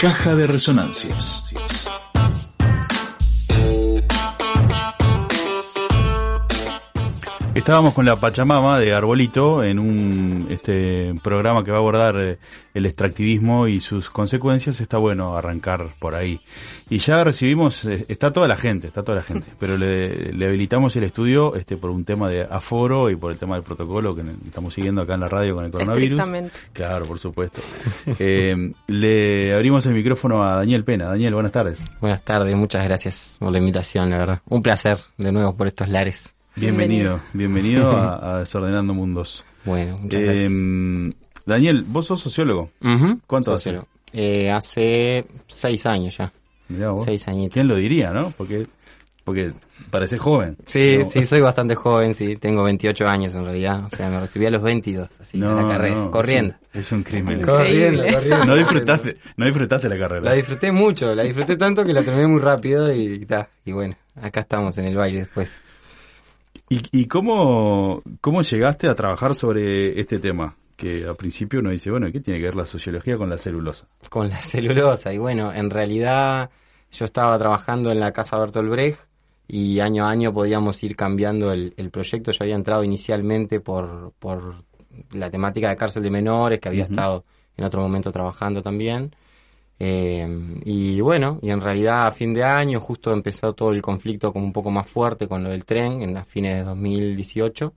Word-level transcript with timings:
Caja 0.00 0.34
de 0.34 0.46
Resonancias. 0.46 1.52
Estábamos 7.60 7.92
con 7.92 8.06
la 8.06 8.16
Pachamama 8.16 8.80
de 8.80 8.94
Arbolito 8.94 9.62
en 9.62 9.78
un 9.78 10.46
este 10.48 11.14
programa 11.22 11.62
que 11.62 11.70
va 11.70 11.76
a 11.76 11.80
abordar 11.80 12.18
eh, 12.18 12.38
el 12.72 12.86
extractivismo 12.86 13.68
y 13.68 13.80
sus 13.80 14.08
consecuencias. 14.08 14.80
Está 14.80 14.96
bueno 14.96 15.36
arrancar 15.36 15.88
por 15.98 16.14
ahí. 16.14 16.40
Y 16.88 16.98
ya 16.98 17.22
recibimos, 17.22 17.84
eh, 17.84 18.06
está 18.08 18.32
toda 18.32 18.48
la 18.48 18.56
gente, 18.56 18.86
está 18.86 19.02
toda 19.02 19.18
la 19.18 19.24
gente, 19.24 19.46
pero 19.58 19.76
le, 19.76 20.32
habilitamos 20.42 20.96
el 20.96 21.04
estudio 21.04 21.54
este 21.54 21.76
por 21.76 21.90
un 21.90 22.06
tema 22.06 22.30
de 22.30 22.44
aforo 22.50 23.10
y 23.10 23.16
por 23.16 23.30
el 23.30 23.36
tema 23.36 23.56
del 23.56 23.62
protocolo 23.62 24.14
que 24.14 24.22
estamos 24.46 24.72
siguiendo 24.72 25.02
acá 25.02 25.14
en 25.14 25.20
la 25.20 25.28
radio 25.28 25.54
con 25.54 25.66
el 25.66 25.70
coronavirus. 25.70 26.18
Claro, 26.72 27.04
por 27.04 27.18
supuesto. 27.18 27.60
Eh, 28.22 28.72
le 28.86 29.54
abrimos 29.54 29.84
el 29.86 29.94
micrófono 29.94 30.42
a 30.42 30.56
Daniel 30.56 30.84
Pena. 30.84 31.06
Daniel, 31.06 31.34
buenas 31.34 31.52
tardes. 31.52 31.80
Buenas 32.00 32.22
tardes, 32.22 32.54
muchas 32.54 32.84
gracias 32.84 33.36
por 33.38 33.52
la 33.52 33.58
invitación, 33.58 34.10
la 34.10 34.18
verdad. 34.18 34.40
Un 34.46 34.62
placer 34.62 34.98
de 35.16 35.32
nuevo 35.32 35.54
por 35.54 35.66
estos 35.66 35.88
lares. 35.88 36.34
Bienvenido, 36.56 37.20
bienvenido 37.32 37.90
a, 37.96 38.40
Desordenando 38.40 38.94
Mundos. 38.94 39.44
Bueno, 39.64 39.98
muchas 39.98 40.22
gracias. 40.22 40.52
Em, 40.52 41.12
Daniel, 41.46 41.84
vos 41.86 42.06
sos 42.06 42.20
sociólogo. 42.20 42.70
¿Cuánto 43.26 43.52
hace? 43.52 43.80
Eh, 44.12 44.50
hace 44.50 45.26
seis 45.46 45.86
años 45.86 46.16
ya. 46.16 46.32
Seis 47.04 47.26
añitos. 47.28 47.54
¿Quién 47.54 47.68
lo 47.68 47.74
diría, 47.74 48.10
no? 48.10 48.32
Porque, 48.36 48.66
porque 49.24 49.52
parece 49.90 50.18
joven. 50.18 50.56
Sí, 50.66 51.04
sí, 51.04 51.26
soy 51.26 51.40
bastante 51.40 51.74
joven, 51.74 52.14
sí. 52.14 52.36
Tengo 52.36 52.62
28 52.62 53.06
años 53.08 53.34
en 53.34 53.44
realidad. 53.44 53.84
O 53.86 53.88
sea, 53.88 54.08
me 54.08 54.20
recibí 54.20 54.46
a 54.46 54.50
los 54.50 54.62
22, 54.62 55.08
así, 55.20 55.38
en 55.38 55.56
la 55.56 55.66
carrera, 55.66 56.08
corriendo. 56.10 56.54
Es 56.72 56.92
un, 56.92 57.02
crimen. 57.02 57.42
Corriendo, 57.42 58.04
corriendo. 58.04 58.44
No 58.44 58.56
disfrutaste, 58.56 59.16
no 59.36 59.46
disfrutaste 59.46 59.88
la 59.88 59.98
carrera. 59.98 60.22
La 60.22 60.32
disfruté 60.32 60.70
mucho, 60.70 61.14
la 61.14 61.22
disfruté 61.22 61.56
tanto 61.56 61.84
que 61.84 61.92
la 61.92 62.02
terminé 62.02 62.28
muy 62.28 62.40
rápido 62.40 62.92
y, 62.92 63.26
y, 63.26 63.26
y 63.64 63.72
bueno, 63.72 63.96
acá 64.20 64.40
estamos 64.40 64.78
en 64.78 64.86
el 64.86 64.96
baile 64.96 65.20
después. 65.20 65.62
¿Y, 66.70 66.80
y 66.92 67.06
cómo, 67.06 68.00
cómo 68.20 68.42
llegaste 68.42 68.88
a 68.88 68.94
trabajar 68.94 69.34
sobre 69.34 70.00
este 70.00 70.20
tema? 70.20 70.56
Que 70.76 71.04
al 71.04 71.16
principio 71.16 71.58
uno 71.60 71.70
dice, 71.70 71.90
bueno, 71.90 72.10
¿qué 72.12 72.20
tiene 72.20 72.38
que 72.38 72.46
ver 72.46 72.54
la 72.54 72.64
sociología 72.64 73.18
con 73.18 73.28
la 73.28 73.36
celulosa? 73.36 73.86
Con 74.08 74.30
la 74.30 74.40
celulosa, 74.40 75.12
y 75.12 75.18
bueno, 75.18 75.52
en 75.52 75.68
realidad 75.68 76.48
yo 76.92 77.04
estaba 77.04 77.36
trabajando 77.38 77.90
en 77.90 78.00
la 78.00 78.12
casa 78.12 78.38
Bertolt 78.38 78.70
Brecht 78.70 79.00
y 79.48 79.80
año 79.80 80.06
a 80.06 80.10
año 80.10 80.32
podíamos 80.32 80.82
ir 80.84 80.94
cambiando 80.94 81.52
el, 81.52 81.74
el 81.76 81.90
proyecto. 81.90 82.30
Yo 82.30 82.44
había 82.44 82.54
entrado 82.54 82.84
inicialmente 82.84 83.58
por, 83.60 84.12
por 84.18 84.62
la 85.10 85.28
temática 85.28 85.70
de 85.70 85.76
cárcel 85.76 86.04
de 86.04 86.10
menores, 86.10 86.60
que 86.60 86.68
había 86.68 86.84
estado 86.84 87.24
en 87.56 87.64
otro 87.64 87.82
momento 87.82 88.12
trabajando 88.12 88.62
también. 88.62 89.14
Eh, 89.82 90.28
y 90.66 91.00
bueno, 91.00 91.38
y 91.40 91.50
en 91.50 91.60
realidad 91.62 92.06
a 92.06 92.12
fin 92.12 92.34
de 92.34 92.44
año 92.44 92.80
justo 92.80 93.12
empezó 93.14 93.54
todo 93.54 93.72
el 93.72 93.80
conflicto 93.80 94.30
como 94.30 94.44
un 94.44 94.52
poco 94.52 94.70
más 94.70 94.86
fuerte 94.90 95.26
con 95.26 95.42
lo 95.42 95.50
del 95.50 95.64
tren 95.64 96.02
en 96.02 96.12
las 96.12 96.28
fines 96.28 96.56
de 96.58 96.64
2018 96.64 97.72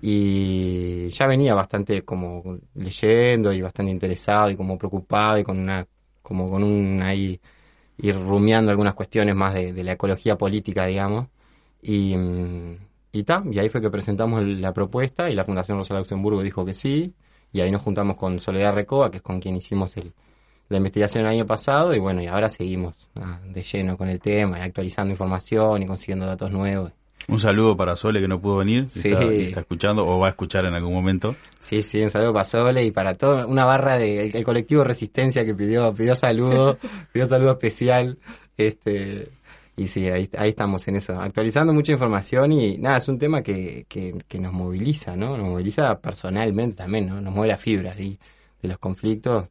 y 0.00 1.08
ya 1.10 1.26
venía 1.26 1.54
bastante 1.54 2.02
como 2.02 2.58
leyendo 2.74 3.52
y 3.52 3.60
bastante 3.60 3.90
interesado 3.92 4.50
y 4.50 4.56
como 4.56 4.78
preocupado 4.78 5.38
y 5.38 5.44
con 5.44 5.58
una 5.58 5.86
como 6.22 6.50
con 6.50 6.62
un 6.62 7.02
ahí 7.02 7.40
ir 7.98 8.16
rumiando 8.16 8.70
algunas 8.70 8.94
cuestiones 8.94 9.34
más 9.34 9.54
de, 9.54 9.72
la 9.84 9.92
ecología 9.92 10.36
política 10.38 10.86
digamos. 10.86 11.28
Y 11.82 12.14
y, 13.12 13.22
ta, 13.24 13.42
y 13.50 13.58
ahí 13.58 13.68
fue 13.70 13.80
que 13.80 13.90
presentamos 13.90 14.42
la 14.44 14.72
propuesta 14.74 15.30
y 15.30 15.34
la 15.34 15.44
Fundación 15.44 15.78
Rosa 15.78 15.96
Luxemburgo 15.96 16.42
dijo 16.42 16.64
que 16.66 16.74
sí. 16.74 17.14
Y 17.52 17.60
ahí 17.60 17.70
nos 17.70 17.82
juntamos 17.82 18.16
con 18.16 18.38
Soledad 18.38 18.74
Recoba 18.74 19.10
que 19.10 19.18
es 19.18 19.22
con 19.22 19.40
quien 19.40 19.56
hicimos 19.56 19.96
el, 19.96 20.12
la 20.68 20.78
investigación 20.78 21.24
el 21.24 21.30
año 21.30 21.46
pasado 21.46 21.94
y 21.94 21.98
bueno, 21.98 22.22
y 22.22 22.26
ahora 22.26 22.48
seguimos 22.48 22.94
ah, 23.20 23.38
de 23.44 23.62
lleno 23.62 23.96
con 23.96 24.08
el 24.08 24.20
tema, 24.20 24.58
y 24.58 24.62
actualizando 24.62 25.12
información 25.12 25.82
y 25.82 25.86
consiguiendo 25.86 26.26
datos 26.26 26.50
nuevos. 26.50 26.92
Un 27.28 27.40
saludo 27.40 27.76
para 27.76 27.96
Sole 27.96 28.20
que 28.20 28.28
no 28.28 28.40
pudo 28.40 28.58
venir, 28.58 28.88
sí. 28.88 29.08
está, 29.08 29.60
escuchando 29.60 30.06
o 30.06 30.18
va 30.20 30.28
a 30.28 30.30
escuchar 30.30 30.64
en 30.64 30.74
algún 30.74 30.92
momento. 30.92 31.34
Sí, 31.58 31.82
sí, 31.82 32.00
un 32.00 32.10
saludo 32.10 32.32
para 32.32 32.44
Sole 32.44 32.84
y 32.84 32.92
para 32.92 33.14
todo, 33.14 33.48
una 33.48 33.64
barra 33.64 33.98
del 33.98 34.30
de, 34.30 34.38
el 34.38 34.44
colectivo 34.44 34.84
Resistencia 34.84 35.44
que 35.44 35.54
pidió, 35.54 35.92
pidió 35.92 36.14
saludo, 36.14 36.78
pidió 37.12 37.26
saludo 37.26 37.52
especial, 37.52 38.18
este, 38.56 39.28
y 39.76 39.88
sí, 39.88 40.08
ahí, 40.08 40.30
ahí 40.38 40.50
estamos 40.50 40.86
en 40.86 40.96
eso, 40.96 41.20
actualizando 41.20 41.72
mucha 41.72 41.90
información 41.90 42.52
y 42.52 42.78
nada, 42.78 42.98
es 42.98 43.08
un 43.08 43.18
tema 43.18 43.42
que, 43.42 43.86
que, 43.88 44.14
que 44.28 44.38
nos 44.38 44.52
moviliza, 44.52 45.16
¿no? 45.16 45.36
Nos 45.36 45.48
moviliza 45.48 45.98
personalmente 46.00 46.76
también, 46.76 47.08
¿no? 47.08 47.20
Nos 47.20 47.34
mueve 47.34 47.48
la 47.48 47.58
fibra 47.58 47.92
de 47.94 48.18
los 48.62 48.78
conflictos 48.78 49.46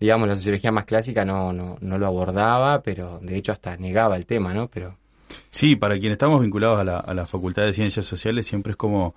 digamos, 0.00 0.28
la 0.28 0.34
sociología 0.34 0.72
más 0.72 0.86
clásica 0.86 1.24
no, 1.24 1.52
no, 1.52 1.76
no 1.80 1.98
lo 1.98 2.06
abordaba, 2.06 2.82
pero 2.82 3.20
de 3.20 3.36
hecho 3.36 3.52
hasta 3.52 3.76
negaba 3.76 4.16
el 4.16 4.26
tema, 4.26 4.54
¿no? 4.54 4.68
Pero 4.68 4.96
Sí, 5.48 5.76
para 5.76 5.98
quienes 5.98 6.12
estamos 6.12 6.40
vinculados 6.40 6.80
a 6.80 6.84
la, 6.84 6.98
a 6.98 7.14
la 7.14 7.26
Facultad 7.26 7.64
de 7.64 7.72
Ciencias 7.72 8.06
Sociales 8.06 8.46
siempre 8.46 8.72
es 8.72 8.76
como 8.76 9.14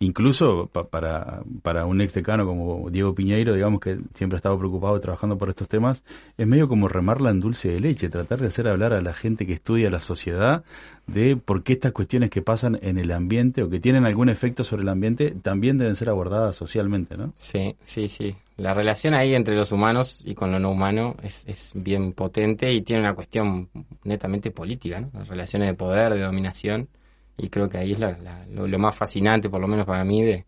incluso 0.00 0.68
para, 0.90 1.42
para 1.62 1.86
un 1.86 2.00
ex 2.00 2.14
decano 2.14 2.46
como 2.46 2.90
Diego 2.90 3.14
Piñeiro, 3.14 3.54
digamos 3.54 3.80
que 3.80 3.98
siempre 4.12 4.36
ha 4.36 4.38
estado 4.38 4.58
preocupado 4.58 4.98
trabajando 5.00 5.38
por 5.38 5.48
estos 5.48 5.68
temas, 5.68 6.02
es 6.36 6.46
medio 6.46 6.68
como 6.68 6.88
remarla 6.88 7.30
en 7.30 7.40
dulce 7.40 7.68
de 7.68 7.80
leche, 7.80 8.08
tratar 8.08 8.40
de 8.40 8.48
hacer 8.48 8.68
hablar 8.68 8.92
a 8.92 9.00
la 9.00 9.14
gente 9.14 9.46
que 9.46 9.52
estudia 9.52 9.90
la 9.90 10.00
sociedad 10.00 10.64
de 11.06 11.36
por 11.36 11.62
qué 11.62 11.74
estas 11.74 11.92
cuestiones 11.92 12.30
que 12.30 12.42
pasan 12.42 12.78
en 12.82 12.98
el 12.98 13.12
ambiente 13.12 13.62
o 13.62 13.70
que 13.70 13.80
tienen 13.80 14.04
algún 14.04 14.28
efecto 14.28 14.64
sobre 14.64 14.82
el 14.82 14.88
ambiente 14.88 15.30
también 15.30 15.78
deben 15.78 15.94
ser 15.94 16.08
abordadas 16.08 16.56
socialmente, 16.56 17.16
¿no? 17.16 17.32
Sí, 17.36 17.76
sí, 17.84 18.08
sí. 18.08 18.36
La 18.56 18.72
relación 18.72 19.14
ahí 19.14 19.34
entre 19.34 19.56
los 19.56 19.72
humanos 19.72 20.22
y 20.24 20.34
con 20.34 20.52
lo 20.52 20.58
no 20.60 20.70
humano 20.70 21.16
es, 21.22 21.44
es 21.46 21.72
bien 21.74 22.12
potente 22.12 22.72
y 22.72 22.82
tiene 22.82 23.02
una 23.02 23.14
cuestión 23.14 23.68
netamente 24.04 24.52
política, 24.52 25.00
¿no? 25.00 25.10
Relaciones 25.24 25.68
de 25.68 25.74
poder, 25.74 26.14
de 26.14 26.20
dominación 26.20 26.88
y 27.36 27.48
creo 27.48 27.68
que 27.68 27.78
ahí 27.78 27.92
es 27.92 27.98
lo, 27.98 28.78
más 28.78 28.94
fascinante, 28.94 29.50
por 29.50 29.60
lo 29.60 29.66
menos 29.66 29.86
para 29.86 30.04
mí, 30.04 30.22
de, 30.22 30.44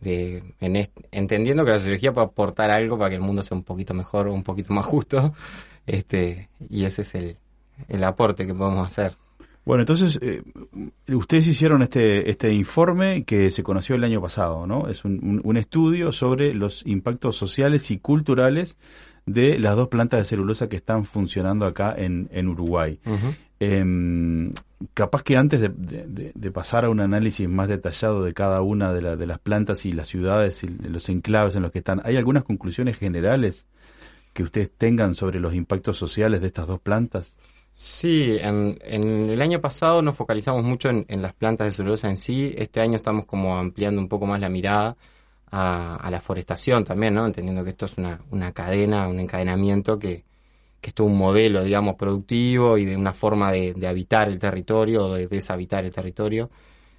de 0.00 0.42
entendiendo 1.10 1.64
que 1.64 1.70
la 1.70 1.78
sociología 1.78 2.12
puede 2.12 2.26
aportar 2.26 2.70
algo 2.70 2.98
para 2.98 3.10
que 3.10 3.16
el 3.16 3.22
mundo 3.22 3.42
sea 3.42 3.56
un 3.56 3.64
poquito 3.64 3.94
mejor 3.94 4.28
un 4.28 4.42
poquito 4.42 4.74
más 4.74 4.84
justo, 4.84 5.34
este 5.86 6.48
y 6.68 6.84
ese 6.84 7.02
es 7.02 7.14
el, 7.14 7.36
el 7.88 8.04
aporte 8.04 8.46
que 8.46 8.54
podemos 8.54 8.86
hacer. 8.86 9.16
Bueno, 9.64 9.82
entonces, 9.82 10.18
eh, 10.22 10.42
ustedes 11.08 11.46
hicieron 11.46 11.82
este, 11.82 12.30
este 12.30 12.52
informe 12.52 13.24
que 13.24 13.50
se 13.50 13.62
conoció 13.62 13.94
el 13.94 14.04
año 14.04 14.20
pasado, 14.20 14.66
¿no? 14.66 14.88
Es 14.88 15.04
un, 15.04 15.40
un, 15.44 15.56
estudio 15.56 16.12
sobre 16.12 16.54
los 16.54 16.84
impactos 16.86 17.36
sociales 17.36 17.90
y 17.90 17.98
culturales 17.98 18.76
de 19.26 19.58
las 19.58 19.76
dos 19.76 19.88
plantas 19.88 20.20
de 20.20 20.24
celulosa 20.24 20.68
que 20.68 20.76
están 20.76 21.04
funcionando 21.04 21.66
acá 21.66 21.94
en, 21.96 22.28
en 22.32 22.48
Uruguay. 22.48 22.98
Em, 23.60 24.50
capaz 24.94 25.22
que 25.22 25.36
antes 25.36 25.60
de, 25.60 26.50
pasar 26.50 26.86
a 26.86 26.90
un 26.90 27.00
análisis 27.00 27.46
más 27.46 27.68
detallado 27.68 28.24
de 28.24 28.32
cada 28.32 28.62
una 28.62 28.92
de, 28.94 29.16
de, 29.16 29.26
las 29.26 29.38
plantas 29.38 29.84
y 29.84 29.92
las 29.92 30.08
ciudades 30.08 30.64
y 30.64 30.68
los 30.68 31.08
enclaves 31.10 31.54
en 31.54 31.62
los 31.62 31.70
que 31.70 31.80
están, 31.80 32.00
¿hay 32.04 32.16
algunas 32.16 32.44
conclusiones 32.44 32.98
generales 32.98 33.66
que 34.32 34.42
ustedes 34.42 34.70
tengan 34.70 35.14
sobre 35.14 35.40
los 35.40 35.54
impactos 35.54 35.98
sociales 35.98 36.40
de 36.40 36.46
estas 36.46 36.66
dos 36.66 36.80
plantas? 36.80 37.34
Sí, 37.72 38.36
en, 38.40 38.78
el 38.82 39.40
año 39.40 39.60
pasado 39.60 40.02
nos 40.02 40.16
focalizamos 40.16 40.62
mucho 40.64 40.90
en, 40.90 41.22
las 41.22 41.32
plantas 41.32 41.66
de 41.68 41.72
celulosa 41.72 42.08
en 42.10 42.16
sí. 42.16 42.54
Este 42.56 42.80
año 42.80 42.96
estamos 42.96 43.24
como 43.24 43.56
ampliando 43.56 44.00
un 44.00 44.08
poco 44.08 44.26
más 44.26 44.40
la 44.40 44.48
mirada 44.48 44.96
a, 45.50 46.08
la 46.10 46.20
forestación 46.20 46.84
también, 46.84 47.14
¿no? 47.14 47.26
Entendiendo 47.26 47.64
que 47.64 47.70
esto 47.70 47.86
es 47.86 47.96
una, 47.98 48.20
una 48.30 48.52
cadena, 48.52 49.08
un 49.08 49.20
encadenamiento 49.20 49.98
que, 49.98 50.24
que 50.80 50.90
es 50.90 50.94
todo 50.94 51.06
un 51.06 51.16
modelo, 51.16 51.62
digamos, 51.62 51.96
productivo 51.96 52.78
y 52.78 52.84
de 52.84 52.96
una 52.96 53.12
forma 53.12 53.52
de, 53.52 53.74
habitar 53.86 54.28
el 54.28 54.38
territorio 54.38 55.06
o 55.06 55.14
de 55.14 55.26
deshabitar 55.26 55.84
el 55.84 55.92
territorio. 55.92 56.50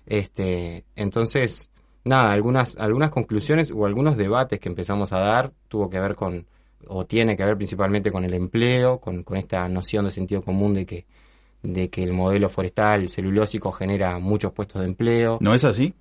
Este, 0.06 0.86
entonces, 0.96 1.70
nada, 2.04 2.32
algunas, 2.32 2.76
algunas 2.78 3.10
conclusiones 3.10 3.72
o 3.72 3.86
algunos 3.86 4.18
debates 4.18 4.60
que 4.60 4.70
empezamos 4.70 5.12
a 5.14 5.20
dar 5.20 5.52
tuvo 5.68 5.90
que 5.90 6.00
ver 6.00 6.16
con, 6.16 6.46
o 6.88 7.06
tiene 7.06 7.36
que 7.36 7.44
ver 7.44 7.56
principalmente 7.56 8.12
con 8.12 8.24
el 8.24 8.34
empleo, 8.34 9.00
con, 9.00 9.24
con 9.24 9.38
esta 9.38 9.68
noción 9.68 10.06
de 10.06 10.12
sentido 10.12 10.42
común 10.42 10.74
de 10.74 10.86
que, 10.86 11.06
de 11.64 11.90
que 11.90 12.04
el 12.04 12.14
modelo 12.14 12.50
forestal 12.50 13.08
celulósico 13.10 13.72
genera 13.72 14.20
muchos 14.20 14.52
puestos 14.54 14.82
de 14.82 14.88
empleo. 14.88 15.38
¿No 15.42 15.54
es 15.54 15.64
así? 15.64 15.94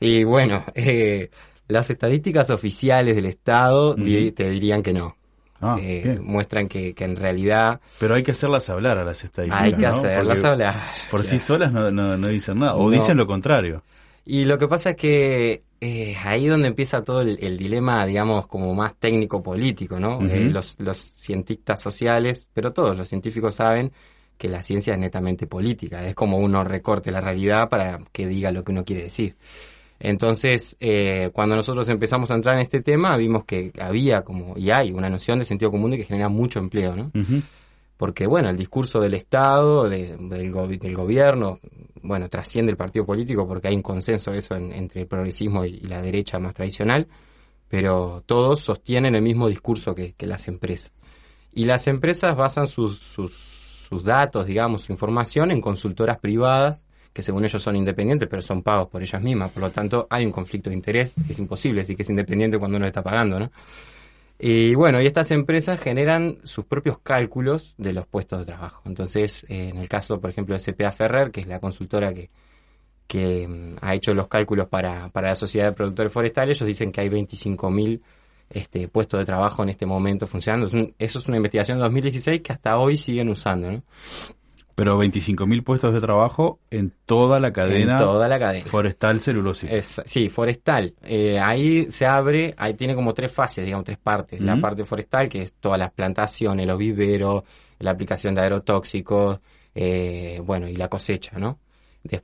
Y 0.00 0.24
bueno, 0.24 0.64
eh, 0.74 1.30
las 1.68 1.90
estadísticas 1.90 2.50
oficiales 2.50 3.16
del 3.16 3.26
Estado 3.26 3.94
te 3.94 4.50
dirían 4.50 4.82
que 4.82 4.92
no. 4.92 5.16
Ah, 5.64 5.76
eh, 5.80 6.18
muestran 6.20 6.66
que, 6.66 6.92
en 6.98 7.14
realidad... 7.14 7.80
Pero 8.00 8.16
hay 8.16 8.24
que 8.24 8.32
hacerlas 8.32 8.68
hablar 8.68 8.98
a 8.98 9.04
las 9.04 9.22
estadísticas. 9.22 9.62
Hay 9.62 9.72
que 9.74 9.86
hacerlas 9.86 10.44
hablar. 10.44 10.74
Por 11.08 11.22
sí 11.22 11.38
solas 11.40 11.72
no, 11.72 11.90
no, 11.92 12.28
dicen 12.28 12.58
nada, 12.58 12.74
o 12.74 12.90
dicen 12.90 13.16
lo 13.16 13.28
contrario. 13.28 13.84
Y 14.24 14.44
lo 14.44 14.58
que 14.58 14.66
pasa 14.66 14.90
es 14.90 14.96
que 14.96 15.62
eh, 15.84 16.16
ahí 16.22 16.46
donde 16.46 16.68
empieza 16.68 17.02
todo 17.02 17.22
el, 17.22 17.58
dilema, 17.58 18.06
digamos, 18.06 18.46
como 18.46 18.72
más 18.72 18.94
técnico-político, 18.94 19.98
¿no? 19.98 20.24
Eh, 20.28 20.44
los, 20.44 20.78
los 20.78 20.96
cientistas 20.96 21.80
sociales, 21.80 22.46
pero 22.54 22.72
todos 22.72 22.96
los 22.96 23.08
científicos 23.08 23.56
saben 23.56 23.90
que 24.38 24.48
la 24.48 24.62
ciencia 24.62 24.92
es 24.92 25.00
netamente 25.00 25.48
política, 25.48 26.06
es 26.06 26.14
como 26.14 26.38
uno 26.38 26.62
recorte 26.62 27.10
la 27.10 27.20
realidad 27.20 27.68
para 27.68 27.98
que 28.12 28.28
diga 28.28 28.52
lo 28.52 28.62
que 28.62 28.70
uno 28.70 28.84
quiere 28.84 29.02
decir. 29.02 29.34
Entonces, 29.98 30.76
eh, 30.78 31.30
cuando 31.32 31.56
nosotros 31.56 31.88
empezamos 31.88 32.30
a 32.30 32.36
entrar 32.36 32.54
en 32.54 32.62
este 32.62 32.80
tema, 32.80 33.16
vimos 33.16 33.44
que 33.44 33.72
había 33.80 34.22
como, 34.22 34.56
y 34.56 34.70
hay, 34.70 34.92
una 34.92 35.10
noción 35.10 35.40
de 35.40 35.44
sentido 35.44 35.72
común 35.72 35.90
de 35.90 35.96
que 35.96 36.04
genera 36.04 36.28
mucho 36.28 36.60
empleo, 36.60 36.94
¿no? 36.94 37.10
Porque, 37.96 38.26
bueno, 38.26 38.50
el 38.50 38.56
discurso 38.56 39.00
del 39.00 39.14
Estado, 39.14 39.88
del, 39.88 40.28
del, 40.28 40.50
gobierno, 40.94 41.60
bueno, 42.02 42.28
trasciende 42.28 42.72
el 42.72 42.76
partido 42.76 43.06
político 43.06 43.46
porque 43.46 43.68
hay 43.68 43.76
un 43.76 43.82
consenso 43.82 44.32
eso 44.32 44.56
entre 44.56 45.02
el 45.02 45.06
progresismo 45.06 45.64
y, 45.64 45.80
la 45.80 46.02
derecha 46.02 46.38
más 46.38 46.54
tradicional, 46.54 47.06
pero 47.68 48.22
todos 48.26 48.60
sostienen 48.60 49.14
el 49.14 49.22
mismo 49.22 49.48
discurso 49.48 49.94
que, 49.94 50.14
las 50.18 50.48
empresas. 50.48 50.92
Y 51.52 51.64
las 51.64 51.86
empresas 51.86 52.36
basan 52.36 52.66
sus, 52.66 52.98
sus, 52.98 53.32
sus 53.32 54.04
datos, 54.04 54.46
digamos, 54.46 54.82
su 54.82 54.92
información 54.92 55.50
en 55.50 55.60
consultoras 55.60 56.18
privadas 56.18 56.84
que 57.12 57.22
según 57.22 57.44
ellos 57.44 57.62
son 57.62 57.76
independientes, 57.76 58.28
pero 58.28 58.40
son 58.40 58.62
pagos 58.62 58.88
por 58.88 59.02
ellas 59.02 59.20
mismas. 59.22 59.50
Por 59.50 59.62
lo 59.62 59.70
tanto, 59.70 60.06
hay 60.08 60.24
un 60.24 60.32
conflicto 60.32 60.70
de 60.70 60.76
interés. 60.76 61.14
Es 61.28 61.38
imposible 61.38 61.82
decir 61.82 61.96
que 61.96 62.02
es 62.02 62.10
independiente 62.10 62.58
cuando 62.58 62.78
uno 62.78 62.86
está 62.86 63.02
pagando, 63.02 63.38
¿no? 63.38 63.50
Y 64.44 64.74
bueno, 64.74 65.00
y 65.00 65.06
estas 65.06 65.30
empresas 65.30 65.78
generan 65.78 66.38
sus 66.42 66.64
propios 66.64 66.98
cálculos 66.98 67.76
de 67.78 67.92
los 67.92 68.08
puestos 68.08 68.40
de 68.40 68.44
trabajo. 68.44 68.82
Entonces, 68.86 69.46
eh, 69.48 69.68
en 69.68 69.76
el 69.76 69.88
caso, 69.88 70.20
por 70.20 70.30
ejemplo, 70.30 70.58
de 70.58 70.60
CPA 70.60 70.90
Ferrer, 70.90 71.30
que 71.30 71.42
es 71.42 71.46
la 71.46 71.60
consultora 71.60 72.12
que, 72.12 72.28
que 73.06 73.46
mm, 73.46 73.76
ha 73.80 73.94
hecho 73.94 74.12
los 74.14 74.26
cálculos 74.26 74.66
para, 74.66 75.10
para 75.10 75.28
la 75.28 75.36
Sociedad 75.36 75.66
de 75.66 75.72
Productores 75.74 76.12
Forestales, 76.12 76.58
ellos 76.58 76.66
dicen 76.66 76.90
que 76.90 77.02
hay 77.02 77.08
25.000 77.08 78.00
este, 78.50 78.88
puestos 78.88 79.20
de 79.20 79.26
trabajo 79.26 79.62
en 79.62 79.68
este 79.68 79.86
momento 79.86 80.26
funcionando. 80.26 80.66
eso 80.98 81.18
es 81.20 81.28
una 81.28 81.36
investigación 81.36 81.78
de 81.78 81.84
2016 81.84 82.42
que 82.42 82.52
hasta 82.52 82.78
hoy 82.78 82.96
siguen 82.96 83.28
usando, 83.28 83.70
¿no? 83.70 83.82
Pero 84.74 84.98
25.000 85.02 85.62
puestos 85.64 85.92
de 85.92 86.00
trabajo 86.00 86.60
en 86.70 86.92
toda 87.04 87.40
la 87.40 87.52
cadena. 87.52 87.98
toda 87.98 88.28
la 88.28 88.38
cadena. 88.38 88.66
Forestal 88.66 89.20
celulósica. 89.20 89.74
sí, 89.82 90.28
forestal. 90.28 90.94
Eh, 91.02 91.38
ahí 91.38 91.90
se 91.90 92.06
abre, 92.06 92.54
ahí 92.56 92.74
tiene 92.74 92.94
como 92.94 93.12
tres 93.12 93.32
fases, 93.32 93.64
digamos, 93.64 93.84
tres 93.84 93.98
partes. 93.98 94.40
La 94.40 94.60
parte 94.60 94.84
forestal, 94.84 95.28
que 95.28 95.42
es 95.42 95.54
todas 95.54 95.78
las 95.78 95.92
plantaciones, 95.92 96.66
los 96.66 96.78
viveros, 96.78 97.44
la 97.78 97.90
aplicación 97.90 98.34
de 98.34 98.42
aerotóxicos, 98.42 99.40
eh, 99.74 100.40
bueno, 100.44 100.68
y 100.68 100.76
la 100.76 100.88
cosecha, 100.88 101.38
¿no? 101.38 101.58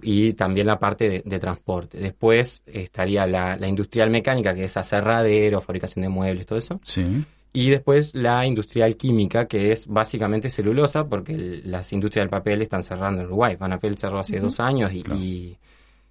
y 0.02 0.32
también 0.32 0.66
la 0.66 0.80
parte 0.80 1.22
de, 1.24 1.38
transporte. 1.38 1.98
Después 1.98 2.64
estaría 2.66 3.24
la, 3.26 3.56
la 3.56 3.68
industrial 3.68 4.10
mecánica, 4.10 4.52
que 4.52 4.64
es 4.64 4.76
aserradero, 4.76 5.60
fabricación 5.60 6.02
de 6.02 6.08
muebles, 6.08 6.46
todo 6.46 6.58
eso. 6.58 6.80
Sí 6.82 7.24
y 7.52 7.70
después 7.70 8.14
la 8.14 8.46
industrial 8.46 8.96
química, 8.96 9.46
que 9.46 9.72
es 9.72 9.86
básicamente 9.86 10.48
celulosa, 10.48 11.08
porque 11.08 11.60
las 11.64 11.92
industrias 11.92 12.24
del 12.24 12.30
papel 12.30 12.62
están 12.62 12.82
cerrando 12.82 13.20
en 13.20 13.26
Uruguay. 13.26 13.56
Panapel 13.56 13.96
cerró 13.96 14.18
hace 14.18 14.38
dos 14.38 14.60
años 14.60 14.92
y, 14.92 15.56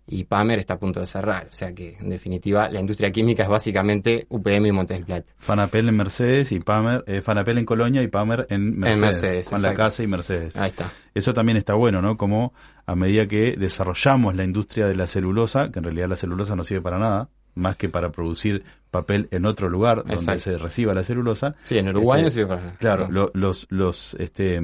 y, 0.08 0.24
Pamer 0.24 0.60
está 0.60 0.76
a 0.76 0.80
punto 0.80 1.00
de 1.00 1.06
cerrar. 1.06 1.48
O 1.50 1.52
sea 1.52 1.74
que, 1.74 1.96
en 2.00 2.10
definitiva, 2.10 2.70
la 2.70 2.80
industria 2.80 3.12
química 3.12 3.44
es 3.44 3.50
básicamente 3.50 4.26
UPM 4.30 4.66
y 4.66 4.72
Montes 4.72 4.98
del 4.98 5.06
Plata. 5.06 5.32
Fanapel 5.38 5.88
en 5.88 5.96
Mercedes 5.96 6.52
y 6.52 6.60
Pamer, 6.60 7.04
eh, 7.06 7.22
Fanapel 7.22 7.60
en 7.60 7.66
Colonia 7.66 8.02
y 8.02 8.08
Pamer 8.08 8.48
en 8.50 8.80
Mercedes. 8.80 8.98
En 8.98 9.02
Mercedes. 9.02 9.50
Con 9.50 9.62
la 9.62 9.74
casa 9.76 10.04
y 10.04 10.08
Mercedes. 10.08 10.58
Ahí 10.58 10.70
está. 10.70 10.92
Eso 11.14 11.34
también 11.34 11.58
está 11.58 11.76
bueno, 11.76 12.02
¿no? 12.02 12.18
Como 12.18 12.54
a 12.86 12.96
medida 12.96 13.28
que 13.28 13.56
desarrollamos 13.58 14.36
la 14.36 14.44
industria 14.44 14.88
de 14.88 14.96
la 14.96 15.06
celulosa, 15.06 15.70
que 15.72 15.80
en 15.80 15.86
realidad 15.86 16.10
la 16.10 16.16
celulosa 16.16 16.56
no 16.56 16.64
sirve 16.64 16.82
para 16.82 16.98
nada, 16.98 17.30
más 17.54 17.76
que 17.76 17.90
para 17.90 18.12
producir 18.12 18.64
papel 18.92 19.28
en 19.32 19.46
otro 19.46 19.70
lugar 19.70 20.04
donde 20.06 20.40
se 20.40 20.58
reciba 20.58 20.94
la 20.94 21.04
celulosa. 21.04 21.56
Sí, 21.66 21.78
en 21.78 21.90
Uruguay 21.90 22.24
este, 22.26 22.42
no 22.42 22.56
sirve 22.56 22.72
Claro, 22.80 23.08
los, 23.34 23.68
los 23.70 24.14
este, 24.16 24.60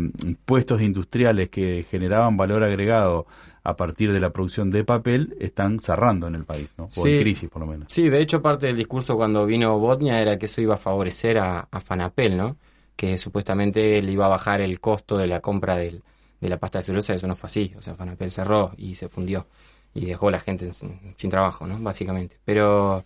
puestos 0.45 0.81
industriales 0.81 1.49
que 1.49 1.85
generaban 1.89 2.37
valor 2.37 2.63
agregado 2.63 3.25
a 3.63 3.75
partir 3.77 4.11
de 4.11 4.19
la 4.19 4.31
producción 4.31 4.69
de 4.69 4.83
papel 4.83 5.35
están 5.39 5.79
cerrando 5.79 6.27
en 6.27 6.35
el 6.35 6.43
país, 6.43 6.69
¿no? 6.77 6.87
O 6.97 7.07
en 7.07 7.21
crisis, 7.21 7.49
por 7.49 7.61
lo 7.61 7.67
menos. 7.67 7.87
Sí, 7.93 8.09
de 8.09 8.19
hecho, 8.19 8.41
parte 8.41 8.67
del 8.67 8.75
discurso 8.75 9.15
cuando 9.15 9.45
vino 9.45 9.79
Botnia 9.79 10.21
era 10.21 10.37
que 10.37 10.47
eso 10.47 10.59
iba 10.59 10.75
a 10.75 10.77
favorecer 10.77 11.37
a, 11.37 11.67
Fanapel, 11.83 12.35
¿no? 12.35 12.57
Que 12.95 13.17
supuestamente 13.17 14.01
le 14.01 14.11
iba 14.11 14.25
a 14.25 14.29
bajar 14.29 14.61
el 14.61 14.79
costo 14.79 15.17
de 15.17 15.27
la 15.27 15.39
compra 15.39 15.77
de 15.77 16.01
la 16.41 16.57
pasta 16.57 16.79
de 16.79 16.83
celulosa, 16.83 17.13
eso 17.13 17.27
no 17.27 17.35
fue 17.35 17.47
así. 17.47 17.73
O 17.77 17.81
sea, 17.81 17.95
Fanapel 17.95 18.31
cerró 18.31 18.73
y 18.77 18.95
se 18.95 19.07
fundió 19.07 19.47
y 19.93 20.05
dejó 20.05 20.27
a 20.27 20.31
la 20.31 20.39
gente 20.39 20.71
sin, 20.73 21.29
trabajo, 21.29 21.67
¿no? 21.67 21.77
Básicamente. 21.79 22.37
Pero, 22.43 23.05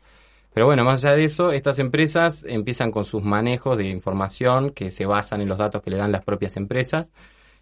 pero 0.58 0.66
bueno, 0.66 0.84
más 0.84 1.06
allá 1.06 1.16
de 1.16 1.24
eso, 1.24 1.52
estas 1.52 1.78
empresas 1.78 2.44
empiezan 2.44 2.90
con 2.90 3.04
sus 3.04 3.22
manejos 3.22 3.78
de 3.78 3.90
información 3.90 4.72
que 4.72 4.90
se 4.90 5.06
basan 5.06 5.40
en 5.40 5.50
los 5.50 5.60
datos 5.60 5.84
que 5.84 5.92
le 5.92 5.98
dan 5.98 6.12
las 6.12 6.26
propias 6.26 6.58
empresas 6.58 7.12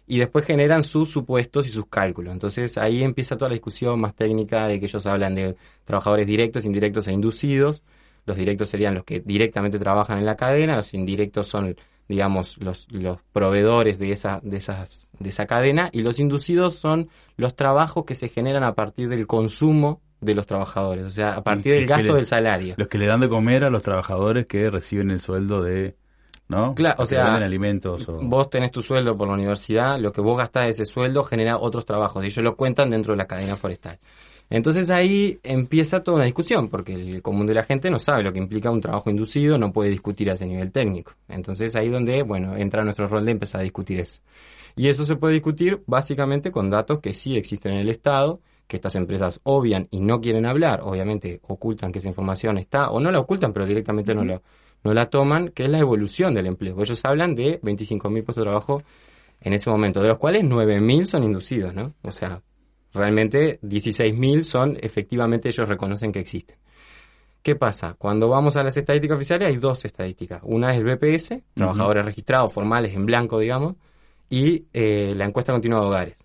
y 0.06 0.16
después 0.18 0.46
generan 0.46 0.82
sus 0.82 1.10
supuestos 1.10 1.66
y 1.66 1.72
sus 1.72 1.88
cálculos. 1.88 2.32
Entonces 2.32 2.78
ahí 2.78 3.02
empieza 3.02 3.36
toda 3.36 3.50
la 3.50 3.52
discusión 3.52 4.00
más 4.00 4.14
técnica 4.14 4.66
de 4.66 4.80
que 4.80 4.86
ellos 4.86 5.04
hablan 5.04 5.34
de 5.34 5.56
trabajadores 5.84 6.26
directos, 6.26 6.64
indirectos 6.64 7.06
e 7.06 7.12
inducidos. 7.12 7.82
Los 8.24 8.38
directos 8.38 8.70
serían 8.70 8.94
los 8.94 9.04
que 9.04 9.20
directamente 9.20 9.78
trabajan 9.78 10.16
en 10.16 10.24
la 10.24 10.36
cadena, 10.36 10.76
los 10.76 10.94
indirectos 10.94 11.48
son 11.48 11.76
digamos, 12.08 12.56
los, 12.56 12.90
los 12.90 13.20
proveedores 13.34 13.98
de 13.98 14.12
esa, 14.12 14.40
de, 14.42 14.56
esas, 14.56 15.10
de 15.18 15.28
esa 15.28 15.44
cadena 15.44 15.90
y 15.92 16.00
los 16.00 16.18
inducidos 16.18 16.76
son 16.76 17.10
los 17.36 17.56
trabajos 17.56 18.06
que 18.06 18.14
se 18.14 18.30
generan 18.30 18.64
a 18.64 18.74
partir 18.74 19.10
del 19.10 19.26
consumo 19.26 20.00
de 20.26 20.34
los 20.34 20.46
trabajadores, 20.46 21.04
o 21.06 21.10
sea, 21.10 21.34
a 21.34 21.42
partir 21.42 21.72
del 21.72 21.86
gasto 21.86 22.14
del 22.14 22.26
salario. 22.26 22.74
Los 22.76 22.88
que 22.88 22.98
le 22.98 23.06
dan 23.06 23.20
de 23.20 23.28
comer 23.28 23.64
a 23.64 23.70
los 23.70 23.82
trabajadores 23.82 24.46
que 24.46 24.68
reciben 24.68 25.10
el 25.10 25.20
sueldo 25.20 25.62
de, 25.62 25.96
¿no? 26.48 26.74
Claro, 26.74 27.02
o 27.02 27.06
sea, 27.06 27.34
alimentos 27.36 28.06
vos 28.06 28.50
tenés 28.50 28.70
tu 28.70 28.82
sueldo 28.82 29.16
por 29.16 29.28
la 29.28 29.34
universidad, 29.34 29.98
lo 29.98 30.12
que 30.12 30.20
vos 30.20 30.36
gastás 30.36 30.64
de 30.64 30.70
ese 30.70 30.84
sueldo 30.84 31.24
genera 31.24 31.56
otros 31.56 31.86
trabajos 31.86 32.22
y 32.22 32.26
ellos 32.26 32.44
lo 32.44 32.56
cuentan 32.56 32.90
dentro 32.90 33.14
de 33.14 33.18
la 33.18 33.26
cadena 33.26 33.56
forestal. 33.56 33.98
Entonces 34.48 34.90
ahí 34.90 35.40
empieza 35.42 36.04
toda 36.04 36.18
una 36.18 36.24
discusión, 36.24 36.68
porque 36.68 36.94
el 36.94 37.20
común 37.20 37.46
de 37.46 37.54
la 37.54 37.64
gente 37.64 37.90
no 37.90 37.98
sabe 37.98 38.22
lo 38.22 38.32
que 38.32 38.38
implica 38.38 38.70
un 38.70 38.80
trabajo 38.80 39.10
inducido, 39.10 39.58
no 39.58 39.72
puede 39.72 39.90
discutir 39.90 40.30
a 40.30 40.34
ese 40.34 40.46
nivel 40.46 40.70
técnico. 40.70 41.14
Entonces 41.28 41.74
ahí 41.74 41.88
donde, 41.88 42.22
bueno, 42.22 42.56
entra 42.56 42.84
nuestro 42.84 43.08
rol 43.08 43.24
de 43.24 43.32
empezar 43.32 43.60
a 43.60 43.64
discutir 43.64 43.98
eso. 43.98 44.20
Y 44.76 44.88
eso 44.88 45.04
se 45.04 45.16
puede 45.16 45.34
discutir 45.34 45.82
básicamente 45.86 46.52
con 46.52 46.70
datos 46.70 47.00
que 47.00 47.14
sí 47.14 47.36
existen 47.36 47.72
en 47.72 47.78
el 47.78 47.88
Estado, 47.88 48.40
que 48.66 48.76
estas 48.76 48.94
empresas 48.94 49.40
obvian 49.44 49.88
y 49.90 50.00
no 50.00 50.20
quieren 50.20 50.46
hablar, 50.46 50.80
obviamente 50.82 51.40
ocultan 51.48 51.92
que 51.92 51.98
esa 51.98 52.08
información 52.08 52.58
está, 52.58 52.90
o 52.90 53.00
no 53.00 53.10
la 53.10 53.20
ocultan, 53.20 53.52
pero 53.52 53.66
directamente 53.66 54.14
no, 54.14 54.24
la, 54.24 54.40
no 54.82 54.94
la 54.94 55.06
toman, 55.10 55.50
que 55.50 55.64
es 55.64 55.70
la 55.70 55.78
evolución 55.78 56.34
del 56.34 56.46
empleo. 56.46 56.80
Ellos 56.80 57.04
hablan 57.04 57.34
de 57.34 57.60
25.000 57.60 58.24
puestos 58.24 58.36
de 58.36 58.42
trabajo 58.42 58.82
en 59.40 59.52
ese 59.52 59.70
momento, 59.70 60.00
de 60.00 60.08
los 60.08 60.18
cuales 60.18 60.44
9.000 60.44 61.04
son 61.04 61.24
inducidos, 61.24 61.74
¿no? 61.74 61.94
O 62.02 62.10
sea, 62.10 62.42
Realmente 62.96 63.60
16.000 63.60 64.42
son, 64.42 64.78
efectivamente 64.80 65.50
ellos 65.50 65.68
reconocen 65.68 66.12
que 66.12 66.20
existen. 66.20 66.56
¿Qué 67.42 67.54
pasa? 67.54 67.94
Cuando 67.96 68.28
vamos 68.28 68.56
a 68.56 68.64
las 68.64 68.76
estadísticas 68.76 69.16
oficiales 69.16 69.48
hay 69.48 69.56
dos 69.56 69.84
estadísticas. 69.84 70.40
Una 70.42 70.74
es 70.74 70.78
el 70.80 70.84
BPS, 70.84 71.42
trabajadores 71.54 72.04
registrados, 72.04 72.52
formales, 72.52 72.94
en 72.94 73.04
blanco, 73.06 73.38
digamos, 73.38 73.74
y 74.30 74.64
eh, 74.72 75.12
la 75.14 75.26
encuesta 75.26 75.52
continua 75.52 75.80
de 75.80 75.86
hogares. 75.86 76.16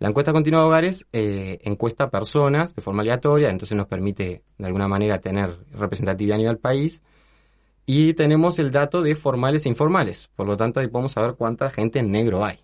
La 0.00 0.08
encuesta 0.08 0.32
continua 0.32 0.62
de 0.62 0.66
hogares 0.66 1.06
eh, 1.12 1.58
encuesta 1.62 2.08
personas 2.08 2.74
de 2.74 2.80
forma 2.80 3.02
aleatoria, 3.02 3.50
entonces 3.50 3.76
nos 3.76 3.86
permite 3.86 4.42
de 4.56 4.66
alguna 4.66 4.88
manera 4.88 5.20
tener 5.20 5.58
representatividad 5.72 6.36
a 6.36 6.38
nivel 6.38 6.58
país. 6.58 7.02
Y 7.84 8.14
tenemos 8.14 8.58
el 8.58 8.70
dato 8.70 9.02
de 9.02 9.14
formales 9.14 9.66
e 9.66 9.68
informales, 9.68 10.30
por 10.36 10.46
lo 10.46 10.56
tanto 10.56 10.80
ahí 10.80 10.88
podemos 10.88 11.12
saber 11.12 11.34
cuánta 11.34 11.70
gente 11.70 11.98
en 11.98 12.10
negro 12.10 12.44
hay. 12.46 12.60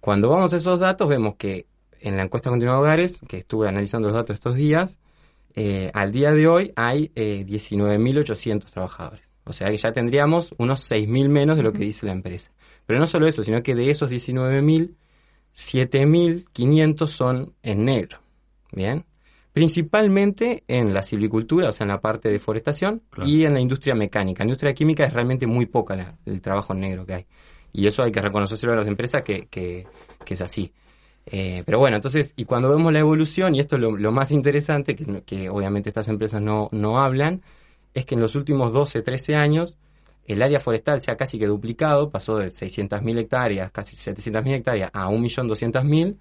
Cuando 0.00 0.30
vamos 0.30 0.54
a 0.54 0.56
esos 0.56 0.80
datos 0.80 1.06
vemos 1.06 1.34
que 1.36 1.66
en 2.00 2.16
la 2.16 2.22
encuesta 2.22 2.48
continua 2.48 2.74
de 2.74 2.80
hogares, 2.80 3.20
que 3.28 3.38
estuve 3.38 3.68
analizando 3.68 4.08
los 4.08 4.14
datos 4.14 4.34
estos 4.34 4.54
días, 4.54 4.98
eh, 5.54 5.90
al 5.92 6.12
día 6.12 6.32
de 6.32 6.48
hoy 6.48 6.72
hay 6.76 7.12
eh, 7.14 7.44
19.800 7.46 8.64
trabajadores. 8.70 9.22
O 9.44 9.52
sea 9.52 9.68
que 9.68 9.76
ya 9.76 9.92
tendríamos 9.92 10.54
unos 10.56 10.90
6.000 10.90 11.28
menos 11.28 11.58
de 11.58 11.62
lo 11.62 11.74
que 11.74 11.80
dice 11.80 12.06
la 12.06 12.12
empresa. 12.12 12.50
Pero 12.86 12.98
no 12.98 13.06
solo 13.06 13.26
eso, 13.26 13.44
sino 13.44 13.62
que 13.62 13.74
de 13.74 13.90
esos 13.90 14.10
19.000, 14.10 14.94
7.500 15.56 17.06
son 17.06 17.54
en 17.62 17.84
negro. 17.84 18.18
Bien. 18.72 19.04
Principalmente 19.52 20.64
en 20.66 20.94
la 20.94 21.02
silvicultura, 21.02 21.68
o 21.68 21.72
sea, 21.72 21.84
en 21.84 21.90
la 21.90 22.00
parte 22.00 22.30
de 22.30 22.38
forestación, 22.38 23.02
y 23.24 23.44
en 23.44 23.52
la 23.52 23.60
industria 23.60 23.94
mecánica. 23.94 24.44
La 24.44 24.48
industria 24.48 24.72
química 24.72 25.04
es 25.04 25.12
realmente 25.12 25.46
muy 25.46 25.66
poca 25.66 26.16
el 26.24 26.40
trabajo 26.40 26.72
en 26.72 26.80
negro 26.80 27.04
que 27.04 27.14
hay. 27.14 27.26
Y 27.72 27.86
eso 27.86 28.02
hay 28.02 28.12
que 28.12 28.22
reconocérselo 28.22 28.72
a 28.72 28.76
las 28.76 28.86
empresas 28.86 29.22
que, 29.22 29.48
que 29.48 29.86
es 30.26 30.40
así. 30.40 30.72
Eh, 31.26 31.62
pero 31.64 31.78
bueno, 31.78 31.96
entonces, 31.96 32.32
y 32.36 32.44
cuando 32.44 32.68
vemos 32.68 32.92
la 32.92 32.98
evolución, 32.98 33.54
y 33.54 33.60
esto 33.60 33.76
es 33.76 33.82
lo, 33.82 34.12
más 34.12 34.30
interesante, 34.30 34.96
que, 34.96 35.48
obviamente 35.48 35.90
estas 35.90 36.08
empresas 36.08 36.42
no, 36.42 36.68
no 36.72 36.98
hablan, 36.98 37.42
es 37.94 38.06
que 38.06 38.14
en 38.14 38.20
los 38.20 38.34
últimos 38.34 38.72
12, 38.72 39.02
13 39.02 39.36
años, 39.36 39.78
el 40.26 40.42
área 40.42 40.60
forestal 40.60 41.00
se 41.00 41.10
ha 41.10 41.16
casi 41.16 41.38
que 41.38 41.46
duplicado, 41.46 42.10
pasó 42.10 42.36
de 42.38 42.48
600.000 42.48 43.18
hectáreas, 43.18 43.70
casi 43.70 43.96
700.000 43.96 44.54
hectáreas, 44.54 44.90
a 44.92 45.08
1.200.000, 45.08 46.16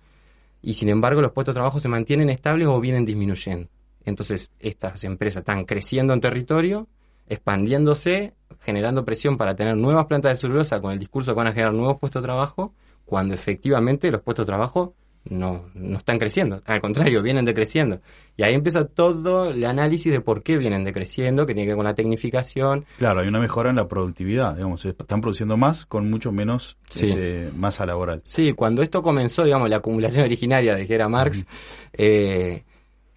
y 0.63 0.73
sin 0.73 0.89
embargo 0.89 1.21
los 1.21 1.31
puestos 1.31 1.53
de 1.53 1.57
trabajo 1.57 1.79
se 1.79 1.87
mantienen 1.87 2.29
estables 2.29 2.67
o 2.67 2.79
vienen 2.79 3.05
disminuyendo. 3.05 3.69
Entonces, 4.03 4.51
estas 4.59 5.03
empresas 5.03 5.41
están 5.41 5.65
creciendo 5.65 6.13
en 6.13 6.21
territorio, 6.21 6.87
expandiéndose, 7.27 8.33
generando 8.59 9.05
presión 9.05 9.37
para 9.37 9.55
tener 9.55 9.77
nuevas 9.77 10.05
plantas 10.07 10.31
de 10.31 10.35
celulosa 10.37 10.81
con 10.81 10.91
el 10.91 10.99
discurso 10.99 11.31
que 11.31 11.37
van 11.37 11.47
a 11.47 11.53
generar 11.53 11.73
nuevos 11.73 11.99
puestos 11.99 12.21
de 12.21 12.25
trabajo, 12.25 12.73
cuando 13.05 13.35
efectivamente 13.35 14.11
los 14.11 14.21
puestos 14.21 14.45
de 14.45 14.51
trabajo 14.51 14.95
no, 15.25 15.65
no 15.73 15.97
están 15.97 16.17
creciendo, 16.17 16.61
al 16.65 16.81
contrario, 16.81 17.21
vienen 17.21 17.45
decreciendo. 17.45 17.99
Y 18.37 18.43
ahí 18.43 18.53
empieza 18.53 18.85
todo 18.85 19.49
el 19.51 19.63
análisis 19.65 20.11
de 20.11 20.21
por 20.21 20.41
qué 20.41 20.57
vienen 20.57 20.83
decreciendo, 20.83 21.45
que 21.45 21.53
tiene 21.53 21.65
que 21.65 21.71
ver 21.71 21.77
con 21.77 21.85
la 21.85 21.93
tecnificación. 21.93 22.85
Claro, 22.97 23.21
hay 23.21 23.27
una 23.27 23.39
mejora 23.39 23.69
en 23.69 23.75
la 23.75 23.87
productividad, 23.87 24.55
digamos, 24.55 24.83
están 24.85 25.21
produciendo 25.21 25.57
más 25.57 25.85
con 25.85 26.09
mucho 26.09 26.31
menos 26.31 26.77
este, 26.89 27.51
masa 27.55 27.85
laboral. 27.85 28.21
Sí, 28.25 28.53
cuando 28.53 28.81
esto 28.81 29.01
comenzó, 29.01 29.43
digamos, 29.43 29.69
la 29.69 29.77
acumulación 29.77 30.23
originaria 30.25 30.75
de 30.75 30.87
que 30.87 30.95
era 30.95 31.07
Marx, 31.07 31.45
eh, 31.93 32.63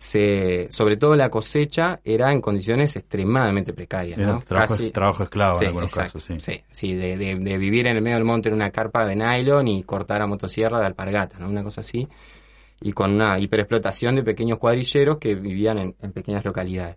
se, 0.04 0.68
sobre 0.70 0.98
todo 0.98 1.16
la 1.16 1.30
cosecha 1.30 1.98
era 2.04 2.30
en 2.30 2.42
condiciones 2.42 2.94
extremadamente 2.94 3.72
precarias. 3.72 4.18
¿no? 4.18 4.38
trabajo, 4.40 4.76
trabajo, 4.90 5.22
esclavo 5.22 5.62
en 5.62 5.68
algunos 5.68 5.94
casos. 5.94 6.22
Sí, 6.22 6.62
sí, 6.70 6.94
de, 6.94 7.16
de, 7.16 7.58
vivir 7.58 7.86
en 7.86 7.96
el 7.96 8.02
medio 8.02 8.18
del 8.18 8.24
monte 8.26 8.50
en 8.50 8.54
una 8.54 8.70
carpa 8.70 9.06
de 9.06 9.16
nylon 9.16 9.66
y 9.66 9.82
cortar 9.82 10.20
a 10.20 10.26
motosierra 10.26 10.78
de 10.78 10.84
alpargata, 10.84 11.38
¿no? 11.38 11.48
una 11.48 11.64
cosa 11.64 11.80
así, 11.80 12.06
y 12.82 12.92
con 12.92 13.12
una 13.12 13.38
hiperexplotación 13.38 14.16
de 14.16 14.22
pequeños 14.22 14.58
cuadrilleros 14.58 15.16
que 15.16 15.36
vivían 15.36 15.78
en, 15.78 15.96
en 16.02 16.12
pequeñas 16.12 16.44
localidades. 16.44 16.96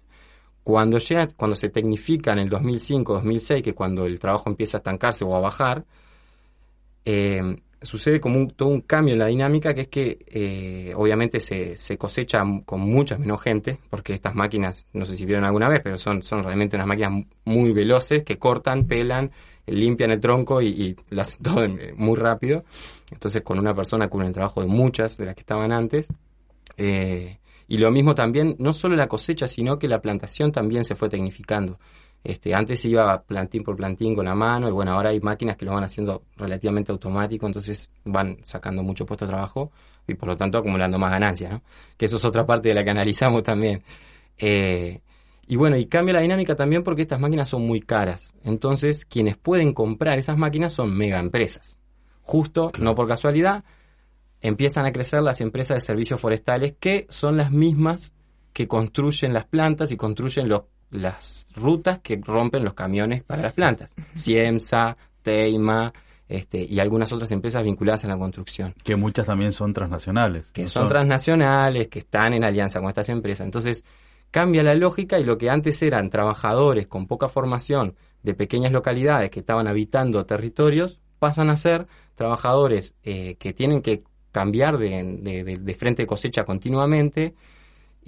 Cuando, 0.64 0.98
llega, 0.98 1.30
cuando 1.38 1.56
se 1.56 1.70
tecnifica 1.70 2.34
en 2.34 2.40
el 2.40 2.50
2005-2006, 2.50 3.64
que 3.64 3.74
cuando 3.74 4.06
el 4.06 4.20
trabajo 4.20 4.50
empieza 4.50 4.78
a 4.78 4.80
estancarse 4.80 5.24
o 5.24 5.34
a 5.34 5.40
bajar, 5.40 5.86
eh, 7.06 7.56
sucede 7.82 8.20
como 8.20 8.48
todo 8.48 8.70
un 8.70 8.82
cambio 8.82 9.14
en 9.14 9.20
la 9.20 9.28
dinámica, 9.28 9.74
que 9.74 9.82
es 9.82 9.88
que 9.88 10.20
eh, 10.28 10.94
obviamente 10.96 11.40
se, 11.40 11.78
se, 11.78 11.98
cosecha 11.98 12.44
con 12.66 12.82
mucha 12.82 13.18
menos 13.18 13.42
gente, 13.42 13.80
porque 13.90 14.14
estas 14.14 14.36
máquinas, 14.36 14.86
no 14.94 15.06
sé 15.06 15.16
si 15.16 15.26
vieron 15.26 15.46
alguna 15.46 15.70
vez, 15.70 15.82
pero 15.84 15.98
son, 15.98 16.24
son 16.24 16.44
realmente 16.44 16.76
unas 16.76 16.88
máquinas 16.88 17.26
muy 17.46 17.72
veloces 17.74 18.24
que 18.24 18.38
cortan, 18.38 18.86
pelan, 18.86 19.32
limpian 19.68 20.12
el 20.12 20.20
tronco 20.20 20.62
y, 20.62 20.96
lo 21.10 21.22
hacen 21.22 21.40
todo 21.44 21.68
muy 21.96 22.18
rápido. 22.18 22.64
Entonces 23.12 23.42
con 23.44 23.60
una 23.60 23.74
persona 23.74 24.08
cubre 24.08 24.28
el 24.28 24.34
trabajo 24.34 24.62
de 24.62 24.68
muchas 24.68 25.18
de 25.18 25.26
las 25.26 25.36
que 25.36 25.42
estaban 25.42 25.72
antes. 25.72 26.08
Eh, 26.78 27.38
y 27.70 27.78
lo 27.78 27.92
mismo 27.92 28.16
también, 28.16 28.56
no 28.60 28.74
solo 28.74 28.96
la 28.96 29.08
cosecha, 29.08 29.48
sino 29.48 29.78
que 29.78 29.88
la 29.88 30.02
plantación 30.02 30.52
también 30.52 30.86
se 30.86 30.96
fue 30.96 31.10
tecnificando. 31.10 31.80
Este, 32.28 32.54
antes 32.54 32.84
iba 32.84 33.22
plantín 33.22 33.64
por 33.64 33.78
plantín 33.78 34.14
con 34.14 34.26
la 34.26 34.36
mano 34.36 34.68
y 34.68 34.72
bueno, 34.74 34.92
ahora 34.92 35.12
hay 35.12 35.22
máquinas 35.22 35.56
que 35.56 35.64
lo 35.64 35.72
van 35.72 35.86
haciendo 35.86 36.24
relativamente 36.36 36.92
automático, 36.92 37.48
entonces 37.48 37.90
van 38.04 38.40
sacando 38.44 38.84
mucho 38.84 39.06
puesto 39.06 39.24
de 39.24 39.32
trabajo 39.32 39.72
y 40.06 40.14
por 40.14 40.28
lo 40.28 40.36
tanto 40.36 40.58
acumulando 40.58 41.00
más 41.00 41.10
ganancias, 41.10 41.54
¿no? 41.54 41.62
Que 41.96 42.06
eso 42.08 42.18
es 42.18 42.26
otra 42.26 42.46
parte 42.46 42.68
de 42.68 42.76
la 42.76 42.84
que 42.84 42.90
analizamos 42.90 43.44
también. 43.44 43.82
Eh, 44.38 45.00
y 45.48 45.56
bueno, 45.56 45.78
y 45.78 45.86
cambia 45.86 46.16
la 46.16 46.20
dinámica 46.20 46.54
también 46.54 46.84
porque 46.84 47.04
estas 47.04 47.22
máquinas 47.22 47.48
son 47.48 47.66
muy 47.66 47.80
caras. 47.80 48.34
Entonces, 48.44 49.06
quienes 49.06 49.38
pueden 49.38 49.72
comprar 49.72 50.20
esas 50.20 50.38
máquinas 50.38 50.74
son 50.74 50.98
mega 50.98 51.20
empresas. 51.20 51.80
Justo, 52.24 52.74
no 52.78 52.94
por 52.94 53.08
casualidad, 53.08 53.64
empiezan 54.42 54.86
a 54.86 54.92
crecer 54.92 55.22
las 55.22 55.40
empresas 55.40 55.78
de 55.78 55.82
servicios 55.82 56.20
forestales 56.20 56.76
que 56.78 57.08
son 57.10 57.38
las 57.38 57.52
mismas 57.52 58.14
que 58.52 58.68
construyen 58.68 59.32
las 59.32 59.46
plantas 59.46 59.92
y 59.92 59.96
construyen 59.96 60.50
los 60.50 60.64
las 60.90 61.48
rutas 61.54 62.00
que 62.00 62.20
rompen 62.24 62.64
los 62.64 62.74
camiones 62.74 63.24
para 63.24 63.42
las 63.42 63.54
plantas. 63.54 63.94
Ciemsa, 64.16 64.98
Teima, 65.22 65.94
este, 66.30 66.66
y 66.68 66.80
algunas 66.80 67.12
otras 67.12 67.32
empresas 67.32 67.64
vinculadas 67.64 68.04
a 68.06 68.08
la 68.08 68.18
construcción. 68.18 68.74
Que 68.84 68.96
muchas 68.96 69.26
también 69.26 69.52
son 69.52 69.74
transnacionales. 69.74 70.52
Que 70.52 70.68
son, 70.68 70.88
transnacionales, 70.88 71.88
que 71.88 72.00
están 72.00 72.34
en 72.34 72.44
alianza 72.44 72.80
con 72.80 72.90
estas 72.90 73.10
empresas. 73.10 73.46
Entonces, 73.46 73.84
cambia 74.32 74.64
la 74.64 74.76
lógica 74.76 75.20
y 75.20 75.24
lo 75.24 75.38
que 75.38 75.50
antes 75.50 75.82
eran 75.82 76.10
trabajadores 76.10 76.88
con 76.88 77.08
poca 77.08 77.30
formación 77.30 77.96
de 78.24 78.34
pequeñas 78.34 78.72
localidades 78.72 79.30
que 79.30 79.40
estaban 79.40 79.68
habitando 79.68 80.26
territorios, 80.26 81.02
pasan 81.20 81.50
a 81.50 81.58
ser 81.58 81.88
trabajadores 82.16 82.96
eh, 83.04 83.36
que 83.40 83.54
tienen 83.54 83.82
que 83.82 84.04
cambiar 84.32 84.78
de, 84.78 85.58
de 85.60 85.74
frente 85.74 86.04
de 86.04 86.08
cosecha 86.08 86.44
continuamente 86.44 87.34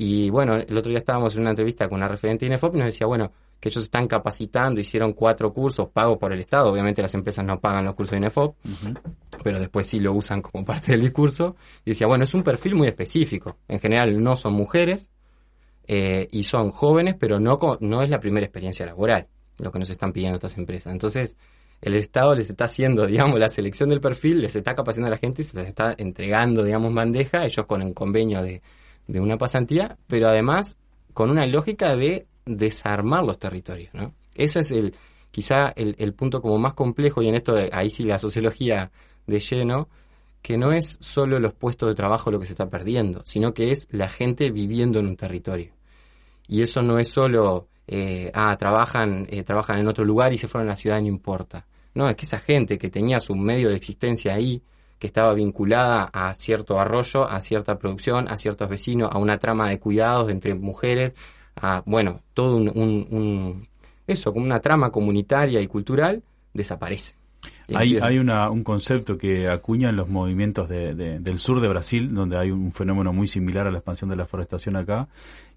y 0.01 0.29
bueno, 0.29 0.55
el 0.55 0.77
otro 0.77 0.89
día 0.91 0.99
estábamos 0.99 1.35
en 1.35 1.41
una 1.41 1.49
entrevista 1.49 1.89
con 1.89 1.97
una 1.97 2.07
referente 2.07 2.45
de 2.45 2.51
INEFOP 2.51 2.73
y 2.73 2.77
nos 2.77 2.85
decía, 2.85 3.05
bueno, 3.05 3.33
que 3.59 3.67
ellos 3.67 3.83
están 3.83 4.07
capacitando, 4.07 4.79
hicieron 4.79 5.11
cuatro 5.11 5.51
cursos 5.51 5.89
pagos 5.89 6.17
por 6.17 6.31
el 6.31 6.39
Estado. 6.39 6.71
Obviamente 6.71 7.01
las 7.01 7.13
empresas 7.15 7.43
no 7.43 7.59
pagan 7.59 7.83
los 7.83 7.95
cursos 7.95 8.11
de 8.11 8.17
INEFOP, 8.19 8.55
pero 9.43 9.59
después 9.59 9.87
sí 9.87 9.99
lo 9.99 10.13
usan 10.13 10.41
como 10.41 10.63
parte 10.65 10.93
del 10.93 11.01
discurso. 11.01 11.57
Y 11.83 11.89
decía, 11.89 12.07
bueno, 12.07 12.23
es 12.23 12.33
un 12.33 12.43
perfil 12.43 12.75
muy 12.75 12.87
específico. 12.87 13.57
En 13.67 13.81
general 13.81 14.23
no 14.23 14.37
son 14.37 14.53
mujeres 14.53 15.09
eh, 15.85 16.29
y 16.31 16.45
son 16.45 16.69
jóvenes, 16.69 17.17
pero 17.19 17.41
no, 17.41 17.59
no 17.81 18.01
es 18.01 18.09
la 18.09 18.21
primera 18.21 18.45
experiencia 18.45 18.85
laboral 18.85 19.27
lo 19.57 19.69
que 19.69 19.79
nos 19.79 19.89
están 19.89 20.13
pidiendo 20.13 20.35
estas 20.35 20.57
empresas. 20.57 20.93
Entonces, 20.93 21.35
el 21.81 21.95
Estado 21.95 22.35
les 22.35 22.49
está 22.49 22.63
haciendo, 22.63 23.05
digamos, 23.05 23.37
la 23.37 23.49
selección 23.49 23.89
del 23.89 23.99
perfil, 23.99 24.43
les 24.43 24.55
está 24.55 24.75
capacitando 24.75 25.07
a 25.07 25.11
la 25.11 25.17
gente 25.17 25.41
y 25.41 25.45
se 25.45 25.57
les 25.57 25.67
está 25.67 25.93
entregando, 25.97 26.63
digamos, 26.63 26.93
bandeja, 26.93 27.43
ellos 27.43 27.65
con 27.65 27.81
el 27.81 27.93
convenio 27.93 28.41
de 28.41 28.61
de 29.09 29.19
una 29.19 29.37
pasantía, 29.37 29.97
pero 30.07 30.27
además 30.27 30.77
con 31.13 31.31
una 31.31 31.47
lógica 31.47 31.95
de 31.95 32.27
desarmar 32.45 33.25
los 33.25 33.39
territorios, 33.39 33.93
¿no? 33.93 34.13
Ese 34.35 34.59
es 34.59 34.71
el 34.71 34.95
quizá 35.31 35.73
el, 35.75 36.13
punto 36.13 36.41
como 36.41 36.57
más 36.57 36.75
complejo 36.75 37.21
y 37.21 37.27
en 37.27 37.35
esto 37.35 37.55
ahí 37.71 37.89
sí 37.89 38.03
la 38.03 38.19
sociología 38.19 38.91
de 39.25 39.39
lleno, 39.39 39.89
que 40.41 40.57
no 40.57 40.71
es 40.71 40.97
solo 41.01 41.39
los 41.39 41.53
puestos 41.53 41.89
de 41.89 41.95
trabajo 41.95 42.31
lo 42.31 42.39
que 42.39 42.45
se 42.45 42.53
está 42.53 42.69
perdiendo, 42.69 43.23
sino 43.25 43.53
que 43.53 43.71
es 43.71 43.87
la 43.91 44.09
gente 44.09 44.51
viviendo 44.51 44.99
en 44.99 45.07
un 45.07 45.15
territorio. 45.15 45.73
Y 46.47 46.61
eso 46.61 46.81
no 46.81 46.97
es 46.99 47.09
solo, 47.09 47.67
eh, 47.87 48.31
ah, 48.33 48.55
trabajan, 48.57 49.27
eh, 49.29 49.43
trabajan 49.43 49.79
en 49.79 49.87
otro 49.87 50.05
lugar 50.05 50.33
y 50.33 50.37
se 50.37 50.47
fueron 50.47 50.69
a 50.69 50.73
la 50.73 50.77
ciudad, 50.77 51.01
no 51.01 51.07
importa. 51.07 51.67
No, 51.93 52.07
es 52.09 52.15
que 52.15 52.25
esa 52.25 52.39
gente 52.39 52.77
que 52.77 52.89
tenía 52.89 53.19
su 53.19 53.35
medio 53.35 53.69
de 53.69 53.75
existencia 53.75 54.33
ahí, 54.33 54.61
que 54.99 55.07
estaba 55.07 55.33
vinculada 55.33 56.09
a 56.13 56.33
cierto 56.33 56.79
arroyo, 56.79 57.27
a 57.29 57.41
cierta 57.41 57.79
producción, 57.79 58.27
a 58.29 58.37
ciertos 58.37 58.69
vecinos, 58.69 59.09
a 59.11 59.17
una 59.17 59.37
trama 59.37 59.69
de 59.69 59.79
cuidados 59.79 60.29
entre 60.29 60.53
mujeres, 60.53 61.13
a, 61.55 61.81
bueno, 61.85 62.21
todo 62.33 62.57
un, 62.57 62.69
un, 62.69 63.67
eso, 64.05 64.33
como 64.33 64.45
una 64.45 64.59
trama 64.59 64.91
comunitaria 64.91 65.61
y 65.61 65.67
cultural, 65.67 66.21
desaparece. 66.53 67.18
Hay, 67.75 67.97
hay 68.01 68.17
una, 68.17 68.49
un 68.49 68.63
concepto 68.63 69.17
que 69.17 69.47
acuña 69.47 69.89
en 69.89 69.95
los 69.95 70.09
movimientos 70.09 70.69
de, 70.69 70.93
del 70.93 71.37
sur 71.37 71.61
de 71.61 71.67
Brasil, 71.67 72.13
donde 72.13 72.37
hay 72.39 72.51
un 72.51 72.71
fenómeno 72.71 73.13
muy 73.13 73.27
similar 73.27 73.67
a 73.67 73.71
la 73.71 73.79
expansión 73.79 74.09
de 74.09 74.15
la 74.15 74.25
forestación 74.25 74.75
acá, 74.75 75.07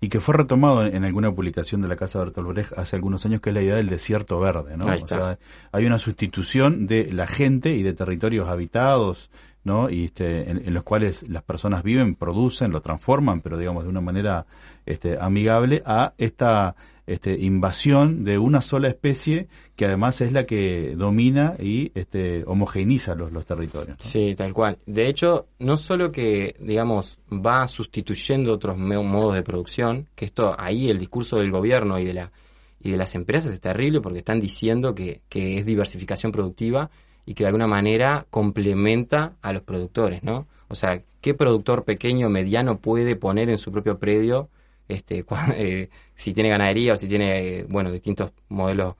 y 0.00 0.08
que 0.08 0.20
fue 0.20 0.36
retomado 0.36 0.84
en, 0.84 1.04
alguna 1.04 1.30
publicación 1.32 1.80
de 1.80 1.88
la 1.88 1.96
Casa 1.96 2.18
de 2.18 2.26
Bertolt 2.26 2.48
Brecht 2.48 2.72
hace 2.76 2.96
algunos 2.96 3.24
años, 3.24 3.40
que 3.40 3.50
es 3.50 3.54
la 3.54 3.62
idea 3.62 3.76
del 3.76 3.88
desierto 3.88 4.40
verde. 4.40 4.76
¿no? 4.76 4.86
O 4.86 5.06
sea, 5.06 5.38
hay 5.70 5.86
una 5.86 5.98
sustitución 5.98 6.86
de 6.86 7.12
la 7.12 7.26
gente 7.26 7.72
y 7.74 7.82
de 7.82 7.92
territorios 7.92 8.48
habitados, 8.48 9.30
¿no? 9.64 9.90
Y 9.90 10.06
este, 10.06 10.50
en, 10.50 10.74
los 10.74 10.82
cuales 10.82 11.28
las 11.28 11.42
personas 11.42 11.82
viven, 11.82 12.16
producen, 12.16 12.72
lo 12.72 12.80
transforman, 12.80 13.40
pero 13.40 13.56
digamos 13.56 13.84
de 13.84 13.90
una 13.90 14.00
manera 14.00 14.46
este, 14.86 15.18
amigable 15.20 15.82
a 15.86 16.14
esta 16.18 16.74
este, 17.06 17.38
invasión 17.38 18.24
de 18.24 18.38
una 18.38 18.60
sola 18.60 18.88
especie 18.88 19.48
que 19.74 19.86
además 19.86 20.20
es 20.20 20.32
la 20.32 20.46
que 20.46 20.94
domina 20.96 21.56
y 21.58 21.90
este, 21.94 22.44
homogeniza 22.46 23.14
los, 23.14 23.32
los 23.32 23.44
territorios. 23.44 23.96
Sí, 23.98 24.34
tal 24.36 24.52
cual. 24.52 24.78
De 24.86 25.08
hecho, 25.08 25.46
no 25.58 25.76
solo 25.76 26.12
que, 26.12 26.54
digamos, 26.60 27.18
va 27.30 27.66
sustituyendo 27.66 28.52
otros 28.52 28.76
modos 28.78 29.34
de 29.34 29.42
producción, 29.42 30.08
que 30.14 30.26
esto 30.26 30.54
ahí 30.58 30.90
el 30.90 30.98
discurso 30.98 31.38
del 31.38 31.50
gobierno 31.50 31.98
y 31.98 32.04
de, 32.04 32.14
la, 32.14 32.32
y 32.80 32.90
de 32.90 32.96
las 32.96 33.14
empresas 33.14 33.52
es 33.52 33.60
terrible 33.60 34.00
porque 34.00 34.20
están 34.20 34.40
diciendo 34.40 34.94
que, 34.94 35.22
que 35.28 35.58
es 35.58 35.66
diversificación 35.66 36.30
productiva 36.30 36.90
y 37.26 37.34
que 37.34 37.44
de 37.44 37.48
alguna 37.48 37.66
manera 37.66 38.26
complementa 38.30 39.36
a 39.42 39.52
los 39.52 39.62
productores, 39.62 40.22
¿no? 40.22 40.46
O 40.68 40.74
sea, 40.74 41.02
¿qué 41.20 41.34
productor 41.34 41.84
pequeño, 41.84 42.30
mediano 42.30 42.78
puede 42.78 43.16
poner 43.16 43.50
en 43.50 43.58
su 43.58 43.70
propio 43.70 43.98
predio 43.98 44.48
este, 44.88 45.24
eh, 45.56 45.88
si 46.14 46.32
tiene 46.32 46.50
ganadería 46.50 46.94
o 46.94 46.96
si 46.96 47.08
tiene, 47.08 47.58
eh, 47.58 47.66
bueno, 47.68 47.90
distintos 47.90 48.32
modelos 48.48 48.96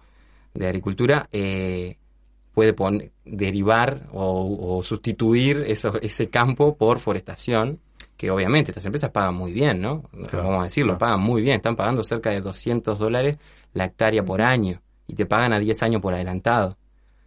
de 0.54 0.66
agricultura, 0.66 1.28
eh, 1.32 1.96
puede 2.52 2.74
derivar 3.24 4.08
o, 4.12 4.80
sustituir 4.82 5.64
eso, 5.66 5.94
ese 6.02 6.28
campo 6.28 6.76
por 6.76 7.00
forestación, 7.00 7.80
que 8.16 8.30
obviamente 8.30 8.70
estas 8.70 8.84
empresas 8.84 9.10
pagan 9.10 9.34
muy 9.34 9.52
bien, 9.52 9.80
¿no? 9.80 10.02
Vamos 10.32 10.60
a 10.60 10.64
decirlo, 10.64 10.98
pagan 10.98 11.20
muy 11.20 11.40
bien, 11.40 11.56
están 11.56 11.76
pagando 11.76 12.04
cerca 12.04 12.30
de 12.30 12.42
200 12.42 12.98
dólares 12.98 13.38
la 13.72 13.86
hectárea 13.86 14.22
por 14.22 14.42
año 14.42 14.82
y 15.06 15.14
te 15.14 15.24
pagan 15.24 15.54
a 15.54 15.58
10 15.58 15.82
años 15.82 16.02
por 16.02 16.12
adelantado, 16.12 16.76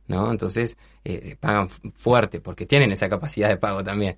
¿no? 0.08 0.30
Entonces, 0.30 0.78
pagan 1.40 1.70
fuerte 1.70 2.40
porque 2.40 2.68
tienen 2.68 2.92
esa 2.92 3.10
capacidad 3.10 3.50
de 3.50 3.58
pago 3.58 3.84
también. 3.84 4.18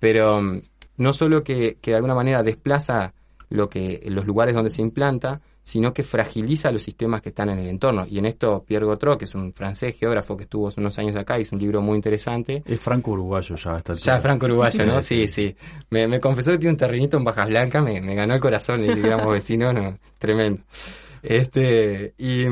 Pero 0.00 0.42
mm, 0.42 0.60
no 0.96 1.12
solo 1.12 1.44
que, 1.44 1.78
que 1.80 1.92
de 1.92 1.96
alguna 1.96 2.16
manera 2.16 2.42
desplaza 2.42 3.14
lo 3.50 3.68
que 3.68 4.02
los 4.06 4.26
lugares 4.26 4.54
donde 4.54 4.70
se 4.70 4.82
implanta, 4.82 5.40
sino 5.62 5.92
que 5.92 6.02
fragiliza 6.02 6.72
los 6.72 6.82
sistemas 6.82 7.20
que 7.20 7.28
están 7.28 7.50
en 7.50 7.58
el 7.58 7.68
entorno. 7.68 8.06
Y 8.08 8.18
en 8.18 8.24
esto 8.24 8.64
Pierre 8.66 8.86
Gautreau, 8.86 9.18
que 9.18 9.26
es 9.26 9.34
un 9.34 9.52
francés 9.52 9.96
geógrafo 9.98 10.34
que 10.34 10.44
estuvo 10.44 10.68
hace 10.68 10.80
unos 10.80 10.98
años 10.98 11.14
acá, 11.16 11.38
hizo 11.38 11.54
un 11.54 11.60
libro 11.60 11.82
muy 11.82 11.96
interesante. 11.96 12.62
Es 12.64 12.80
franco-uruguayo 12.80 13.54
ya. 13.54 13.76
Está 13.76 13.92
ya 13.92 14.14
es 14.16 14.22
franco-uruguayo, 14.22 14.86
¿no? 14.86 15.02
Sí, 15.08 15.28
sí. 15.28 15.54
Me, 15.90 16.20
confesó 16.20 16.52
que 16.52 16.58
tiene 16.58 16.72
un 16.72 16.78
terrenito 16.78 17.18
en 17.18 17.24
Bajas 17.24 17.48
Blancas, 17.48 17.84
me, 17.84 18.14
ganó 18.14 18.34
el 18.34 18.40
corazón 18.40 18.82
y 18.82 18.88
éramos 18.88 19.32
vecinos, 19.32 19.74
no, 19.74 19.98
tremendo. 20.18 20.62
Este, 21.22 22.14
y, 22.16 22.46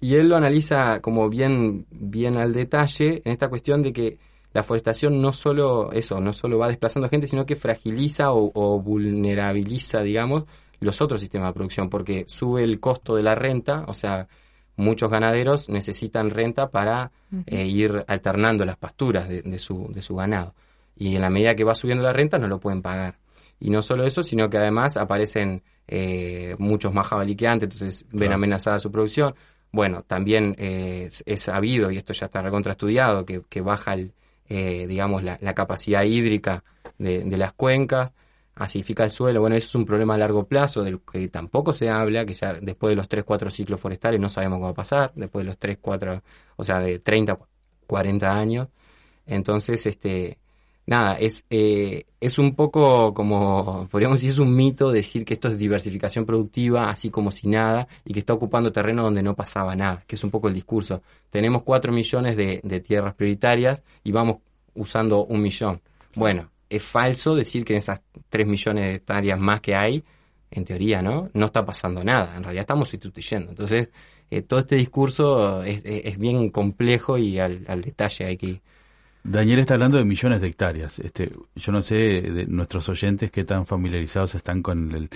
y 0.00 0.14
él 0.14 0.28
lo 0.28 0.36
analiza 0.36 1.00
como 1.00 1.28
bien, 1.28 1.86
bien 1.90 2.36
al 2.38 2.54
detalle 2.54 3.20
en 3.24 3.32
esta 3.32 3.48
cuestión 3.48 3.82
de 3.82 3.92
que 3.92 4.18
la 4.54 4.62
forestación 4.62 5.20
no 5.20 5.32
solo 5.32 5.90
eso, 5.92 6.20
no 6.20 6.32
solo 6.32 6.58
va 6.58 6.68
desplazando 6.68 7.08
gente, 7.08 7.26
sino 7.26 7.44
que 7.44 7.56
fragiliza 7.56 8.30
o, 8.30 8.80
vulnerabiliza, 8.80 10.00
digamos, 10.00 10.44
los 10.78 11.00
otros 11.00 11.20
sistemas 11.20 11.48
de 11.48 11.54
producción, 11.54 11.90
porque 11.90 12.24
sube 12.28 12.62
el 12.62 12.78
costo 12.78 13.16
de 13.16 13.24
la 13.24 13.34
renta, 13.34 13.84
o 13.88 13.94
sea, 13.94 14.28
muchos 14.76 15.10
ganaderos 15.10 15.68
necesitan 15.68 16.30
renta 16.30 16.68
para 16.68 17.10
eh, 17.46 17.66
ir 17.66 18.04
alternando 18.06 18.64
las 18.64 18.76
pasturas 18.76 19.28
de, 19.28 19.58
su, 19.58 19.92
de 19.92 20.02
su 20.02 20.14
ganado. 20.14 20.54
Y 20.96 21.16
en 21.16 21.22
la 21.22 21.30
medida 21.30 21.56
que 21.56 21.64
va 21.64 21.74
subiendo 21.74 22.04
la 22.04 22.12
renta 22.12 22.38
no 22.38 22.46
lo 22.46 22.60
pueden 22.60 22.80
pagar. 22.80 23.18
Y 23.58 23.70
no 23.70 23.82
solo 23.82 24.04
eso, 24.04 24.22
sino 24.22 24.48
que 24.48 24.58
además 24.58 24.96
aparecen 24.96 25.64
eh, 25.88 26.54
muchos 26.58 26.94
más 26.94 27.08
jabalí 27.08 27.34
que 27.34 27.48
antes, 27.48 27.70
entonces 27.72 28.06
ven 28.12 28.32
amenazada 28.32 28.78
su 28.78 28.92
producción. 28.92 29.34
Bueno, 29.72 30.04
también 30.06 30.54
eh, 30.58 31.08
es, 31.26 31.40
sabido, 31.40 31.90
y 31.90 31.96
esto 31.96 32.12
ya 32.12 32.26
está 32.26 32.40
recontraestudiado, 32.40 33.24
que, 33.24 33.42
que 33.48 33.60
baja 33.60 33.94
el, 33.94 34.12
eh, 34.48 34.86
digamos, 34.86 35.22
la, 35.22 35.54
capacidad 35.54 36.04
hídrica 36.04 36.64
de, 36.98 37.24
las 37.36 37.52
cuencas, 37.52 38.12
acidifica 38.54 39.04
el 39.04 39.10
suelo. 39.10 39.40
Bueno, 39.40 39.56
eso 39.56 39.68
es 39.68 39.74
un 39.74 39.84
problema 39.84 40.14
a 40.14 40.18
largo 40.18 40.46
plazo 40.46 40.82
del 40.82 41.00
que 41.00 41.28
tampoco 41.28 41.72
se 41.72 41.90
habla, 41.90 42.24
que 42.24 42.34
ya 42.34 42.54
después 42.54 42.92
de 42.92 42.96
los 42.96 43.08
3, 43.08 43.24
4 43.24 43.50
ciclos 43.50 43.80
forestales 43.80 44.20
no 44.20 44.28
sabemos 44.28 44.58
cómo 44.60 44.74
pasar, 44.74 45.12
después 45.14 45.44
de 45.44 45.48
los 45.48 45.58
3, 45.58 45.78
4, 45.80 46.22
o 46.56 46.64
sea, 46.64 46.80
de 46.80 46.98
30, 46.98 47.38
40 47.86 48.32
años. 48.32 48.68
Entonces, 49.26 49.86
este, 49.86 50.38
nada, 50.86 51.14
es, 51.14 51.44
eh, 51.50 52.04
es 52.20 52.38
un 52.38 52.54
poco 52.54 53.14
como, 53.14 53.88
podríamos 53.90 54.18
decir, 54.18 54.30
es 54.30 54.38
un 54.38 54.54
mito 54.54 54.90
decir 54.90 55.24
que 55.24 55.34
esto 55.34 55.48
es 55.48 55.58
diversificación 55.58 56.26
productiva, 56.26 56.90
así 56.90 57.10
como 57.10 57.30
si 57.30 57.48
nada, 57.48 57.88
y 58.04 58.12
que 58.12 58.20
está 58.20 58.32
ocupando 58.32 58.72
terreno 58.72 59.02
donde 59.02 59.22
no 59.22 59.34
pasaba 59.34 59.74
nada, 59.74 60.04
que 60.06 60.16
es 60.16 60.24
un 60.24 60.30
poco 60.30 60.48
el 60.48 60.54
discurso. 60.54 61.02
Tenemos 61.30 61.62
cuatro 61.62 61.92
millones 61.92 62.36
de, 62.36 62.60
de 62.62 62.80
tierras 62.80 63.14
prioritarias 63.14 63.82
y 64.02 64.12
vamos 64.12 64.38
usando 64.74 65.24
un 65.24 65.40
millón. 65.40 65.80
Bueno, 66.14 66.50
es 66.68 66.82
falso 66.82 67.34
decir 67.34 67.64
que 67.64 67.74
en 67.74 67.78
esas 67.78 68.02
tres 68.28 68.46
millones 68.46 68.84
de 68.84 68.94
hectáreas 68.94 69.38
más 69.38 69.60
que 69.60 69.74
hay, 69.74 70.04
en 70.50 70.64
teoría, 70.64 71.02
¿no? 71.02 71.30
No 71.34 71.46
está 71.46 71.64
pasando 71.64 72.04
nada, 72.04 72.36
en 72.36 72.44
realidad 72.44 72.62
estamos 72.62 72.88
sustituyendo. 72.88 73.50
Entonces, 73.50 73.88
eh, 74.30 74.42
todo 74.42 74.60
este 74.60 74.76
discurso 74.76 75.62
es, 75.62 75.82
es, 75.84 76.16
bien 76.16 76.50
complejo 76.50 77.18
y 77.18 77.38
al, 77.38 77.64
al 77.68 77.82
detalle 77.82 78.24
hay 78.24 78.36
que 78.36 78.62
Daniel 79.26 79.60
está 79.60 79.72
hablando 79.72 79.96
de 79.96 80.04
millones 80.04 80.42
de 80.42 80.48
hectáreas. 80.48 80.98
Este, 80.98 81.32
yo 81.56 81.72
no 81.72 81.80
sé 81.80 81.94
de 82.20 82.46
nuestros 82.46 82.90
oyentes 82.90 83.30
qué 83.30 83.42
tan 83.42 83.64
familiarizados 83.64 84.34
están 84.34 84.60
con 84.60 85.08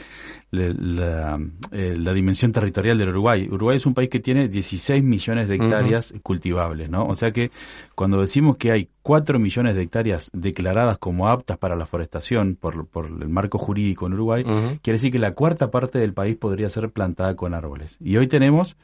la, 0.50 1.38
eh, 1.72 1.94
la, 1.98 2.12
dimensión 2.14 2.50
territorial 2.50 2.96
del 2.96 3.10
Uruguay. 3.10 3.46
Uruguay 3.50 3.76
es 3.76 3.84
un 3.84 3.92
país 3.92 4.08
que 4.08 4.18
tiene 4.18 4.48
16 4.48 5.04
millones 5.04 5.46
de 5.46 5.56
hectáreas 5.56 6.14
cultivables, 6.22 6.88
¿no? 6.88 7.06
O 7.06 7.14
sea 7.16 7.32
que 7.32 7.50
cuando 7.94 8.18
decimos 8.22 8.56
que 8.56 8.72
hay 8.72 8.88
4 9.02 9.38
millones 9.38 9.74
de 9.74 9.82
hectáreas 9.82 10.30
declaradas 10.32 10.96
como 10.96 11.28
aptas 11.28 11.58
para 11.58 11.76
la 11.76 11.84
forestación 11.84 12.56
por, 12.58 12.86
por 12.86 13.06
el 13.08 13.28
marco 13.28 13.58
jurídico 13.58 14.06
en 14.06 14.14
Uruguay, 14.14 14.42
quiere 14.42 14.96
decir 14.96 15.12
que 15.12 15.18
la 15.18 15.32
cuarta 15.32 15.70
parte 15.70 15.98
del 15.98 16.14
país 16.14 16.34
podría 16.34 16.70
ser 16.70 16.88
plantada 16.88 17.36
con 17.36 17.52
árboles. 17.52 17.98
Y 18.00 18.16
hoy 18.16 18.26
tenemos 18.26 18.74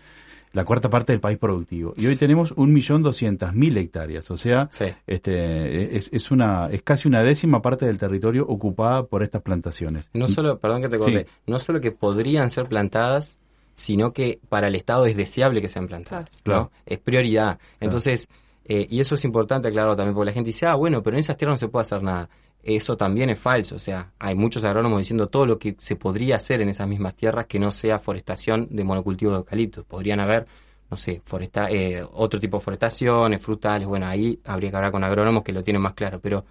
la 0.55 0.65
cuarta 0.65 0.89
parte 0.89 1.13
del 1.13 1.21
país 1.21 1.37
productivo. 1.37 1.95
Y 1.97 2.07
hoy 2.07 2.17
tenemos 2.17 2.55
1.200.000 2.57 3.77
hectáreas, 3.77 4.31
o 4.31 4.37
sea, 4.37 4.71
este, 5.07 5.97
es, 5.97 6.09
es, 6.13 6.31
una, 6.31 6.69
es 6.71 6.83
casi 6.83 7.09
una 7.09 7.23
décima 7.23 7.61
parte 7.61 7.87
del 7.87 7.99
territorio 7.99 8.47
ocupada 8.47 9.05
por 9.05 9.23
estas 9.23 9.43
plantaciones. 9.43 10.09
No 10.15 10.29
solo, 10.29 10.59
perdón 10.59 10.83
que 10.83 10.89
te 10.89 10.99
corte, 10.99 11.27
no 11.47 11.59
solo 11.59 11.81
que 11.81 11.91
podrían 11.91 12.51
ser 12.51 12.69
plantadas, 12.69 13.37
sino 13.75 14.13
que 14.13 14.39
para 14.49 14.69
el 14.69 14.77
Estado 14.77 15.07
es 15.07 15.17
deseable 15.17 15.61
que 15.61 15.69
sean 15.69 15.89
plantadas. 15.89 16.41
Claro. 16.45 16.71
Es 16.87 17.01
prioridad. 17.01 17.59
Entonces, 17.81 18.29
eh, 18.65 18.87
y 18.89 19.01
eso 19.01 19.17
es 19.17 19.25
importante 19.25 19.69
aclararlo 19.69 19.97
también, 19.97 20.15
porque 20.15 20.27
la 20.27 20.33
gente 20.33 20.51
dice, 20.51 20.67
ah, 20.67 20.77
bueno, 20.77 21.03
pero 21.03 21.17
en 21.17 21.21
esas 21.21 21.37
tierras 21.37 21.55
no 21.55 21.67
se 21.67 21.69
puede 21.69 21.83
hacer 21.83 22.03
nada 22.03 22.29
eso 22.65 22.97
también 22.97 23.31
es 23.31 23.39
falso. 23.39 23.77
O 23.77 23.79
sea, 23.79 24.13
hay 24.19 24.35
muchos 24.35 24.65
agrónomos 24.65 24.99
diciendo 24.99 25.29
todo 25.29 25.47
lo 25.47 25.59
que 25.59 25.77
se 25.79 25.97
podría 25.97 26.37
hacer 26.37 26.61
en 26.61 26.69
esas 26.69 26.89
mismas 26.89 27.15
tierras 27.15 27.47
que 27.47 27.59
no 27.59 27.71
sea 27.71 27.99
forestación 27.99 28.69
de 28.71 28.85
monocultivo 28.85 29.33
de 29.33 29.39
eucaliptos. 29.39 29.85
Podrían 29.85 30.21
haber, 30.21 30.47
no 30.91 30.97
sé, 30.97 31.21
foresta 31.25 31.69
eh, 31.71 32.05
otro 32.13 32.41
tipo 32.41 32.59
de 32.59 32.65
forestaciones, 32.65 33.43
frutales. 33.43 33.87
Bueno, 33.87 34.07
ahí 34.07 34.41
habría 34.45 34.71
que 34.71 34.77
hablar 34.77 34.93
con 34.93 35.05
agrónomos 35.05 35.43
que 35.43 35.53
lo 35.53 35.63
tienen 35.63 35.83
más 35.83 35.95
claro. 35.95 36.21
Pero, 36.21 36.45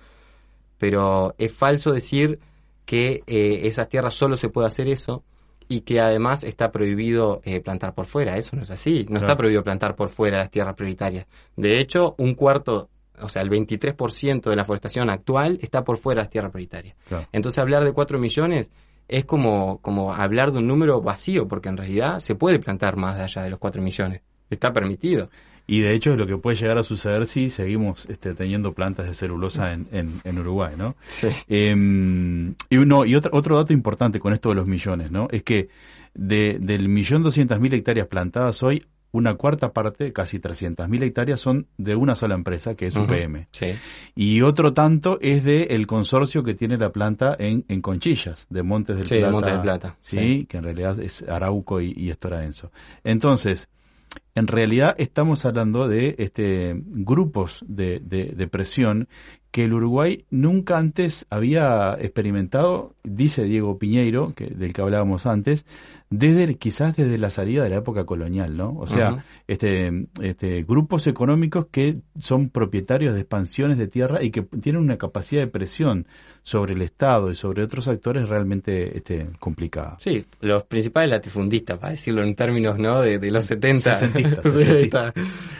pero 0.77 1.35
es 1.37 1.53
falso 1.53 1.91
decir 1.91 2.39
que 2.85 3.23
eh, 3.27 3.61
esas 3.63 3.89
tierras 3.89 4.13
solo 4.13 4.37
se 4.37 4.49
puede 4.49 4.67
hacer 4.67 4.87
eso 4.87 5.23
y 5.67 5.81
que 5.81 5.99
además 5.99 6.43
está 6.43 6.71
prohibido 6.71 7.41
eh, 7.45 7.61
plantar 7.61 7.93
por 7.93 8.05
fuera. 8.05 8.37
Eso 8.37 8.55
no 8.55 8.61
es 8.61 8.69
así. 8.69 9.05
No 9.09 9.19
está 9.19 9.35
prohibido 9.35 9.63
plantar 9.63 9.95
por 9.95 10.09
fuera 10.09 10.37
las 10.37 10.51
tierras 10.51 10.75
prioritarias. 10.75 11.25
De 11.55 11.79
hecho, 11.79 12.15
un 12.17 12.35
cuarto 12.35 12.89
o 13.21 13.29
sea, 13.29 13.41
el 13.41 13.49
23% 13.49 14.49
de 14.49 14.55
la 14.55 14.65
forestación 14.65 15.09
actual 15.09 15.59
está 15.61 15.83
por 15.83 15.97
fuera 15.97 16.21
de 16.21 16.25
las 16.25 16.29
tierras 16.29 16.51
prioritarias. 16.51 16.95
Entonces 17.31 17.59
hablar 17.59 17.83
de 17.83 17.91
4 17.91 18.19
millones 18.19 18.71
es 19.07 19.25
como, 19.25 19.79
como 19.81 20.13
hablar 20.13 20.51
de 20.51 20.59
un 20.59 20.67
número 20.67 21.01
vacío, 21.01 21.47
porque 21.47 21.69
en 21.69 21.77
realidad 21.77 22.19
se 22.19 22.35
puede 22.35 22.59
plantar 22.59 22.95
más 22.95 23.19
allá 23.19 23.43
de 23.43 23.49
los 23.49 23.59
4 23.59 23.81
millones. 23.81 24.21
Está 24.49 24.71
permitido. 24.71 25.29
Y 25.65 25.79
de 25.79 25.93
hecho 25.93 26.11
es 26.11 26.17
lo 26.17 26.27
que 26.27 26.37
puede 26.37 26.57
llegar 26.57 26.77
a 26.77 26.83
suceder 26.83 27.25
si 27.25 27.49
seguimos 27.49 28.07
este, 28.09 28.33
teniendo 28.33 28.73
plantas 28.73 29.07
de 29.07 29.13
celulosa 29.13 29.71
en, 29.71 29.87
en, 29.91 30.37
Uruguay, 30.37 30.73
¿no? 30.77 30.97
Sí. 31.07 31.29
Em, 31.47 32.53
y 32.69 32.77
uno, 32.77 33.05
y 33.05 33.15
otro, 33.15 33.31
otro 33.33 33.55
dato 33.55 33.71
importante 33.71 34.19
con 34.19 34.33
esto 34.33 34.49
de 34.49 34.55
los 34.55 34.67
millones, 34.67 35.09
¿no? 35.09 35.27
Es 35.31 35.43
que 35.43 35.69
de, 36.13 36.57
del 36.59 36.89
millón 36.89 37.23
doscientas 37.23 37.61
mil 37.61 37.73
hectáreas 37.73 38.07
plantadas 38.07 38.61
hoy, 38.61 38.85
una 39.13 39.35
cuarta 39.35 39.71
parte, 39.73 40.11
casi 40.11 40.39
300.000 40.39 41.03
hectáreas, 41.03 41.39
son 41.39 41.67
de 41.77 41.95
una 41.95 42.15
sola 42.15 42.33
empresa, 42.33 42.73
que 42.73 42.87
es 42.87 42.95
UPM. 42.95 43.47
Sí. 43.51 43.75
Y 44.15 44.41
otro 44.41 44.73
tanto 44.73 45.19
es 45.21 45.43
del 45.43 45.67
el 45.69 45.87
consorcio 45.87 46.43
que 46.43 46.55
tiene 46.55 46.77
la 46.77 46.91
planta 46.91 47.35
en, 47.37 47.63
en 47.69 47.81
Conchillas, 47.81 48.47
de 48.49 48.63
Montes 48.63 48.97
del 48.97 49.05
sí, 49.05 49.15
Plata. 49.15 49.25
De 49.27 49.31
Montes 49.31 49.53
del 49.53 49.61
Plata. 49.61 49.97
Sí, 50.01 50.45
que 50.49 50.57
en 50.57 50.63
realidad 50.63 50.99
es 50.99 51.21
Arauco 51.29 51.79
y, 51.79 51.93
y 51.95 52.09
Estoraenso. 52.09 52.71
Entonces, 53.03 53.69
en 54.35 54.47
realidad 54.47 54.95
estamos 54.97 55.45
hablando 55.45 55.87
de 55.87 56.15
este, 56.17 56.73
grupos 56.75 57.63
de, 57.67 57.99
de, 57.99 58.33
de, 58.35 58.47
presión 58.47 59.07
que 59.53 59.65
el 59.65 59.73
Uruguay 59.73 60.25
nunca 60.31 60.79
antes 60.79 61.27
había 61.29 61.95
experimentado, 62.01 62.95
dice 63.03 63.43
Diego 63.43 63.77
Piñeiro, 63.77 64.33
que, 64.33 64.47
del 64.47 64.73
que 64.73 64.81
hablábamos 64.81 65.27
antes, 65.27 65.67
desde 66.09 66.55
quizás 66.57 66.95
desde 66.95 67.17
la 67.19 67.29
salida 67.29 67.63
de 67.63 67.69
la 67.69 67.77
época 67.77 68.05
colonial, 68.05 68.55
¿no? 68.57 68.75
O 68.77 68.87
sea, 68.87 69.23
este, 69.47 70.07
este, 70.21 70.63
grupos 70.63 71.07
económicos 71.07 71.67
que 71.71 71.99
son 72.19 72.49
propietarios 72.49 73.13
de 73.13 73.21
expansiones 73.21 73.77
de 73.77 73.87
tierra 73.87 74.23
y 74.23 74.29
que 74.29 74.41
tienen 74.41 74.81
una 74.81 74.97
capacidad 74.97 75.41
de 75.41 75.47
presión 75.47 76.07
sobre 76.43 76.73
el 76.73 76.81
Estado 76.81 77.31
y 77.31 77.35
sobre 77.35 77.63
otros 77.63 77.87
actores 77.87 78.29
realmente 78.29 78.97
este, 78.97 79.27
complicada. 79.39 79.97
Sí, 79.99 80.25
los 80.41 80.63
principales 80.63 81.09
latifundistas, 81.09 81.79
para 81.79 81.93
decirlo 81.93 82.23
en 82.23 82.35
términos 82.35 82.77
¿no? 82.77 83.01
de, 83.01 83.31
los 83.31 83.45
70. 83.45 83.95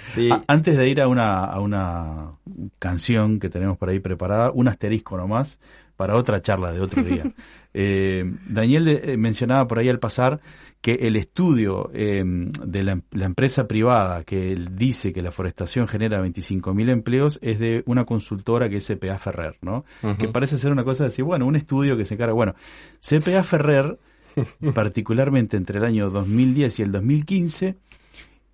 sí. 0.05 0.29
antes 0.47 0.77
de 0.77 0.89
ir 0.89 1.01
a 1.01 1.07
una, 1.07 1.45
a 1.45 1.59
una 1.59 2.31
canción 2.77 3.39
que 3.39 3.49
tenemos 3.49 3.77
por 3.83 3.89
ahí 3.89 3.99
preparada, 3.99 4.49
un 4.51 4.69
asterisco 4.69 5.17
nomás 5.17 5.59
para 5.97 6.15
otra 6.15 6.41
charla 6.41 6.71
de 6.71 6.79
otro 6.79 7.03
día. 7.03 7.23
Eh, 7.75 8.23
Daniel 8.47 8.87
eh, 8.87 9.17
mencionaba 9.17 9.67
por 9.67 9.79
ahí 9.79 9.89
al 9.89 9.97
pasar 9.97 10.39
que 10.79 10.93
el 10.93 11.15
estudio 11.15 11.89
em, 11.91 12.51
de 12.51 12.83
la, 12.83 13.01
empresa 13.25 13.67
privada 13.67 14.23
que 14.23 14.55
dice 14.73 15.11
que 15.11 15.23
la 15.23 15.31
forestación 15.31 15.87
genera 15.87 16.23
25.000 16.23 16.89
empleos 16.91 17.39
es 17.41 17.57
de 17.57 17.81
una 17.87 18.05
consultora 18.05 18.69
que 18.69 18.77
es 18.77 18.87
CPA 18.87 19.17
Ferrer, 19.17 19.57
¿no? 19.61 19.85
Que 20.19 20.27
parece 20.27 20.59
ser 20.59 20.71
una 20.71 20.83
cosa 20.83 21.05
de 21.05 21.09
decir, 21.09 21.25
bueno, 21.25 21.47
un 21.47 21.55
estudio 21.55 21.97
que 21.97 22.05
se 22.05 22.13
encarga, 22.13 22.35
bueno, 22.35 22.53
CPA 22.99 23.41
Ferrer, 23.41 23.97
particularmente 24.75 25.57
entre 25.57 25.79
el 25.79 25.85
año 25.85 26.11
2010 26.11 26.77
y 26.79 26.83
el 26.83 26.91
2015, 26.91 27.75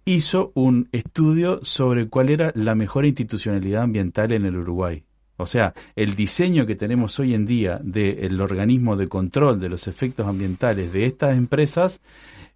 hizo 0.06 0.54
un 0.56 0.88
estudio 0.94 1.60
sobre 1.62 2.08
cuál 2.08 2.30
era 2.30 2.54
la 2.56 2.74
mejor 2.74 3.06
institucionalidad 3.06 3.84
ambiental 3.84 4.32
en 4.32 4.46
el 4.46 4.56
Uruguay. 4.56 5.04
O 5.40 5.46
sea, 5.46 5.74
el 5.96 6.16
diseño 6.16 6.66
que 6.66 6.76
tenemos 6.76 7.18
hoy 7.20 7.34
en 7.34 7.46
día 7.46 7.80
del 7.82 8.40
organismo 8.42 8.98
de 8.98 9.08
control 9.08 9.60
de 9.60 9.70
los 9.70 9.88
efectos 9.88 10.28
ambientales 10.28 10.92
de 10.92 11.06
estas 11.06 11.38
empresas 11.38 12.02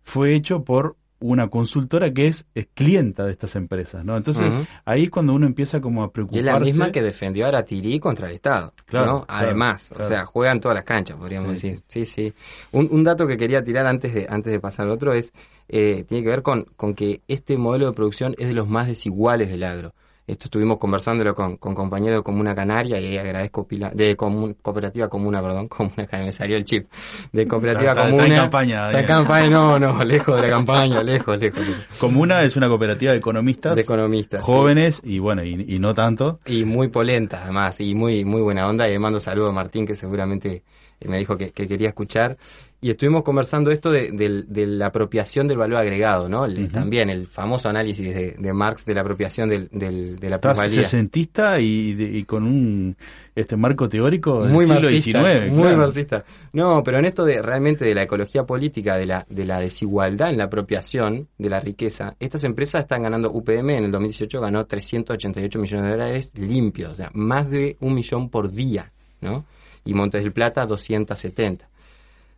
fue 0.03 0.35
hecho 0.35 0.63
por 0.63 0.97
una 1.23 1.47
consultora 1.47 2.13
que 2.13 2.27
es, 2.27 2.45
clienta 2.73 3.23
de 3.23 3.31
estas 3.31 3.55
empresas, 3.55 4.03
¿no? 4.03 4.17
Entonces, 4.17 4.51
ahí 4.83 5.03
es 5.03 5.09
cuando 5.09 5.33
uno 5.33 5.45
empieza 5.45 5.79
como 5.79 6.03
a 6.03 6.11
preocuparse. 6.11 6.43
Y 6.43 6.47
es 6.47 6.53
la 6.53 6.59
misma 6.59 6.91
que 6.91 7.01
defendió 7.01 7.45
a 7.45 7.47
Aratirí 7.47 7.97
contra 7.99 8.27
el 8.27 8.35
Estado, 8.35 8.73
claro, 8.85 9.23
Además, 9.29 9.89
o 9.97 10.03
sea, 10.03 10.25
juegan 10.25 10.59
todas 10.59 10.75
las 10.75 10.83
canchas, 10.83 11.17
podríamos 11.17 11.53
decir. 11.53 11.79
Sí, 11.87 12.05
sí. 12.05 12.33
Un, 12.73 12.89
un, 12.91 13.05
dato 13.05 13.25
que 13.25 13.37
quería 13.37 13.63
tirar 13.63 13.85
antes 13.85 14.13
de, 14.13 14.27
antes 14.29 14.51
de 14.51 14.59
pasar 14.59 14.87
al 14.87 14.91
otro 14.91 15.13
es, 15.13 15.31
eh, 15.69 16.03
tiene 16.09 16.23
que 16.25 16.29
ver 16.29 16.41
con, 16.41 16.65
con 16.75 16.93
que 16.93 17.21
este 17.29 17.55
modelo 17.55 17.85
de 17.85 17.93
producción 17.93 18.35
es 18.37 18.49
de 18.49 18.53
los 18.53 18.67
más 18.67 18.87
desiguales 18.87 19.49
del 19.49 19.63
agro. 19.63 19.93
Esto 20.25 20.45
estuvimos 20.45 20.77
conversándolo 20.77 21.35
con, 21.35 21.57
con 21.57 21.75
compañeros 21.75 22.19
de 22.19 22.23
Comuna 22.23 22.55
Canaria 22.55 22.97
y 22.97 23.07
ahí 23.07 23.17
agradezco 23.17 23.67
pila, 23.67 23.91
de 23.93 24.15
Cooperativa 24.15 25.09
Comuna, 25.09 25.41
perdón, 25.41 25.67
Comuna 25.69 26.07
que 26.07 26.17
me 26.17 26.31
salió 26.31 26.55
el 26.55 26.63
chip, 26.63 26.87
de 27.33 27.45
Cooperativa 27.45 27.93
Comuna. 27.93 28.23
Está 28.23 28.35
en 28.35 28.41
campaña. 28.41 28.85
Está 28.87 28.99
en 29.01 29.05
campaña, 29.05 29.49
no, 29.49 29.79
no, 29.79 30.03
lejos 30.05 30.35
de 30.37 30.43
la 30.43 30.49
campaña, 30.49 31.03
lejos, 31.03 31.37
lejos, 31.37 31.61
Comuna 31.99 32.43
es 32.43 32.55
una 32.55 32.69
cooperativa 32.69 33.11
de 33.11 33.17
economistas. 33.17 33.75
De 33.75 33.81
economistas. 33.81 34.43
Jóvenes 34.43 35.01
y 35.03 35.19
bueno, 35.19 35.43
y, 35.43 35.77
no 35.79 35.93
tanto. 35.93 36.39
Y 36.45 36.63
muy 36.63 36.87
polenta 36.87 37.41
además, 37.43 37.81
y 37.81 37.93
muy, 37.93 38.23
muy 38.23 38.41
buena 38.41 38.67
onda. 38.67 38.87
Y 38.87 38.93
le 38.93 38.99
mando 38.99 39.19
saludos 39.19 39.49
a 39.49 39.53
Martín 39.53 39.85
que 39.85 39.95
seguramente 39.95 40.63
me 41.07 41.17
dijo 41.17 41.37
que, 41.37 41.51
quería 41.51 41.89
escuchar. 41.89 42.37
Y 42.81 42.89
estuvimos 42.89 43.23
conversando 43.23 43.71
esto 43.71 43.91
de, 43.91 44.45
la 44.67 44.87
apropiación 44.87 45.47
del 45.47 45.57
valor 45.57 45.77
agregado, 45.77 46.27
¿no? 46.27 46.45
También 46.69 47.09
el 47.09 47.27
famoso 47.27 47.69
análisis 47.69 48.13
de, 48.37 48.53
Marx 48.53 48.85
de 48.85 48.93
la 48.93 49.01
apropiación 49.01 49.47
del, 49.47 49.69
de 49.71 50.29
la 50.29 50.41
plusvalía. 50.41 50.83
Sesentista 50.83 51.61
y, 51.61 51.95
y, 51.97 52.23
con 52.25 52.43
un 52.43 52.97
este 53.35 53.55
marco 53.55 53.87
teórico 53.87 54.43
del 54.43 54.51
muy 54.51 54.65
siglo 54.65 54.89
XIX. 54.89 55.49
Muy 55.49 55.75
marxista. 55.77 56.25
No, 56.51 56.83
pero 56.83 56.99
en 56.99 57.05
esto 57.05 57.23
de 57.23 57.41
realmente 57.41 57.85
de 57.85 57.95
la 57.95 58.03
ecología 58.03 58.45
política, 58.45 58.97
de 58.97 59.05
la, 59.05 59.25
de 59.29 59.45
la 59.45 59.61
desigualdad 59.61 60.29
en 60.29 60.37
la 60.37 60.45
apropiación 60.45 61.29
de 61.37 61.49
la 61.49 61.61
riqueza, 61.61 62.15
estas 62.19 62.43
empresas 62.43 62.81
están 62.81 63.03
ganando, 63.03 63.31
UPM 63.31 63.77
en 63.77 63.85
el 63.85 63.91
2018 63.91 64.41
ganó 64.41 64.65
388 64.65 65.59
millones 65.59 65.85
de 65.85 65.91
dólares 65.91 66.33
limpios, 66.35 66.91
o 66.91 66.95
sea, 66.95 67.11
más 67.13 67.49
de 67.49 67.77
un 67.79 67.93
millón 67.93 68.29
por 68.29 68.51
día, 68.51 68.91
¿no? 69.21 69.45
Y 69.85 69.93
Montes 69.93 70.23
del 70.23 70.33
Plata 70.33 70.65
270. 70.65 71.69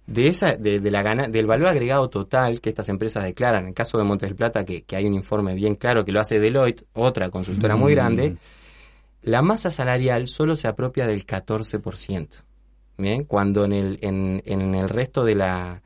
De 0.08 0.28
esa, 0.28 0.54
de, 0.54 0.80
la 0.92 1.02
gana, 1.02 1.28
del 1.28 1.48
valor 1.48 1.70
agregado 1.70 2.10
total 2.10 2.62
que 2.62 2.70
estas 2.70 2.90
empresas 2.90 3.24
declaran, 3.24 3.64
en 3.64 3.68
el 3.70 3.74
caso 3.74 3.98
de 3.98 4.04
Montes 4.04 4.30
del 4.30 4.36
Plata, 4.36 4.64
que, 4.64 4.86
hay 4.96 5.06
un 5.06 5.16
informe 5.16 5.56
bien 5.56 5.76
claro 5.76 6.06
que 6.06 6.12
lo 6.12 6.22
hace 6.22 6.40
Deloitte, 6.40 6.86
otra 6.94 7.30
consultora 7.30 7.76
muy 7.76 7.94
mm. 7.94 7.96
grande, 7.96 8.38
la 9.24 9.42
masa 9.42 9.72
salarial 9.72 10.28
solo 10.28 10.56
se 10.56 10.68
apropia 10.68 11.08
del 11.08 11.26
14%. 11.26 12.28
Bien, 12.98 13.26
cuando 13.26 13.66
en 13.66 13.74
el, 13.74 14.00
en, 14.02 14.42
en 14.46 14.76
el 14.76 14.88
resto 14.88 15.26
de 15.26 15.36
la, 15.36 15.82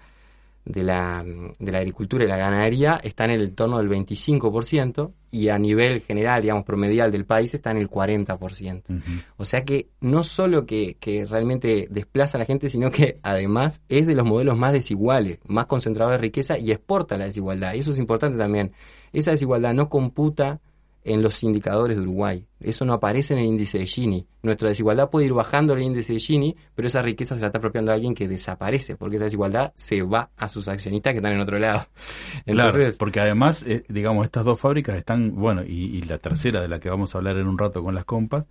de 0.65 0.84
la, 0.84 1.24
de 1.24 1.72
la 1.72 1.80
agricultura 1.80 2.24
y 2.24 2.28
la 2.28 2.38
ganadería 2.38 3.00
está 3.04 3.26
en 3.26 3.32
el 3.32 3.54
torno 3.56 3.78
del 3.80 3.89
25% 3.89 5.12
y 5.32 5.50
a 5.50 5.58
nivel 5.60 6.02
general, 6.02 6.41
digamos, 6.41 6.63
promedial 6.63 7.12
del 7.12 7.26
país 7.26 7.54
está 7.54 7.72
en 7.72 7.78
el 7.78 7.89
40%. 7.89 9.02
O 9.38 9.45
sea 9.45 9.63
que 9.63 9.89
no 10.02 10.24
solo 10.24 10.65
que, 10.65 10.98
que, 11.00 11.26
realmente 11.26 11.88
desplaza 11.89 12.38
a 12.38 12.39
la 12.39 12.45
gente, 12.45 12.69
sino 12.69 12.91
que 12.91 13.19
además 13.24 13.82
es 13.89 14.08
de 14.08 14.15
los 14.15 14.26
modelos 14.26 14.58
más 14.58 14.74
desiguales, 14.74 15.39
más 15.45 15.65
concentrados 15.65 16.12
de 16.12 16.17
riqueza 16.17 16.58
y 16.58 16.72
exporta 16.72 17.17
la 17.17 17.26
desigualdad. 17.26 17.74
Y 17.74 17.80
eso 17.80 17.91
es 17.91 18.00
importante 18.00 18.38
también. 18.38 18.72
Esa 19.12 19.32
desigualdad 19.32 19.74
no 19.74 19.89
computa 19.89 20.62
en 21.10 21.24
los 21.24 21.43
indicadores 21.43 21.98
de 21.98 22.04
Uruguay. 22.04 22.45
Eso 22.60 22.86
no 22.86 22.93
aparece 22.93 23.34
en 23.34 23.39
el 23.39 23.45
índice 23.45 23.80
de 23.80 23.88
Gini. 23.88 24.28
Nuestra 24.43 24.69
desigualdad 24.69 25.10
puede 25.10 25.26
ir 25.26 25.34
bajando 25.34 25.74
el 25.74 25.82
índice 25.82 26.13
de 26.13 26.19
Gini, 26.19 26.56
pero 26.76 26.88
esa 26.88 27.02
riqueza 27.02 27.34
se 27.34 27.41
la 27.41 27.48
está 27.48 27.58
apropiando 27.58 27.91
a 27.91 27.95
alguien 27.95 28.13
que 28.13 28.28
desaparece, 28.28 28.95
porque 28.95 29.15
esa 29.15 29.26
desigualdad 29.26 29.74
se 29.76 30.04
va 30.04 30.30
a 30.38 30.48
sus 30.48 30.67
accionistas 30.67 31.13
que 31.13 31.17
están 31.17 31.34
en 31.34 31.39
otro 31.39 31.58
lado. 31.58 31.88
Entonces, 32.45 32.98
porque 32.98 33.19
además, 33.19 33.63
eh, 33.63 33.84
digamos, 33.89 34.26
estas 34.26 34.45
dos 34.45 34.60
fábricas 34.60 34.98
están, 34.98 35.36
bueno, 35.36 35.63
y, 35.65 36.02
la 36.04 36.19
tercera 36.19 36.62
de 36.62 36.67
la 36.67 36.80
que 36.80 36.89
vamos 36.89 37.13
a 37.13 37.17
hablar 37.17 37.38
en 37.38 37.48
un 37.48 37.58
rato 37.58 37.84
con 37.84 37.95
las 37.95 38.06
compas, 38.06 38.45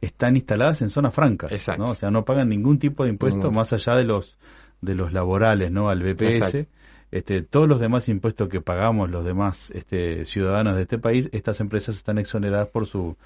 están 0.00 0.36
instaladas 0.36 0.82
en 0.82 0.90
zonas 0.90 1.14
francas, 1.14 1.50
Exacto. 1.52 1.84
¿no? 1.84 1.92
O 1.92 1.94
sea, 1.94 2.10
no 2.10 2.24
pagan 2.24 2.48
ningún 2.48 2.78
tipo 2.78 3.04
de 3.04 3.10
impuesto 3.10 3.50
más 3.50 3.72
allá 3.72 3.96
de 3.96 4.04
los 4.04 4.38
de 4.80 4.96
los 4.96 5.12
laborales, 5.12 5.70
¿no? 5.70 5.88
Al 5.88 6.02
BPS 6.02 6.66
este, 7.12 7.42
todos 7.42 7.68
los 7.68 7.78
demás 7.78 8.08
impuestos 8.08 8.48
que 8.48 8.60
pagamos 8.60 9.10
los 9.10 9.24
demás 9.24 9.70
este, 9.72 10.24
ciudadanos 10.24 10.76
de 10.76 10.82
este 10.82 10.98
país, 10.98 11.28
estas 11.32 11.60
empresas 11.60 11.96
están 11.96 12.18
exoneradas 12.18 12.68
por 12.68 12.86
su 12.86 13.16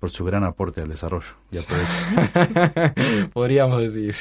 por 0.00 0.10
su 0.10 0.24
gran 0.24 0.44
aporte 0.44 0.82
al 0.82 0.88
desarrollo. 0.88 1.28
Podríamos 3.32 3.80
decir. 3.80 4.14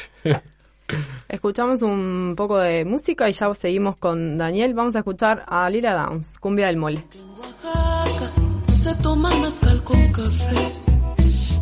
Escuchamos 1.28 1.82
un 1.82 2.36
poco 2.38 2.60
de 2.60 2.86
música 2.86 3.28
y 3.28 3.34
ya 3.34 3.54
seguimos 3.56 3.98
con 3.98 4.38
Daniel. 4.38 4.74
Vamos 4.74 4.96
a 4.96 5.00
escuchar 5.00 5.44
a 5.48 5.70
Lila 5.70 5.94
Downs, 5.94 6.40
Cumbia 6.40 6.68
del 6.68 6.78
Mole. 6.78 7.04
En 7.14 7.40
Oaxaca 7.40 8.32
se 8.84 8.96
toma 9.02 9.36
mezcal 9.40 9.84
con 9.84 10.12
café. 10.12 10.72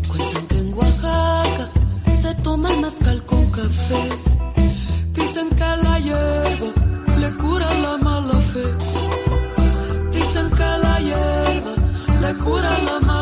Cuentan 0.09 0.47
que 0.47 0.57
en 0.59 0.73
Oaxaca 0.73 1.71
se 2.21 2.35
toma 2.43 2.69
mezcal 2.77 3.25
con 3.25 3.51
café. 3.51 4.32
Cura 12.43 12.77
la 12.85 12.99
mala 12.99 13.12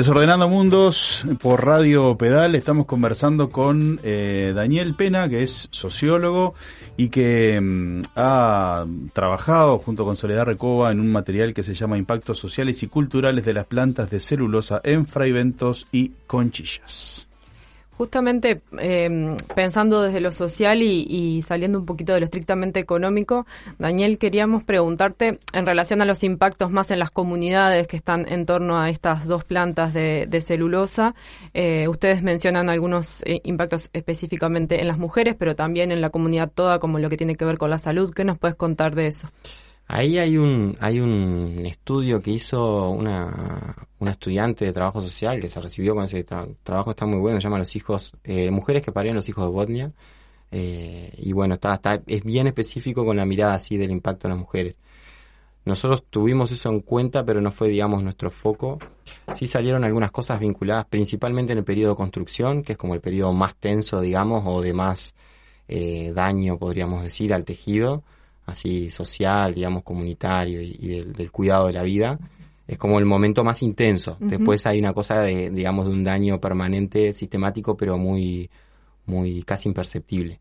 Desordenando 0.00 0.48
Mundos 0.48 1.26
por 1.42 1.62
Radio 1.62 2.16
Pedal, 2.16 2.54
estamos 2.54 2.86
conversando 2.86 3.50
con 3.50 4.00
eh, 4.02 4.54
Daniel 4.56 4.94
Pena, 4.94 5.28
que 5.28 5.42
es 5.42 5.68
sociólogo 5.72 6.54
y 6.96 7.10
que 7.10 7.60
mm, 7.60 8.00
ha 8.16 8.86
trabajado 9.12 9.78
junto 9.78 10.06
con 10.06 10.16
Soledad 10.16 10.46
Recoba 10.46 10.90
en 10.90 11.00
un 11.00 11.12
material 11.12 11.52
que 11.52 11.62
se 11.62 11.74
llama 11.74 11.98
Impactos 11.98 12.38
Sociales 12.38 12.82
y 12.82 12.86
Culturales 12.86 13.44
de 13.44 13.52
las 13.52 13.66
Plantas 13.66 14.08
de 14.08 14.20
Celulosa 14.20 14.80
en 14.84 15.06
Fraiventos 15.06 15.86
y 15.92 16.12
Conchillas. 16.26 17.29
Justamente 18.00 18.62
eh, 18.78 19.36
pensando 19.54 20.00
desde 20.00 20.22
lo 20.22 20.32
social 20.32 20.80
y, 20.80 21.42
saliendo 21.42 21.78
un 21.78 21.84
poquito 21.84 22.14
de 22.14 22.20
lo 22.20 22.24
estrictamente 22.24 22.80
económico, 22.80 23.46
Daniel, 23.78 24.16
queríamos 24.16 24.64
preguntarte 24.64 25.38
en 25.52 25.66
relación 25.66 26.00
a 26.00 26.06
los 26.06 26.24
impactos 26.24 26.70
más 26.70 26.90
en 26.90 26.98
las 26.98 27.10
comunidades 27.10 27.86
que 27.88 27.98
están 27.98 28.26
en 28.32 28.46
torno 28.46 28.80
a 28.80 28.88
estas 28.88 29.26
dos 29.26 29.44
plantas 29.44 29.92
de, 29.92 30.42
celulosa. 30.42 31.14
Eh, 31.52 31.88
ustedes 31.88 32.22
mencionan 32.22 32.70
algunos 32.70 33.22
eh, 33.26 33.42
impactos 33.44 33.90
específicamente 33.92 34.80
en 34.80 34.88
las 34.88 34.96
mujeres, 34.96 35.36
pero 35.38 35.54
también 35.54 35.92
en 35.92 36.00
la 36.00 36.08
comunidad 36.08 36.50
toda, 36.50 36.78
como 36.78 36.98
lo 36.98 37.10
que 37.10 37.18
tiene 37.18 37.36
que 37.36 37.44
ver 37.44 37.58
con 37.58 37.68
la 37.68 37.76
salud. 37.76 38.14
¿Qué 38.14 38.24
nos 38.24 38.38
puedes 38.38 38.56
contar 38.56 38.94
de 38.94 39.08
eso? 39.08 39.28
Ahí 39.92 40.20
hay 40.20 40.36
un, 40.38 40.76
hay 40.78 41.00
un 41.00 41.66
estudio 41.66 42.22
que 42.22 42.30
hizo 42.30 42.90
una, 42.90 43.74
una 43.98 44.12
estudiante 44.12 44.64
de 44.64 44.72
trabajo 44.72 45.00
social 45.00 45.40
que 45.40 45.48
se 45.48 45.60
recibió 45.60 45.96
con 45.96 46.04
ese 46.04 46.22
trabajo, 46.22 46.90
está 46.90 47.06
muy 47.06 47.18
bueno, 47.18 47.40
se 47.40 47.44
llama 47.44 47.58
Los 47.58 47.74
hijos, 47.74 48.12
eh, 48.22 48.52
mujeres 48.52 48.84
que 48.84 48.92
parían 48.92 49.16
los 49.16 49.28
hijos 49.28 49.44
de 49.44 49.50
Botnia. 49.50 49.92
Eh, 50.52 51.12
y 51.16 51.32
bueno, 51.32 51.54
está, 51.54 51.74
está, 51.74 52.00
es 52.06 52.22
bien 52.22 52.46
específico 52.46 53.04
con 53.04 53.16
la 53.16 53.26
mirada 53.26 53.54
así 53.54 53.76
del 53.78 53.90
impacto 53.90 54.28
en 54.28 54.34
las 54.34 54.38
mujeres. 54.38 54.78
Nosotros 55.64 56.04
tuvimos 56.08 56.52
eso 56.52 56.68
en 56.68 56.82
cuenta, 56.82 57.24
pero 57.24 57.40
no 57.40 57.50
fue, 57.50 57.68
digamos, 57.68 58.00
nuestro 58.00 58.30
foco. 58.30 58.78
Sí 59.34 59.48
salieron 59.48 59.82
algunas 59.82 60.12
cosas 60.12 60.38
vinculadas, 60.38 60.86
principalmente 60.86 61.50
en 61.52 61.58
el 61.58 61.64
periodo 61.64 61.94
de 61.94 61.96
construcción, 61.96 62.62
que 62.62 62.72
es 62.72 62.78
como 62.78 62.94
el 62.94 63.00
periodo 63.00 63.32
más 63.32 63.56
tenso, 63.56 64.00
digamos, 64.00 64.44
o 64.46 64.62
de 64.62 64.72
más 64.72 65.16
eh, 65.66 66.12
daño, 66.14 66.58
podríamos 66.58 67.02
decir, 67.02 67.34
al 67.34 67.44
tejido 67.44 68.04
así 68.50 68.90
social, 68.90 69.54
digamos, 69.54 69.82
comunitario 69.82 70.60
y, 70.60 71.02
del, 71.04 71.30
cuidado 71.30 71.68
de 71.68 71.72
la 71.72 71.82
vida, 71.82 72.18
es 72.66 72.78
como 72.78 72.98
el 72.98 73.04
momento 73.04 73.42
más 73.42 73.62
intenso. 73.62 74.16
Después 74.20 74.64
hay 74.66 74.78
una 74.78 74.92
cosa 74.92 75.22
de, 75.22 75.50
digamos, 75.50 75.86
de 75.86 75.92
un 75.92 76.04
daño 76.04 76.40
permanente, 76.40 77.12
sistemático, 77.12 77.76
pero 77.76 77.98
muy, 77.98 78.48
muy 79.06 79.42
casi 79.42 79.68
imperceptible. 79.68 80.40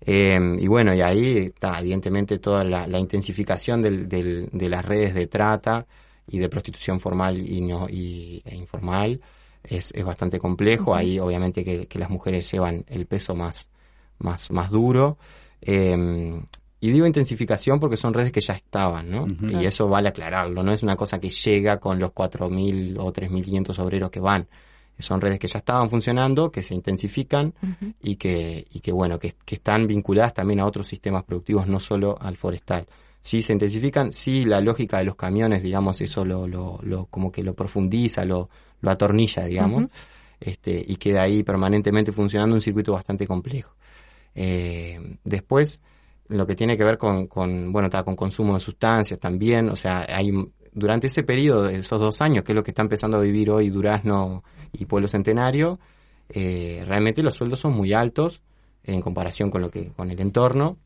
Em, 0.00 0.58
y 0.58 0.66
bueno, 0.66 0.94
y 0.94 1.00
ahí 1.02 1.36
está 1.38 1.78
evidentemente 1.78 2.38
toda 2.38 2.64
la, 2.64 2.98
intensificación 2.98 3.82
del, 3.82 4.08
de 4.08 4.68
las 4.68 4.84
redes 4.84 5.14
de 5.14 5.26
trata 5.26 5.86
y 6.26 6.38
de 6.38 6.48
prostitución 6.48 7.00
formal 7.00 7.38
y, 7.38 7.60
no, 7.60 7.88
y, 7.88 8.42
e 8.44 8.56
informal 8.56 9.20
es, 9.62 9.92
es 9.94 10.04
bastante 10.04 10.38
complejo. 10.38 10.94
Ahí 10.94 11.18
obviamente 11.18 11.64
que, 11.64 11.86
que, 11.86 11.98
las 11.98 12.10
mujeres 12.10 12.50
llevan 12.50 12.84
el 12.88 13.06
peso 13.06 13.34
más, 13.34 13.68
más, 14.18 14.50
más 14.50 14.70
duro. 14.70 15.18
Eh, 15.60 16.40
y 16.80 16.90
digo 16.90 17.06
intensificación 17.06 17.78
porque 17.78 17.96
son 17.96 18.14
redes 18.14 18.32
que 18.32 18.40
ya 18.40 18.54
estaban, 18.54 19.10
¿no? 19.10 19.26
Y 19.48 19.66
eso 19.66 19.86
vale 19.88 20.08
aclararlo, 20.08 20.62
no 20.62 20.72
es 20.72 20.82
una 20.82 20.96
cosa 20.96 21.18
que 21.18 21.28
llega 21.28 21.78
con 21.78 21.98
los 21.98 22.10
4.000 22.12 22.96
o 22.98 23.12
3.500 23.12 23.78
obreros 23.78 24.10
que 24.10 24.20
van. 24.20 24.48
Son 24.98 25.20
redes 25.20 25.38
que 25.38 25.48
ya 25.48 25.58
estaban 25.60 25.88
funcionando, 25.88 26.50
que 26.50 26.62
se 26.62 26.74
intensifican 26.74 27.54
y, 28.02 28.16
que, 28.16 28.66
y 28.70 28.80
que, 28.80 28.92
bueno, 28.92 29.18
que, 29.18 29.34
están 29.46 29.86
vinculadas 29.86 30.34
también 30.34 30.60
a 30.60 30.66
otros 30.66 30.86
sistemas 30.86 31.24
productivos, 31.24 31.66
no 31.66 31.80
solo 31.80 32.18
al 32.20 32.36
forestal. 32.36 32.86
Sí 33.20 33.42
se 33.42 33.52
intensifican, 33.52 34.12
sí 34.12 34.44
la 34.44 34.60
lógica 34.60 34.98
de 34.98 35.04
los 35.04 35.16
camiones, 35.16 35.62
digamos, 35.62 36.00
eso 36.00 36.24
lo, 36.24 36.46
lo, 36.46 36.80
lo 36.82 37.06
como 37.06 37.30
que 37.30 37.42
lo 37.42 37.54
profundiza, 37.54 38.24
lo, 38.24 38.50
lo 38.80 38.90
atornilla, 38.90 39.44
digamos, 39.44 39.86
este, 40.38 40.82
y 40.86 40.96
queda 40.96 41.22
ahí 41.22 41.42
permanentemente 41.42 42.12
funcionando 42.12 42.54
un 42.54 42.60
circuito 42.60 42.92
bastante 42.92 43.26
complejo. 43.26 43.74
Eh, 44.34 45.16
después, 45.24 45.80
lo 46.30 46.46
que 46.46 46.54
tiene 46.54 46.76
que 46.76 46.84
ver 46.84 46.96
con, 46.96 47.26
con 47.26 47.72
bueno, 47.72 47.86
está 47.86 48.02
con 48.04 48.16
consumo 48.16 48.54
de 48.54 48.60
sustancias 48.60 49.18
también, 49.18 49.68
o 49.68 49.76
sea, 49.76 50.06
hay 50.08 50.32
durante 50.72 51.08
ese 51.08 51.24
periodo 51.24 51.68
esos 51.68 51.98
dos 51.98 52.20
años, 52.22 52.44
que 52.44 52.52
es 52.52 52.56
lo 52.56 52.62
que 52.62 52.70
está 52.70 52.82
empezando 52.82 53.16
a 53.16 53.20
vivir 53.20 53.50
hoy 53.50 53.70
Durazno 53.70 54.44
y 54.72 54.84
Pueblo 54.86 55.08
Centenario, 55.08 55.80
eh, 56.28 56.84
realmente 56.86 57.22
los 57.22 57.34
sueldos 57.34 57.58
son 57.58 57.72
muy 57.72 57.92
altos 57.92 58.42
en 58.84 59.00
comparación 59.00 59.50
con 59.50 59.62
lo 59.62 59.70
que 59.70 59.88
con 59.88 60.10
el 60.10 60.20
entorno 60.20 60.78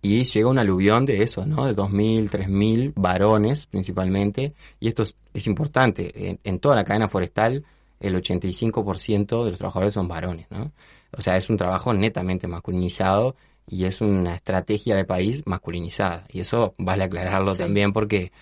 y 0.00 0.22
llega 0.22 0.48
un 0.48 0.58
aluvión 0.58 1.04
de 1.04 1.22
eso, 1.24 1.44
¿no? 1.44 1.66
De 1.66 1.74
2.000, 1.74 2.30
3.000 2.30 2.92
varones 2.94 3.66
principalmente 3.66 4.54
y 4.78 4.86
esto 4.86 5.04
es, 5.34 5.46
importante, 5.48 6.28
en, 6.28 6.38
en, 6.44 6.60
toda 6.60 6.76
la 6.76 6.84
cadena 6.84 7.08
forestal 7.08 7.64
el 7.98 8.14
85% 8.14 9.44
de 9.44 9.50
los 9.50 9.58
trabajadores 9.58 9.94
son 9.94 10.06
varones, 10.06 10.46
¿no? 10.50 10.70
O 11.12 11.22
sea, 11.22 11.36
es 11.36 11.50
un 11.50 11.56
trabajo 11.56 11.92
netamente 11.92 12.46
masculinizado 12.46 13.34
y 13.66 13.84
es 13.84 14.00
una 14.00 14.34
estrategia 14.34 14.94
de 14.96 15.04
país 15.04 15.42
masculinizada. 15.46 16.26
Y 16.32 16.40
eso 16.40 16.74
vale 16.78 17.04
aclararlo 17.04 17.54
también 17.54 17.92
porque, 17.92 18.32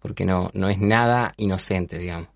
porque 0.00 0.24
no, 0.24 0.50
no 0.54 0.68
es 0.68 0.78
nada 0.78 1.34
inocente, 1.36 1.98
digamos. 1.98 2.28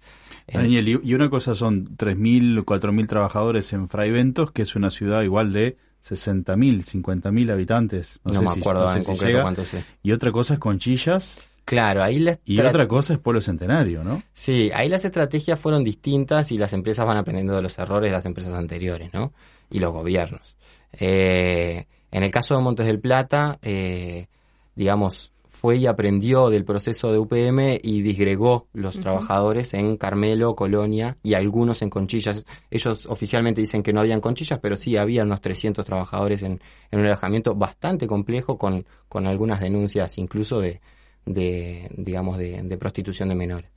Daniel, 0.47 1.01
y 1.03 1.15
una 1.15 1.29
cosa 1.29 1.55
son 1.55 1.97
3.000, 1.97 2.65
4.000 2.65 3.09
trabajadores 3.09 3.73
en 3.73 3.89
Fraiventos, 3.89 4.53
que 4.53 4.63
es 4.63 4.77
una 4.77 4.91
ciudad 4.91 5.23
igual 5.23 5.53
de 5.53 5.77
60.000, 6.05 6.85
50.000 6.85 7.51
habitantes. 7.51 8.21
No, 8.25 8.43
me 8.43 8.51
acuerdo 8.51 8.95
en 8.95 9.03
concreto 9.03 9.43
cuántos 9.43 9.75
Y 10.03 10.13
otra 10.13 10.31
cosa 10.31 10.55
es 10.55 10.61
Conchillas. 10.61 11.41
Claro, 11.65 12.01
ahí 12.01 12.25
Y 12.45 12.61
otra 12.61 12.87
cosa 12.87 13.15
es 13.15 13.19
Pueblo 13.19 13.41
Centenario, 13.41 14.05
¿no? 14.05 14.23
Sí, 14.33 14.71
ahí 14.73 14.89
las 14.89 15.05
estrategias 15.05 15.59
fueron 15.59 15.83
distintas 15.83 16.53
y 16.53 16.59
las 16.59 16.73
empresas 16.73 17.05
van 17.05 17.17
aprendiendo 17.17 17.57
de 17.57 17.63
los 17.63 17.77
errores 17.81 18.09
de 18.09 18.17
las 18.17 18.25
empresas 18.25 18.55
anteriores, 18.55 19.13
¿no? 19.13 19.33
Y 19.69 19.81
los 19.81 19.93
gobiernos. 19.93 20.55
Eh, 20.93 21.87
en 22.11 22.23
el 22.23 22.31
caso 22.31 22.55
de 22.55 22.62
Montes 22.62 22.87
del 22.87 23.01
Plata, 23.01 23.59
eh, 23.62 24.27
digamos, 24.75 25.33
fue 25.57 25.79
y 25.79 25.87
aprendió 25.87 26.51
del 26.51 26.66
proceso 26.66 27.11
de 27.11 27.19
UPM 27.19 27.79
y 27.83 28.03
disgregó 28.03 28.69
los 28.75 29.01
trabajadores 29.01 29.73
en 29.73 29.97
Carmelo, 29.97 30.55
Colonia 30.55 31.16
y 31.23 31.33
algunos 31.33 31.81
en 31.81 31.88
Conchillas. 31.88 32.45
Ellos 32.71 33.07
oficialmente 33.07 33.62
dicen 33.62 33.83
que 33.83 33.95
no 33.95 34.01
habían 34.01 34.21
Conchillas, 34.21 34.59
pero 34.61 34.77
sí 34.77 34.99
había 34.99 35.23
unos 35.23 35.40
300 35.40 35.87
trabajadores 35.87 36.42
en, 36.42 36.61
un 36.92 37.01
alojamiento 37.01 37.55
bastante 37.55 38.07
complejo 38.07 38.59
con, 38.59 38.85
con 39.09 39.27
algunas 39.27 39.61
denuncias 39.61 40.19
incluso 40.19 40.61
de, 40.61 40.83
de 41.25 41.90
digamos, 41.97 42.37
de, 42.37 42.77
prostitución 42.79 43.31
de 43.31 43.35
menores. 43.35 43.71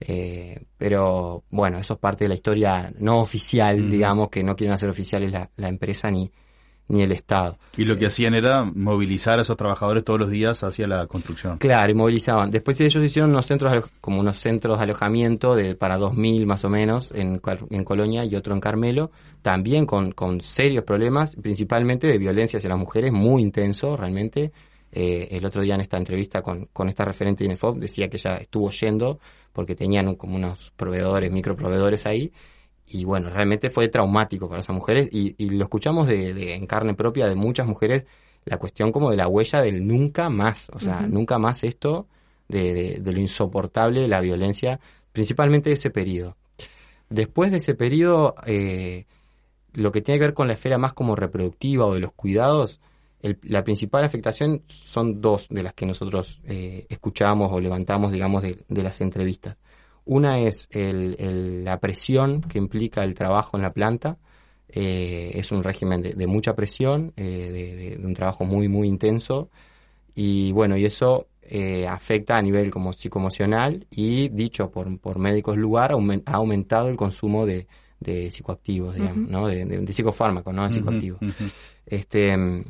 Eh, 0.00 0.64
pero 0.76 1.44
bueno, 1.50 1.78
eso 1.78 1.94
es 1.94 2.00
parte 2.00 2.24
de 2.24 2.28
la 2.30 2.34
historia 2.34 2.92
no 2.98 3.20
oficial, 3.20 3.88
digamos, 3.88 4.30
que 4.30 4.42
no 4.42 4.56
quieren 4.56 4.74
hacer 4.74 4.88
oficiales 4.88 5.30
la, 5.30 5.48
la 5.56 5.68
empresa 5.68 6.10
ni, 6.10 6.32
ni 6.90 7.02
el 7.02 7.12
Estado. 7.12 7.56
Y 7.76 7.84
lo 7.84 7.96
que 7.96 8.06
hacían 8.06 8.34
era 8.34 8.64
movilizar 8.64 9.38
a 9.38 9.42
esos 9.42 9.56
trabajadores 9.56 10.04
todos 10.04 10.18
los 10.18 10.30
días 10.30 10.62
hacia 10.64 10.86
la 10.86 11.06
construcción. 11.06 11.58
Claro, 11.58 11.90
y 11.92 11.94
movilizaban. 11.94 12.50
Después 12.50 12.80
ellos 12.80 13.02
hicieron 13.02 13.30
unos 13.30 13.46
centros, 13.46 13.90
como 14.00 14.20
unos 14.20 14.38
centros 14.38 14.78
de 14.78 14.84
alojamiento 14.84 15.54
de, 15.54 15.76
para 15.76 15.98
2.000 15.98 16.44
más 16.46 16.64
o 16.64 16.70
menos 16.70 17.10
en, 17.14 17.40
en 17.70 17.84
Colonia 17.84 18.24
y 18.24 18.34
otro 18.34 18.54
en 18.54 18.60
Carmelo, 18.60 19.12
también 19.40 19.86
con, 19.86 20.12
con 20.12 20.40
serios 20.40 20.84
problemas, 20.84 21.36
principalmente 21.36 22.08
de 22.08 22.18
violencia 22.18 22.58
hacia 22.58 22.70
las 22.70 22.78
mujeres, 22.78 23.12
muy 23.12 23.42
intenso 23.42 23.96
realmente. 23.96 24.52
Eh, 24.92 25.28
el 25.30 25.44
otro 25.44 25.62
día 25.62 25.76
en 25.76 25.82
esta 25.82 25.96
entrevista 25.96 26.42
con, 26.42 26.66
con 26.72 26.88
esta 26.88 27.04
referente 27.04 27.44
de 27.44 27.46
INEFOP 27.46 27.78
decía 27.78 28.10
que 28.10 28.18
ya 28.18 28.34
estuvo 28.34 28.70
yendo 28.72 29.20
porque 29.52 29.76
tenían 29.76 30.16
como 30.16 30.34
unos 30.34 30.72
proveedores, 30.72 31.30
microproveedores 31.30 32.06
ahí, 32.06 32.32
y 32.92 33.04
bueno, 33.04 33.30
realmente 33.30 33.70
fue 33.70 33.88
traumático 33.88 34.48
para 34.48 34.60
esas 34.60 34.74
mujeres 34.74 35.08
y, 35.12 35.34
lo 35.50 35.64
escuchamos 35.64 36.06
de, 36.06 36.54
en 36.54 36.66
carne 36.66 36.94
propia 36.94 37.28
de 37.28 37.36
muchas 37.36 37.66
mujeres, 37.66 38.04
la 38.44 38.58
cuestión 38.58 38.90
como 38.90 39.10
de 39.10 39.16
la 39.16 39.28
huella 39.28 39.62
del 39.62 39.86
nunca 39.86 40.28
más, 40.28 40.70
o 40.72 40.78
sea, 40.80 41.02
nunca 41.02 41.38
más 41.38 41.62
esto 41.62 42.06
de, 42.48 42.98
de, 43.00 43.12
lo 43.12 43.20
insoportable 43.20 44.00
de 44.02 44.08
la 44.08 44.20
violencia, 44.20 44.80
principalmente 45.12 45.70
de 45.70 45.74
ese 45.74 45.90
periodo. 45.90 46.36
Después 47.08 47.50
de 47.50 47.58
ese 47.58 47.74
periodo, 47.74 48.34
eh, 48.46 49.06
lo 49.72 49.92
que 49.92 50.00
tiene 50.00 50.18
que 50.18 50.26
ver 50.26 50.34
con 50.34 50.48
la 50.48 50.54
esfera 50.54 50.78
más 50.78 50.92
como 50.92 51.14
reproductiva 51.14 51.86
o 51.86 51.94
de 51.94 52.00
los 52.00 52.12
cuidados, 52.12 52.80
la 53.42 53.62
principal 53.62 54.02
afectación 54.02 54.62
son 54.66 55.20
dos 55.20 55.46
de 55.50 55.62
las 55.62 55.74
que 55.74 55.86
nosotros 55.86 56.40
eh, 56.44 56.86
escuchamos 56.88 57.52
o 57.52 57.60
levantamos, 57.60 58.10
digamos, 58.10 58.42
de, 58.42 58.64
de 58.68 58.82
las 58.82 59.00
entrevistas. 59.00 59.56
Una 60.04 60.38
es 60.40 60.68
la 60.72 61.78
presión 61.78 62.40
que 62.40 62.58
implica 62.58 63.04
el 63.04 63.14
trabajo 63.14 63.56
en 63.56 63.62
la 63.62 63.72
planta. 63.72 64.18
Eh, 64.68 65.32
es 65.34 65.50
un 65.52 65.62
régimen 65.62 66.02
de, 66.02 66.26
mucha 66.26 66.54
presión, 66.54 67.12
eh, 67.16 67.96
de, 67.98 68.04
un 68.04 68.14
trabajo 68.14 68.44
muy, 68.44 68.68
muy 68.68 68.88
intenso. 68.88 69.50
Y 70.14 70.52
bueno, 70.52 70.76
y 70.76 70.84
eso 70.84 71.28
eh, 71.42 71.86
afecta 71.86 72.36
a 72.36 72.42
nivel 72.42 72.70
como 72.70 72.92
psicoemocional 72.92 73.86
y 73.90 74.28
dicho 74.28 74.70
por, 74.70 74.98
por 74.98 75.18
médicos 75.18 75.56
lugar, 75.56 75.92
ha 75.92 76.32
aumentado 76.34 76.88
el 76.88 76.96
consumo 76.96 77.46
de, 77.46 77.66
psicoactivos, 78.30 78.94
digamos, 78.94 79.28
¿no? 79.28 79.46
De, 79.46 79.92
psicofármacos, 79.92 80.54
¿no? 80.54 80.66
De 80.66 80.72
psicoactivos. 80.72 81.20
este, 81.86 82.64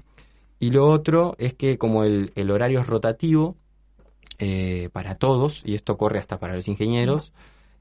y 0.58 0.70
lo 0.70 0.88
otro 0.88 1.34
es 1.38 1.54
que 1.54 1.78
como 1.78 2.04
el, 2.04 2.32
el 2.34 2.50
horario 2.50 2.80
es 2.80 2.86
rotativo, 2.86 3.56
eh, 4.42 4.88
para 4.90 5.16
todos, 5.16 5.62
y 5.66 5.74
esto 5.74 5.98
corre 5.98 6.18
hasta 6.18 6.38
para 6.38 6.56
los 6.56 6.66
ingenieros, 6.66 7.34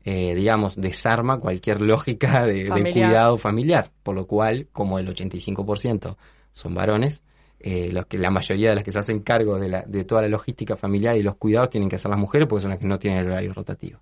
eh, 0.04 0.36
digamos, 0.36 0.76
desarma 0.76 1.40
cualquier 1.40 1.82
lógica 1.94 2.46
de, 2.46 2.68
cuidado 2.92 3.38
familiar, 3.38 3.92
por 4.04 4.16
lo 4.16 4.28
cual, 4.28 4.68
como 4.74 5.00
el 5.00 5.08
85% 5.08 6.18
son 6.52 6.76
varones, 6.76 7.24
eh, 7.62 7.92
los 7.94 8.08
que 8.08 8.18
la 8.18 8.30
mayoría 8.30 8.70
de 8.70 8.76
las 8.76 8.84
que 8.84 8.92
se 8.92 9.00
hacen 9.00 9.22
cargo 9.22 9.58
de, 9.58 9.70
la, 9.70 9.84
de 9.84 10.04
toda 10.04 10.22
la 10.22 10.28
logística 10.28 10.76
familiar 10.76 11.16
y 11.18 11.24
los 11.24 11.38
cuidados 11.38 11.70
tienen 11.70 11.90
que 11.90 11.98
ser 11.98 12.12
las 12.12 12.20
mujeres 12.20 12.46
porque 12.50 12.62
son 12.62 12.72
las 12.72 12.80
que 12.80 12.88
no 12.88 13.00
tienen 13.00 13.22
el 13.22 13.28
horario 13.28 13.54
rotativo. 13.54 14.00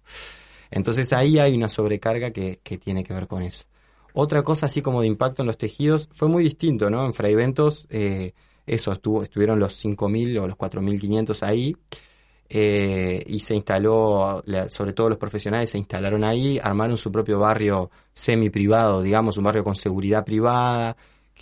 Entonces 0.72 1.14
ahí 1.14 1.38
hay 1.38 1.56
una 1.56 1.70
sobrecarga 1.70 2.32
que, 2.32 2.60
que 2.64 2.80
tiene 2.80 3.04
que 3.04 3.14
ver 3.14 3.28
con 3.28 3.44
eso. 3.44 3.66
Otra 4.14 4.42
cosa 4.42 4.66
así 4.66 4.82
como 4.82 5.02
de 5.02 5.08
impacto 5.08 5.44
en 5.44 5.48
los 5.48 5.60
tejidos 5.60 6.10
fue 6.12 6.28
muy 6.28 6.44
distinto, 6.44 6.90
¿no? 6.90 7.06
En 7.06 7.14
Fraiventos, 7.14 7.86
eh, 7.92 8.34
eso, 8.66 8.92
estuvo, 8.92 9.22
estuvieron 9.22 9.60
los 9.60 9.84
5.000 9.84 10.42
o 10.42 10.48
los 10.48 10.58
4.500 10.58 11.44
ahí 11.44 11.78
eh, 12.50 13.24
y 13.28 13.40
se 13.40 13.56
instaló, 13.56 14.44
sobre 14.70 14.94
todo 14.94 15.10
los 15.10 15.18
profesionales 15.18 15.70
se 15.70 15.78
instalaron 15.78 16.24
ahí, 16.24 16.60
armaron 16.62 16.98
su 16.98 17.12
propio 17.12 17.40
barrio 17.40 17.92
semi 18.14 18.50
privado, 18.50 19.02
digamos, 19.02 19.38
un 19.38 19.44
barrio 19.44 19.64
con 19.64 19.76
seguridad 19.76 20.24
privada, 20.24 20.96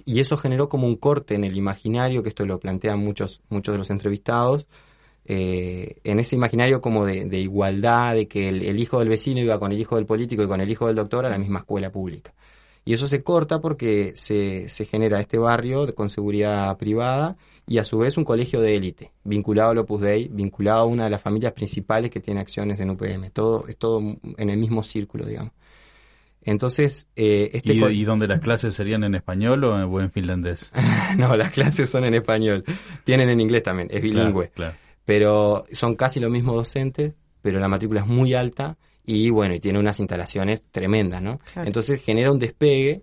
y 0.03 0.19
eso 0.19 0.35
generó 0.35 0.67
como 0.67 0.87
un 0.87 0.95
corte 0.95 1.35
en 1.35 1.43
el 1.43 1.55
imaginario, 1.55 2.23
que 2.23 2.29
esto 2.29 2.45
lo 2.45 2.59
plantean 2.59 2.99
muchos, 2.99 3.41
muchos 3.49 3.73
de 3.73 3.77
los 3.77 3.89
entrevistados, 3.89 4.67
eh, 5.25 5.97
en 6.03 6.19
ese 6.19 6.35
imaginario 6.35 6.81
como 6.81 7.05
de, 7.05 7.25
de 7.25 7.39
igualdad, 7.39 8.15
de 8.15 8.27
que 8.27 8.49
el, 8.49 8.63
el 8.63 8.79
hijo 8.79 8.99
del 8.99 9.09
vecino 9.09 9.39
iba 9.39 9.59
con 9.59 9.71
el 9.71 9.79
hijo 9.79 9.95
del 9.95 10.05
político 10.05 10.43
y 10.43 10.47
con 10.47 10.61
el 10.61 10.69
hijo 10.69 10.87
del 10.87 10.95
doctor 10.95 11.25
a 11.25 11.29
la 11.29 11.37
misma 11.37 11.59
escuela 11.59 11.91
pública. 11.91 12.33
Y 12.83 12.93
eso 12.93 13.07
se 13.07 13.23
corta 13.23 13.59
porque 13.59 14.11
se, 14.13 14.69
se 14.69 14.85
genera 14.85 15.19
este 15.19 15.39
barrio 15.39 15.93
con 15.95 16.09
seguridad 16.09 16.77
privada 16.77 17.35
y 17.67 17.79
a 17.79 17.83
su 17.83 17.97
vez 17.97 18.17
un 18.17 18.23
colegio 18.23 18.61
de 18.61 18.75
élite, 18.75 19.11
vinculado 19.23 19.71
al 19.71 19.79
Opus 19.79 20.01
Dei, 20.01 20.27
vinculado 20.27 20.81
a 20.81 20.85
una 20.85 21.05
de 21.05 21.09
las 21.09 21.21
familias 21.21 21.53
principales 21.53 22.11
que 22.11 22.19
tiene 22.19 22.39
acciones 22.39 22.79
en 22.79 22.91
UPM. 22.91 23.31
Todo, 23.31 23.67
es 23.67 23.77
todo 23.77 23.99
en 23.99 24.49
el 24.49 24.57
mismo 24.57 24.83
círculo, 24.83 25.25
digamos. 25.25 25.51
Entonces, 26.43 27.07
eh, 27.15 27.49
este 27.53 27.73
¿Y, 27.73 28.03
dónde 28.03 28.27
las 28.27 28.39
clases 28.39 28.75
serían 28.75 29.03
en 29.03 29.15
español 29.15 29.63
o 29.63 29.79
en 29.79 29.89
buen 29.89 30.11
finlandés? 30.11 30.71
no, 31.17 31.35
las 31.35 31.51
clases 31.51 31.89
son 31.89 32.05
en 32.05 32.13
español. 32.13 32.63
Tienen 33.03 33.29
en 33.29 33.41
inglés 33.41 33.63
también, 33.63 33.87
es 33.89 34.01
bilingüe. 34.01 34.49
Claro, 34.49 34.73
claro. 34.73 34.75
pero 35.03 35.65
son 35.71 35.95
casi 35.95 36.19
los 36.19 36.31
mismos 36.31 36.55
docentes, 36.55 37.15
pero 37.41 37.59
la 37.59 37.67
matrícula 37.67 38.01
es 38.01 38.07
muy 38.07 38.35
alta 38.35 38.77
y 39.03 39.31
bueno, 39.31 39.55
y 39.55 39.59
tiene 39.59 39.79
unas 39.79 39.99
instalaciones 39.99 40.63
tremendas, 40.71 41.21
¿no? 41.21 41.39
Claro. 41.51 41.67
Entonces 41.67 42.03
genera 42.03 42.31
un 42.31 42.37
despegue 42.37 43.01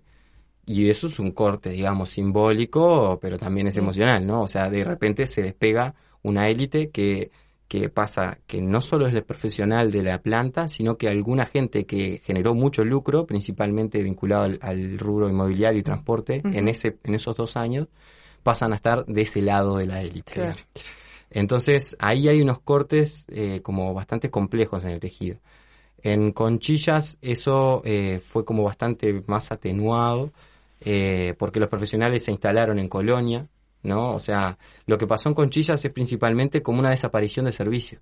y 0.65 0.89
eso 0.89 1.07
es 1.07 1.19
un 1.19 1.31
corte, 1.31 1.69
digamos, 1.69 2.09
simbólico, 2.09 3.19
pero 3.21 3.37
también 3.37 3.67
es 3.67 3.77
emocional, 3.77 4.25
¿no? 4.25 4.41
O 4.41 4.47
sea, 4.47 4.69
de 4.69 4.83
repente 4.83 5.27
se 5.27 5.41
despega 5.41 5.93
una 6.21 6.47
élite 6.47 6.89
que, 6.89 7.31
que 7.67 7.89
pasa, 7.89 8.39
que 8.47 8.61
no 8.61 8.79
solo 8.79 9.07
es 9.07 9.13
el 9.13 9.23
profesional 9.23 9.91
de 9.91 10.03
la 10.03 10.21
planta, 10.21 10.67
sino 10.67 10.97
que 10.97 11.09
alguna 11.09 11.45
gente 11.45 11.85
que 11.85 12.21
generó 12.23 12.55
mucho 12.55 12.85
lucro, 12.85 13.25
principalmente 13.25 14.01
vinculado 14.01 14.43
al, 14.43 14.59
al 14.61 14.99
rubro 14.99 15.29
inmobiliario 15.29 15.79
y 15.79 15.83
transporte, 15.83 16.41
en, 16.45 16.67
ese, 16.69 16.97
en 17.03 17.15
esos 17.15 17.35
dos 17.35 17.57
años, 17.57 17.89
pasan 18.41 18.71
a 18.71 18.75
estar 18.75 19.05
de 19.05 19.21
ese 19.21 19.41
lado 19.41 19.77
de 19.77 19.87
la 19.87 20.01
élite. 20.01 20.33
Claro. 20.33 20.55
Entonces, 21.29 21.97
ahí 21.99 22.27
hay 22.27 22.41
unos 22.41 22.59
cortes 22.59 23.25
eh, 23.27 23.61
como 23.63 23.93
bastante 23.93 24.29
complejos 24.29 24.83
en 24.83 24.91
el 24.91 24.99
tejido. 24.99 25.39
En 26.03 26.31
Conchillas 26.31 27.17
eso 27.21 27.81
eh, 27.85 28.21
fue 28.23 28.45
como 28.45 28.63
bastante 28.63 29.23
más 29.25 29.51
atenuado 29.51 30.31
eh, 30.85 31.33
porque 31.37 31.59
los 31.59 31.69
profesionales 31.69 32.23
se 32.23 32.31
instalaron 32.31 32.77
en 32.77 32.89
Colonia, 32.89 33.47
¿no? 33.83 34.13
O 34.13 34.19
sea, 34.19 34.57
lo 34.85 34.97
que 34.97 35.07
pasó 35.07 35.29
en 35.29 35.35
Conchillas 35.35 35.83
es 35.83 35.91
principalmente 35.91 36.61
como 36.61 36.79
una 36.79 36.89
desaparición 36.89 37.45
de 37.45 37.51
servicio. 37.51 38.01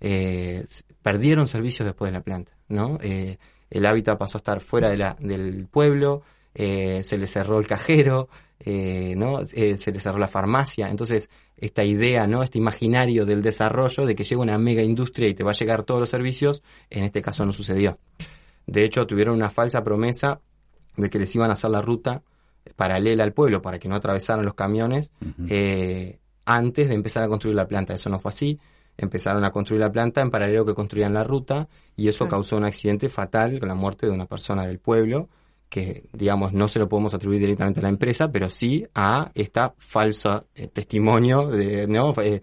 Eh, 0.00 0.66
perdieron 1.02 1.46
servicios 1.46 1.86
después 1.86 2.10
de 2.10 2.18
la 2.18 2.24
planta, 2.24 2.52
¿no? 2.68 2.98
Eh, 3.02 3.38
el 3.70 3.86
hábitat 3.86 4.18
pasó 4.18 4.38
a 4.38 4.40
estar 4.40 4.60
fuera 4.60 4.90
de 4.90 4.96
la, 4.96 5.16
del 5.18 5.66
pueblo, 5.66 6.22
se 6.54 7.18
le 7.18 7.26
cerró 7.28 7.60
el 7.60 7.66
cajero, 7.66 8.28
¿no? 8.64 9.44
Se 9.44 9.92
le 9.92 10.00
cerró 10.00 10.18
la 10.18 10.26
farmacia. 10.26 10.88
Entonces, 10.88 11.28
esta 11.56 11.84
idea, 11.84 12.26
¿no? 12.26 12.42
Este 12.42 12.58
imaginario 12.58 13.26
del 13.26 13.42
desarrollo 13.42 14.06
de 14.06 14.14
que 14.14 14.24
llega 14.24 14.40
una 14.40 14.58
mega 14.58 14.82
industria 14.82 15.28
y 15.28 15.34
te 15.34 15.44
va 15.44 15.50
a 15.50 15.54
llegar 15.54 15.82
todos 15.84 16.00
los 16.00 16.08
servicios, 16.08 16.62
en 16.90 17.04
este 17.04 17.20
caso 17.22 17.44
no 17.44 17.52
sucedió. 17.52 17.98
De 18.66 18.84
hecho, 18.84 19.06
tuvieron 19.06 19.34
una 19.34 19.50
falsa 19.50 19.84
promesa 19.84 20.40
de 20.98 21.08
que 21.08 21.18
les 21.18 21.34
iban 21.34 21.48
a 21.50 21.54
hacer 21.54 21.70
la 21.70 21.80
ruta 21.80 22.22
paralela 22.76 23.24
al 23.24 23.32
pueblo 23.32 23.62
para 23.62 23.78
que 23.78 23.88
no 23.88 23.94
atravesaran 23.94 24.44
los 24.44 24.54
camiones 24.54 25.10
eh, 25.48 26.18
antes 26.44 26.88
de 26.88 26.94
empezar 26.94 27.22
a 27.22 27.28
construir 27.28 27.56
la 27.56 27.66
planta. 27.66 27.94
Eso 27.94 28.10
no 28.10 28.18
fue 28.18 28.28
así. 28.28 28.58
Empezaron 28.96 29.44
a 29.44 29.50
construir 29.50 29.80
la 29.80 29.90
planta 29.92 30.20
en 30.20 30.30
paralelo 30.30 30.66
que 30.66 30.74
construían 30.74 31.14
la 31.14 31.24
ruta 31.24 31.68
y 31.96 32.08
eso 32.08 32.24
Claro. 32.24 32.30
causó 32.30 32.56
un 32.56 32.64
accidente 32.64 33.08
fatal 33.08 33.58
con 33.60 33.68
la 33.68 33.74
muerte 33.74 34.06
de 34.06 34.12
una 34.12 34.26
persona 34.26 34.66
del 34.66 34.78
pueblo 34.80 35.28
que, 35.68 36.04
digamos, 36.12 36.52
no 36.52 36.66
se 36.68 36.78
lo 36.78 36.88
podemos 36.88 37.12
atribuir 37.14 37.40
directamente 37.40 37.80
a 37.80 37.82
la 37.84 37.90
empresa, 37.90 38.30
pero 38.32 38.48
sí 38.50 38.86
a 38.94 39.30
esta 39.34 39.74
falsa 39.78 40.44
eh, 40.54 40.66
testimonio 40.68 41.48
de, 41.48 41.86
¿no? 41.86 42.12
Eh, 42.22 42.40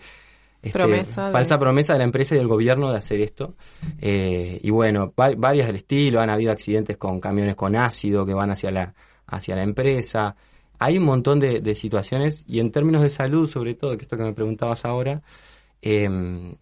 este, 0.65 0.79
Promesa 0.79 1.25
de- 1.27 1.31
falsa 1.31 1.59
promesa 1.59 1.93
de 1.93 1.99
la 1.99 2.05
empresa 2.05 2.35
y 2.35 2.37
del 2.37 2.47
gobierno 2.47 2.91
de 2.91 2.97
hacer 2.97 3.21
esto. 3.21 3.55
Eh, 4.01 4.59
y 4.63 4.69
bueno, 4.71 5.13
va- 5.19 5.33
varias 5.37 5.67
del 5.67 5.77
estilo, 5.77 6.19
han 6.19 6.29
habido 6.29 6.51
accidentes 6.51 6.97
con 6.97 7.19
camiones 7.19 7.55
con 7.55 7.75
ácido 7.75 8.25
que 8.25 8.33
van 8.33 8.51
hacia 8.51 8.71
la, 8.71 8.93
hacia 9.27 9.55
la 9.55 9.63
empresa. 9.63 10.35
Hay 10.79 10.97
un 10.97 11.05
montón 11.05 11.39
de, 11.39 11.61
de 11.61 11.75
situaciones 11.75 12.43
y 12.47 12.59
en 12.59 12.71
términos 12.71 13.01
de 13.01 13.09
salud, 13.09 13.47
sobre 13.47 13.75
todo, 13.75 13.95
que 13.97 14.03
esto 14.03 14.17
que 14.17 14.23
me 14.23 14.33
preguntabas 14.33 14.83
ahora, 14.85 15.21
em, 15.81 16.55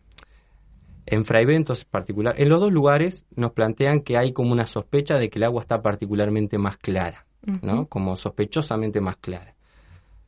en 1.06 1.26
Fraiventos 1.26 1.82
en 1.84 1.90
particular, 1.90 2.36
en 2.38 2.48
los 2.50 2.60
dos 2.60 2.72
lugares 2.72 3.26
nos 3.36 3.52
plantean 3.52 4.02
que 4.02 4.18
hay 4.18 4.32
como 4.32 4.52
una 4.54 4.66
sospecha 4.66 5.18
de 5.18 5.30
que 5.30 5.40
el 5.40 5.44
agua 5.44 5.62
está 5.62 5.82
particularmente 5.82 6.58
más 6.58 6.78
clara, 6.78 7.26
¿no? 7.62 7.88
Como 7.88 8.16
sospechosamente 8.16 9.02
más 9.02 9.18
clara. 9.18 9.54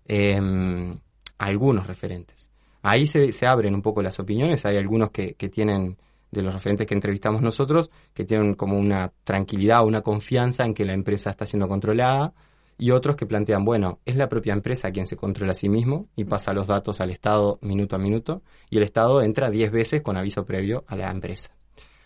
Em, 0.07 0.97
algunos 1.37 1.87
referentes. 1.87 2.44
Ahí 2.87 3.07
se, 3.07 3.33
se 3.33 3.47
abren 3.47 3.73
un 3.73 3.81
poco 3.81 4.03
las 4.03 4.19
opiniones, 4.19 4.63
hay 4.63 4.77
algunos 4.77 5.09
que, 5.09 5.33
que 5.33 5.49
tienen, 5.49 5.97
de 6.29 6.43
los 6.43 6.53
referentes 6.53 6.85
que 6.85 6.93
entrevistamos 6.93 7.41
nosotros, 7.41 7.89
que 8.13 8.25
tienen 8.25 8.53
como 8.53 8.77
una 8.77 9.11
tranquilidad, 9.23 9.83
una 9.83 10.01
confianza 10.01 10.65
en 10.65 10.75
que 10.75 10.85
la 10.85 10.93
empresa 10.93 11.31
está 11.31 11.47
siendo 11.47 11.67
controlada, 11.67 12.35
y 12.77 12.91
otros 12.91 13.15
que 13.15 13.25
plantean, 13.25 13.65
bueno, 13.65 14.01
es 14.05 14.17
la 14.17 14.29
propia 14.29 14.53
empresa 14.53 14.91
quien 14.91 15.07
se 15.07 15.15
controla 15.15 15.53
a 15.53 15.55
sí 15.55 15.67
mismo 15.67 16.09
y 16.15 16.25
pasa 16.25 16.53
los 16.53 16.67
datos 16.67 17.01
al 17.01 17.09
Estado 17.09 17.57
minuto 17.63 17.95
a 17.95 17.99
minuto, 17.99 18.43
y 18.69 18.77
el 18.77 18.83
Estado 18.83 19.23
entra 19.23 19.49
10 19.49 19.71
veces 19.71 20.01
con 20.03 20.15
aviso 20.15 20.45
previo 20.45 20.83
a 20.87 20.95
la 20.95 21.09
empresa. 21.09 21.55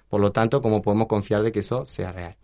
Por 0.07 0.21
lo 0.21 0.31
tanto, 0.31 0.61
¿cómo 0.61 0.81
podemos 0.81 1.07
confiar 1.07 1.43
de 1.43 1.51
que 1.51 1.59
eso 1.59 1.85
sea 1.85 2.13
real? 2.13 2.37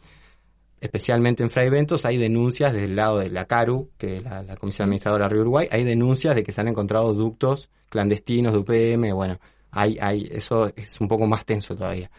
Especialmente 0.85 1.41
en 1.41 1.49
Fraiventos 1.49 2.05
hay 2.05 2.17
denuncias 2.17 2.71
del 2.71 2.95
lado 2.95 3.17
de 3.17 3.31
la 3.31 3.45
CARU, 3.45 3.89
que 3.97 4.17
es 4.17 4.23
la, 4.23 4.43
la 4.43 4.55
Comisión 4.55 4.85
Administradora 4.85 5.25
de 5.25 5.33
Río 5.33 5.41
Uruguay, 5.41 5.67
hay 5.71 5.83
denuncias 5.83 6.35
de 6.35 6.43
que 6.43 6.51
se 6.51 6.61
han 6.61 6.67
encontrado 6.67 7.11
ductos 7.15 7.71
clandestinos 7.89 8.53
de 8.53 8.59
UPM, 8.59 9.15
bueno, 9.15 9.39
hay, 9.71 9.97
hay, 9.99 10.29
eso 10.31 10.71
es 10.75 11.01
un 11.01 11.07
poco 11.07 11.25
más 11.25 11.43
tenso 11.43 11.75
todavía. 11.75 12.11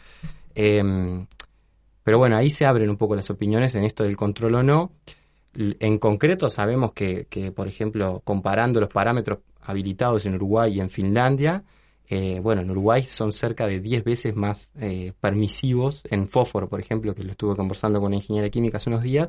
Em, 0.53 1.29
pero 2.03 2.19
bueno, 2.19 2.37
ahí 2.37 2.51
se 2.51 2.67
abren 2.67 2.91
un 2.91 2.97
poco 2.97 3.15
las 3.15 3.31
opiniones 3.31 3.75
en 3.77 3.85
esto 3.85 4.03
del 4.03 4.17
control 4.17 4.57
o 4.57 4.63
no. 4.65 4.93
En 5.55 5.99
concreto 5.99 6.51
sabemos 6.51 6.93
que, 6.93 7.27
que, 7.31 7.53
por 7.53 7.69
ejemplo, 7.69 8.21
comparando 8.25 8.81
los 8.81 8.89
parámetros 8.89 9.39
habilitados 9.63 10.27
en 10.27 10.35
Uruguay 10.35 10.75
y 10.75 10.81
en 10.81 10.91
Finlandia, 10.91 11.63
eh, 12.09 12.41
bueno, 12.41 12.63
en 12.63 12.71
Uruguay 12.71 13.03
son 13.03 13.33
cerca 13.33 13.67
de 13.67 13.81
10 13.81 14.05
veces 14.05 14.35
más 14.37 14.71
eh, 14.81 15.13
permisivos 15.21 16.03
en 16.11 16.29
fósforo, 16.29 16.69
por 16.69 16.81
ejemplo, 16.81 17.15
que 17.15 17.25
lo 17.25 17.31
estuve 17.33 17.57
conversando 17.57 17.99
con 18.01 18.07
una 18.09 18.17
ingeniera 18.17 18.49
química 18.51 18.77
hace 18.79 18.91
unos 18.91 19.03
días. 19.03 19.29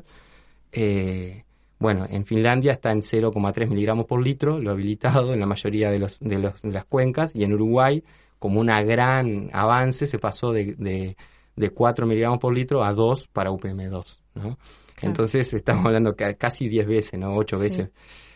Eh, 0.72 1.44
bueno, 1.78 2.06
en 2.10 2.24
Finlandia 2.24 2.72
está 2.72 2.90
en 2.90 3.00
0,3 3.02 3.68
miligramos 3.68 4.06
por 4.06 4.20
litro, 4.22 4.58
lo 4.58 4.70
habilitado 4.70 5.32
en 5.32 5.40
la 5.40 5.46
mayoría 5.46 5.90
de, 5.90 5.98
los, 6.00 6.18
de, 6.20 6.38
los, 6.38 6.60
de 6.62 6.70
las 6.72 6.84
cuencas, 6.84 7.36
y 7.36 7.44
en 7.44 7.52
Uruguay, 7.52 8.02
como 8.38 8.60
un 8.60 8.66
gran 8.66 9.50
avance, 9.52 10.06
se 10.06 10.18
pasó 10.18 10.52
de, 10.52 10.74
de, 10.76 11.16
de 11.56 11.70
4 11.70 12.06
miligramos 12.06 12.38
por 12.40 12.52
litro 12.52 12.82
a 12.84 12.92
2 12.92 13.28
para 13.28 13.50
UPM2, 13.50 14.18
¿no? 14.34 14.58
Entonces 15.00 15.52
estamos 15.54 15.86
hablando 15.86 16.16
ca- 16.16 16.34
casi 16.34 16.68
10 16.68 16.86
veces, 16.88 17.18
¿no? 17.20 17.36
8 17.36 17.56
Sí. 17.56 17.62
veces. 17.62 17.90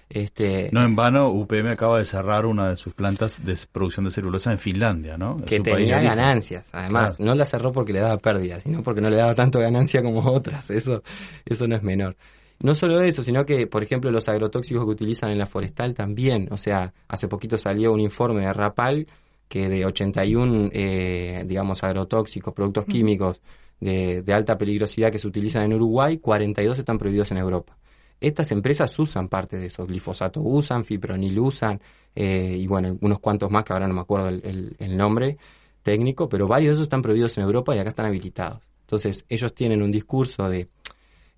Este, 0.09 0.69
No 0.73 0.83
en 0.83 0.95
vano, 0.95 1.31
UPM 1.31 1.71
acaba 1.71 1.99
de 1.99 2.05
cerrar 2.05 2.45
una 2.45 2.69
de 2.71 2.77
sus 2.77 2.93
plantas 2.93 3.43
de 3.45 3.57
producción 3.71 4.05
de 4.05 4.11
celulosa 4.11 4.53
en 4.53 4.59
Finlandia, 4.59 5.17
¿no? 5.17 5.39
Que 5.45 5.61
tenía 5.61 6.01
ganancias, 6.03 6.69
además, 6.73 7.17
Claro. 7.17 7.31
no 7.31 7.35
la 7.39 7.47
cerró 7.47 7.73
porque 7.73 7.93
le 7.95 8.01
daba 8.01 8.19
pérdida, 8.19 8.61
sino 8.61 8.83
porque 8.83 9.01
no 9.01 9.09
le 9.09 9.17
daba 9.17 9.35
tanto 9.35 9.59
ganancia 9.59 10.03
como 10.03 10.21
otras, 10.31 10.69
eso, 10.71 11.03
eso 11.47 11.67
no 11.67 11.77
es 11.77 11.83
menor. 11.83 12.17
No 12.61 12.75
solo 12.75 13.01
eso, 13.01 13.23
sino 13.23 13.45
que, 13.45 13.67
por 13.67 13.83
ejemplo, 13.83 14.11
los 14.11 14.29
agrotóxicos 14.29 14.85
que 14.85 14.91
utilizan 14.91 15.31
en 15.31 15.39
la 15.39 15.47
forestal 15.47 15.95
también, 15.95 16.47
o 16.53 16.57
sea, 16.57 16.93
hace 17.09 17.27
poquito 17.27 17.59
salió 17.59 17.93
un 17.93 18.01
informe 18.01 18.43
de 18.43 18.53
Rapal 18.53 19.07
que 19.49 19.69
de 19.69 19.85
81, 19.85 20.71
eh, 20.73 21.45
digamos, 21.47 21.83
agrotóxicos, 21.83 22.55
productos 22.55 22.85
químicos 22.87 23.43
de, 23.81 24.23
de 24.23 24.33
alta 24.33 24.57
peligrosidad 24.57 25.11
que 25.11 25.19
se 25.19 25.27
utilizan 25.27 25.65
en 25.65 25.75
Uruguay, 25.75 26.19
42 26.19 26.79
están 26.79 26.99
prohibidos 26.99 27.33
en 27.33 27.39
Europa. 27.39 27.77
Estas 28.23 28.51
empresas 28.53 28.97
usan 28.99 29.29
parte 29.29 29.59
de 29.59 29.67
esos, 29.67 29.87
glifosato 29.89 30.41
usan, 30.41 30.85
fipronil 30.85 31.39
usan, 31.39 31.81
eh, 32.15 32.57
y 32.59 32.67
bueno, 32.67 32.97
unos 33.01 33.19
cuantos 33.21 33.51
más 33.51 33.65
que 33.65 33.73
ahora 33.73 33.89
no 33.89 33.95
me 33.95 34.01
acuerdo 34.01 34.29
el, 34.29 34.41
el- 34.45 34.77
el 34.79 34.97
nombre 34.97 35.37
técnico, 35.83 36.29
pero 36.29 36.47
varios 36.47 36.71
de 36.71 36.75
esos 36.75 36.85
están 36.85 37.03
prohibidos 37.03 37.37
en 37.39 37.45
Europa 37.45 37.75
y 37.75 37.79
acá 37.81 37.91
están 37.91 38.07
habilitados. 38.07 38.61
Entonces, 38.83 39.25
ellos 39.29 39.55
tienen 39.55 39.83
un 39.83 39.91
discurso 39.91 40.49
de 40.49 40.69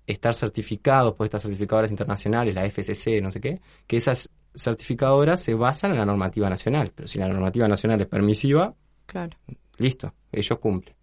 estar 0.05 0.35
certificados 0.35 1.13
por 1.15 1.25
estas 1.25 1.41
certificadoras 1.41 1.89
internacionales, 1.89 2.53
la 2.53 2.65
FCC, 2.65 3.21
no 3.21 3.31
sé 3.31 3.39
qué, 3.41 3.59
que 3.87 3.97
esas 3.97 4.29
certificadoras 4.53 5.41
se 5.41 5.53
basan 5.55 5.91
en 5.91 5.97
la 5.97 6.05
normativa 6.05 6.49
nacional. 6.49 6.91
Pero 6.93 7.07
si 7.07 7.17
la 7.17 7.27
normativa 7.27 7.67
nacional 7.67 7.99
es 8.01 8.07
permisiva, 8.07 8.73
Claro. 9.07 9.35
listo, 9.77 10.13
ellos 10.31 10.59
cumplen. 10.59 10.95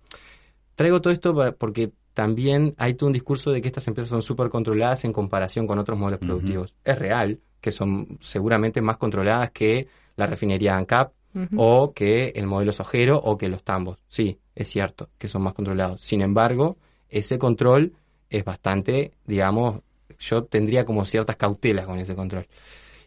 Traigo 0.75 1.01
todo 1.01 1.13
esto 1.13 1.35
porque 1.59 1.93
también 2.15 2.75
hay 2.79 2.95
todo 2.95 3.07
un 3.07 3.13
discurso 3.13 3.51
de 3.51 3.61
que 3.61 3.69
estas 3.69 3.87
empresas 3.89 4.11
son 4.11 4.23
súper 4.23 4.49
controladas 4.51 5.05
en 5.05 5.13
comparación 5.13 5.67
con 5.67 5.79
otros 5.79 5.99
modelos 5.99 6.21
productivos. 6.21 6.75
Es 6.85 6.99
real 6.99 7.41
que 7.61 7.73
son 7.73 8.19
seguramente 8.21 8.81
más 8.81 8.97
controladas 8.97 9.51
que 9.51 9.87
la 10.17 10.27
refinería 10.27 10.77
ANCAP 10.77 11.13
o 11.57 11.93
que 11.95 12.33
el 12.35 12.47
modelo 12.47 12.73
sojero 12.73 13.17
o 13.17 13.39
que 13.39 13.49
los 13.49 13.63
tambos. 13.63 13.99
Sí, 14.07 14.39
es 14.55 14.69
cierto 14.69 15.09
que 15.19 15.29
son 15.29 15.43
más 15.43 15.55
controlados. 15.55 16.03
Sin 16.03 16.21
embargo, 16.21 16.77
ese 17.09 17.39
control 17.39 17.93
es 18.29 18.45
bastante, 18.45 19.13
digamos, 19.27 19.81
yo 20.19 20.45
tendría 20.45 20.85
como 20.85 21.05
ciertas 21.05 21.37
cautelas 21.37 21.87
con 21.87 21.99
ese 21.99 22.15
control. 22.15 22.47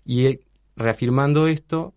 Y 0.06 0.26
eh, 0.26 0.40
reafirmando 0.76 1.48
esto, 1.48 1.94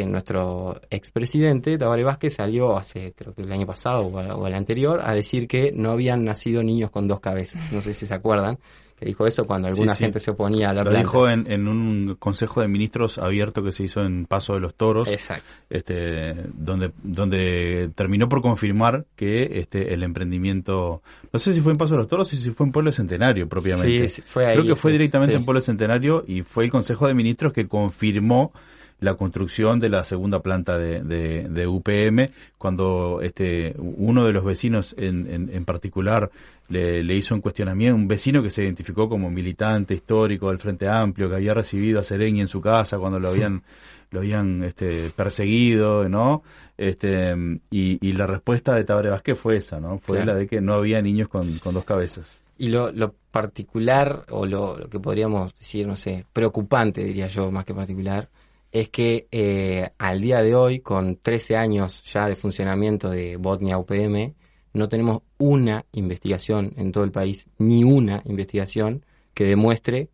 en 0.00 0.12
nuestro 0.12 0.80
expresidente, 0.90 1.78
Tabaré 1.78 2.04
Vázquez, 2.04 2.34
salió 2.34 2.76
hace, 2.76 3.12
creo 3.16 3.34
que 3.34 3.42
el 3.42 3.52
año 3.52 3.66
pasado 3.66 4.06
o, 4.06 4.18
o 4.18 4.46
el 4.46 4.54
anterior, 4.54 5.00
a 5.02 5.14
decir 5.14 5.46
que 5.48 5.72
no 5.74 5.90
habían 5.90 6.24
nacido 6.24 6.62
niños 6.62 6.90
con 6.90 7.08
dos 7.08 7.20
cabezas. 7.20 7.72
No 7.72 7.82
sé 7.82 7.92
si 7.92 8.06
se 8.06 8.14
acuerdan, 8.14 8.58
que 8.98 9.04
dijo 9.04 9.26
eso 9.26 9.46
cuando 9.46 9.68
alguna 9.68 9.92
Sí, 9.92 9.98
sí. 9.98 10.04
gente 10.04 10.20
se 10.20 10.30
oponía 10.30 10.70
a 10.70 10.72
la 10.72 10.82
Lo 10.82 10.90
planta. 10.90 11.06
dijo 11.08 11.28
en, 11.28 11.50
en 11.52 11.68
un 11.68 12.16
consejo 12.18 12.62
de 12.62 12.68
ministros 12.68 13.18
abierto 13.18 13.62
que 13.62 13.70
se 13.70 13.82
hizo 13.84 14.00
en 14.00 14.24
Paso 14.24 14.54
de 14.54 14.60
los 14.60 14.74
Toros, 14.74 15.08
Exacto. 15.08 15.44
este, 15.68 16.34
donde, 16.54 16.92
donde 17.02 17.90
terminó 17.94 18.26
por 18.28 18.40
confirmar 18.40 19.04
que 19.14 19.58
este, 19.60 19.92
el 19.92 20.02
emprendimiento, 20.02 21.02
no 21.30 21.38
sé 21.38 21.52
si 21.52 21.60
fue 21.60 21.72
en 21.72 21.78
Paso 21.78 21.92
de 21.92 21.98
los 21.98 22.08
Toros 22.08 22.32
o 22.32 22.36
si 22.36 22.50
fue 22.52 22.64
en 22.66 22.72
Pueblo 22.72 22.90
Centenario 22.90 23.46
propiamente. 23.48 24.08
Sí, 24.08 24.14
sí, 24.16 24.22
fue 24.26 24.46
ahí, 24.46 24.54
Creo 24.56 24.66
que 24.66 24.76
fue 24.76 24.92
directamente 24.92 25.34
en 25.36 25.44
Pueblo 25.44 25.60
Centenario 25.60 26.24
y 26.26 26.40
fue 26.42 26.64
el 26.64 26.70
Consejo 26.70 27.06
de 27.06 27.12
Ministros 27.12 27.52
que 27.52 27.68
confirmó 27.68 28.52
la 29.00 29.14
construcción 29.14 29.78
de 29.78 29.88
la 29.90 30.04
segunda 30.04 30.40
planta 30.40 30.78
de, 30.78 31.02
de, 31.02 31.48
de 31.48 31.66
UPM 31.66 32.30
cuando 32.56 33.20
este 33.22 33.74
uno 33.78 34.24
de 34.24 34.32
los 34.32 34.44
vecinos 34.44 34.94
en, 34.98 35.30
en, 35.30 35.50
en 35.52 35.64
particular 35.64 36.30
le, 36.68 37.04
le 37.04 37.14
hizo 37.14 37.34
un 37.34 37.40
cuestionamiento, 37.42 37.94
un 37.94 38.08
vecino 38.08 38.42
que 38.42 38.50
se 38.50 38.64
identificó 38.64 39.08
como 39.08 39.30
militante 39.30 39.94
histórico 39.94 40.48
del 40.48 40.58
Frente 40.58 40.88
Amplio, 40.88 41.28
que 41.28 41.36
había 41.36 41.54
recibido 41.54 42.00
a 42.00 42.02
Sereñi 42.02 42.40
en 42.40 42.48
su 42.48 42.60
casa 42.60 42.98
cuando 42.98 43.20
lo 43.20 43.28
habían 43.28 43.62
lo 44.10 44.20
habían 44.20 44.62
este, 44.62 45.10
perseguido, 45.10 46.08
¿no? 46.08 46.42
Este, 46.78 47.34
y, 47.70 47.98
y 48.06 48.12
la 48.12 48.26
respuesta 48.26 48.74
de 48.74 48.84
Tabaré 48.84 49.10
Vázquez 49.10 49.38
fue 49.38 49.56
esa, 49.56 49.80
¿no? 49.80 49.98
Fue 49.98 50.18
Claro. 50.18 50.32
la 50.32 50.38
de 50.38 50.46
que 50.46 50.60
no 50.60 50.74
había 50.74 51.02
niños 51.02 51.28
con, 51.28 51.58
con 51.58 51.74
dos 51.74 51.84
cabezas. 51.84 52.40
Y 52.56 52.68
lo, 52.68 52.92
lo 52.92 53.14
particular, 53.32 54.24
o 54.30 54.46
lo, 54.46 54.78
lo 54.78 54.88
que 54.88 55.00
podríamos 55.00 55.54
decir, 55.58 55.86
no 55.86 55.96
sé, 55.96 56.24
preocupante, 56.32 57.02
diría 57.04 57.26
yo, 57.26 57.50
más 57.50 57.64
que 57.64 57.74
particular, 57.74 58.28
es 58.80 58.90
que 58.90 59.26
eh, 59.30 59.90
al 59.98 60.20
día 60.20 60.42
de 60.42 60.54
hoy, 60.54 60.80
con 60.80 61.16
13 61.16 61.56
años 61.56 62.02
ya 62.04 62.28
de 62.28 62.36
funcionamiento 62.36 63.10
de 63.10 63.36
Botnia 63.36 63.78
UPM, 63.78 64.34
no 64.74 64.88
tenemos 64.88 65.22
una 65.38 65.86
investigación 65.92 66.72
en 66.76 66.92
todo 66.92 67.04
el 67.04 67.10
país, 67.12 67.46
ni 67.58 67.84
una 67.84 68.22
investigación 68.26 69.04
que 69.34 69.44
demuestre 69.44 70.10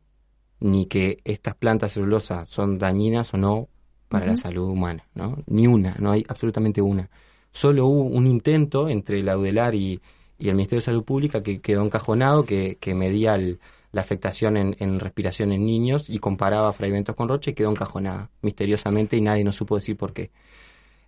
ni 0.60 0.86
que 0.86 1.18
estas 1.24 1.54
plantas 1.56 1.92
celulosas 1.94 2.48
son 2.48 2.78
dañinas 2.78 3.34
o 3.34 3.36
no 3.36 3.68
para 4.08 4.26
la 4.26 4.36
salud 4.36 4.68
humana, 4.68 5.08
¿no? 5.14 5.42
Ni 5.46 5.66
una, 5.66 5.96
no 5.98 6.12
hay 6.12 6.24
absolutamente 6.28 6.80
una. 6.82 7.10
Solo 7.50 7.86
hubo 7.86 8.02
un 8.04 8.26
intento 8.26 8.88
entre 8.88 9.22
la 9.22 9.36
UDELAR 9.36 9.74
y, 9.74 10.00
y 10.38 10.48
el 10.48 10.54
Ministerio 10.54 10.80
de 10.80 10.84
Salud 10.86 11.04
Pública 11.04 11.42
que 11.42 11.60
quedó 11.60 11.84
encajonado, 11.84 12.44
que, 12.44 12.76
que 12.78 12.94
medía 12.94 13.34
el- 13.34 13.58
la 13.93 14.01
afectación 14.01 14.57
en, 14.57 14.76
en 14.78 14.99
respiración 14.99 15.53
en 15.53 15.64
niños 15.64 16.09
y 16.09 16.18
comparaba 16.18 16.72
fragmentos 16.72 17.14
con 17.14 17.28
Roche 17.28 17.53
y 17.53 17.55
quedó 17.55 17.70
encajonada 17.70 18.30
misteriosamente 18.40 19.16
y 19.16 19.20
nadie 19.20 19.45
nos 19.45 19.57
supo 19.57 19.76
decir 19.76 19.97
por 19.97 20.12
qué. 20.12 20.30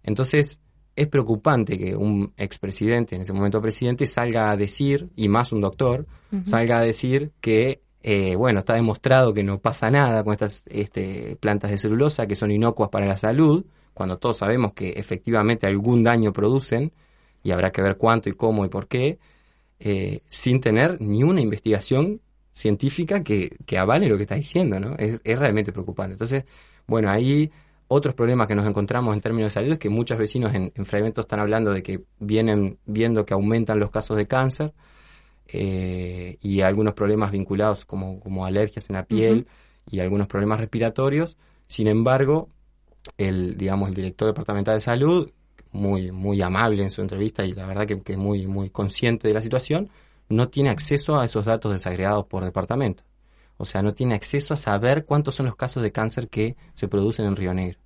Entonces, 0.03 0.61
es 0.97 1.07
preocupante 1.09 1.77
que 1.77 1.97
un 1.97 2.33
expresidente, 2.37 3.17
en 3.17 3.23
ese 3.23 3.33
momento 3.33 3.61
presidente, 3.61 4.07
salga 4.07 4.51
a 4.51 4.57
decir, 4.57 5.11
y 5.17 5.29
más 5.29 5.53
un 5.53 5.61
doctor, 5.61 6.07
salga 6.45 6.79
a 6.79 6.83
decir 6.83 7.33
que, 7.41 7.83
eh, 8.03 8.37
bueno, 8.37 8.61
está 8.61 8.75
demostrado 8.75 9.33
que 9.35 9.43
no 9.43 9.59
pasa 9.59 9.91
nada 9.91 10.23
con 10.25 10.33
estas 10.33 10.63
este, 10.67 11.37
plantas 11.41 11.71
de 11.71 11.79
celulosa, 11.79 12.27
que 12.27 12.37
son 12.37 12.51
inocuas 12.51 12.91
para 12.91 13.07
la 13.07 13.17
salud, 13.17 13.65
cuando 13.93 14.19
todos 14.19 14.39
sabemos 14.39 14.73
que 14.73 14.91
efectivamente 14.91 15.67
algún 15.67 16.05
daño 16.05 16.33
producen, 16.33 16.93
y 17.43 17.51
habrá 17.51 17.73
que 17.73 17.83
ver 17.83 17.97
cuánto 17.97 18.29
y 18.29 18.33
cómo 18.33 18.65
y 18.65 18.69
por 18.69 18.89
qué, 18.89 19.19
eh, 19.81 20.21
sin 20.27 20.61
tener 20.61 21.01
ni 21.01 21.23
una 21.23 21.41
investigación 21.41 22.21
científica 22.55 23.23
que, 23.23 23.57
que 23.67 23.79
avale 23.79 24.09
lo 24.09 24.17
que 24.17 24.23
está 24.23 24.37
diciendo, 24.37 24.81
¿no? 24.81 24.95
Es, 24.97 25.21
es 25.23 25.39
realmente 25.39 25.73
preocupante. 25.73 26.13
Entonces, 26.13 26.45
bueno, 26.87 27.11
ahí 27.11 27.51
otros 27.89 28.15
problemas 28.15 28.47
que 28.47 28.55
nos 28.55 28.67
encontramos 28.67 29.15
en 29.15 29.21
términos 29.21 29.53
de 29.53 29.61
salud 29.61 29.73
es 29.73 29.79
que 29.79 29.91
muchos 29.91 30.17
vecinos 30.17 30.55
en, 30.55 30.73
en 30.75 30.87
fragmentos 30.87 31.25
están 31.25 31.41
hablando 31.41 31.73
de 31.73 31.83
que 31.83 32.05
vienen 32.19 32.79
viendo 32.87 33.27
que 33.27 33.35
aumentan 33.35 33.79
los 33.79 33.91
casos 33.91 34.17
de 34.17 34.27
cáncer 34.27 34.73
eh, 35.49 36.39
y 36.41 36.63
algunos 36.63 36.95
problemas 36.95 37.31
vinculados 37.31 37.85
como, 37.85 38.21
como 38.21 38.47
alergias 38.47 38.89
en 38.89 38.97
la 38.97 39.05
piel 39.05 39.47
y 39.91 40.01
algunos 40.01 40.29
problemas 40.29 40.61
respiratorios. 40.61 41.37
Sin 41.67 41.89
embargo, 41.89 42.49
el, 43.19 43.57
digamos, 43.57 43.89
el 43.89 43.95
director 43.95 44.29
departamental 44.29 44.77
de 44.77 44.81
salud, 44.81 45.31
muy, 45.73 46.13
muy 46.13 46.41
amable 46.41 46.85
en 46.85 46.91
su 46.91 47.03
entrevista 47.03 47.45
y 47.45 47.53
la 47.53 47.67
verdad 47.67 47.87
que, 47.87 48.01
que 48.01 48.17
muy, 48.17 48.47
muy 48.47 48.71
consciente 48.71 49.29
de 49.29 49.35
la 49.35 49.43
situación, 49.43 49.91
no 50.29 50.49
tiene 50.49 50.71
acceso 50.71 51.19
a 51.19 51.25
esos 51.25 51.45
datos 51.45 51.73
desagregados 51.73 52.27
por 52.27 52.45
departamento. 52.45 53.05
O 53.57 53.65
sea, 53.65 53.83
no 53.83 53.95
tiene 53.95 54.15
acceso 54.15 54.55
a 54.55 54.57
saber 54.57 55.05
cuántos 55.05 55.35
son 55.37 55.47
los 55.47 55.57
casos 55.57 55.83
de 55.83 55.93
cáncer 55.93 56.29
que 56.29 56.57
se 56.73 56.89
producen 56.89 57.27
en 57.27 57.37
Río 57.37 57.55
Negro. 57.55 57.79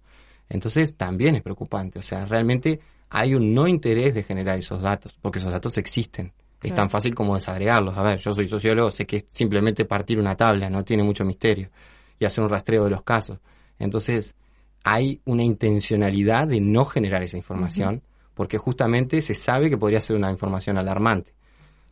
Entonces, 0.49 0.97
también 0.97 1.37
es 1.37 1.43
preocupante. 1.43 1.99
O 1.99 2.03
sea, 2.03 2.25
realmente 2.25 2.81
hay 3.11 3.35
un 3.35 3.53
no 3.53 3.69
interés 3.69 4.15
de 4.15 4.23
generar 4.23 4.59
esos 4.59 4.81
datos, 4.81 5.17
porque 5.21 5.39
esos 5.39 5.53
datos 5.53 5.77
existen. 5.77 6.33
Es 6.63 6.71
Claro. 6.73 6.77
tan 6.77 6.91
fácil 6.91 7.15
como 7.15 7.35
desagregarlos. 7.35 7.97
A 7.97 8.03
ver, 8.03 8.19
yo 8.19 8.35
soy 8.35 8.49
sociólogo, 8.49 8.91
sé 8.91 9.07
que 9.07 9.19
es 9.19 9.27
simplemente 9.29 9.85
partir 9.85 10.19
una 10.19 10.37
tabla, 10.37 10.69
no 10.71 10.85
tiene 10.85 11.03
mucho 11.03 11.25
misterio, 11.25 11.71
y 12.19 12.25
hacer 12.25 12.43
un 12.43 12.51
rastreo 12.51 12.85
de 12.85 12.91
los 12.91 13.03
casos. 13.03 13.39
Entonces, 13.79 14.35
hay 14.83 15.21
una 15.25 15.45
intencionalidad 15.45 16.49
de 16.49 16.61
no 16.61 16.85
generar 16.85 17.23
esa 17.23 17.37
información, 17.37 18.03
porque 18.35 18.59
justamente 18.59 19.21
se 19.23 19.35
sabe 19.35 19.69
que 19.71 19.77
podría 19.77 20.01
ser 20.01 20.17
una 20.17 20.31
información 20.31 20.79
alarmante. 20.79 21.35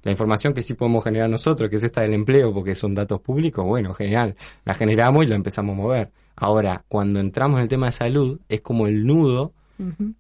La 0.07 0.12
información 0.12 0.54
que 0.54 0.62
sí 0.62 0.74
podemos 0.74 1.02
generar 1.02 1.28
nosotros, 1.28 1.68
que 1.68 1.74
es 1.74 1.82
esta 1.82 2.02
del 2.02 2.14
empleo, 2.14 2.54
porque 2.54 2.76
son 2.76 2.94
datos 2.94 3.20
públicos, 3.20 3.64
bueno, 3.64 3.92
genial, 3.92 4.36
la 4.64 4.72
generamos 4.72 5.24
y 5.24 5.26
la 5.26 5.34
empezamos 5.34 5.72
a 5.72 5.76
mover. 5.76 6.12
Ahora, 6.36 6.84
cuando 6.86 7.18
entramos 7.18 7.57
en 7.59 7.64
el 7.64 7.68
tema 7.68 7.86
de 7.86 7.92
salud, 7.92 8.38
es 8.48 8.61
como 8.61 8.86
el 8.86 9.04
nudo 9.04 9.52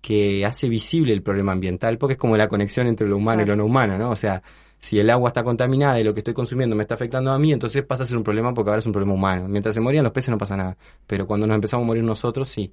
que 0.00 0.44
hace 0.44 0.68
visible 0.68 1.12
el 1.12 1.22
problema 1.22 1.52
ambiental, 1.52 1.98
porque 1.98 2.14
es 2.14 2.18
como 2.18 2.36
la 2.36 2.48
conexión 2.48 2.88
entre 2.88 3.06
lo 3.06 3.16
humano 3.16 3.42
y 3.42 3.46
lo 3.46 3.54
no 3.54 3.64
humano, 3.64 3.96
¿no? 3.96 4.10
O 4.10 4.16
sea, 4.16 4.42
si 4.76 4.98
el 4.98 5.08
agua 5.08 5.28
está 5.28 5.44
contaminada 5.44 6.00
y 6.00 6.02
lo 6.02 6.12
que 6.12 6.18
estoy 6.18 6.34
consumiendo 6.34 6.74
me 6.74 6.82
está 6.82 6.96
afectando 6.96 7.30
a 7.30 7.38
mí, 7.38 7.52
entonces 7.52 7.84
pasa 7.84 8.02
a 8.02 8.06
ser 8.06 8.16
un 8.16 8.24
problema 8.24 8.52
porque 8.52 8.70
ahora 8.70 8.80
es 8.80 8.86
un 8.86 8.92
problema 8.92 9.14
humano. 9.14 9.46
Mientras 9.46 9.72
se 9.72 9.80
morían 9.80 10.02
los 10.02 10.12
peces 10.12 10.30
no 10.30 10.36
pasa 10.36 10.56
nada, 10.56 10.76
pero 11.06 11.28
cuando 11.28 11.46
nos 11.46 11.54
empezamos 11.54 11.84
a 11.84 11.86
morir 11.86 12.02
nosotros, 12.02 12.48
sí. 12.48 12.72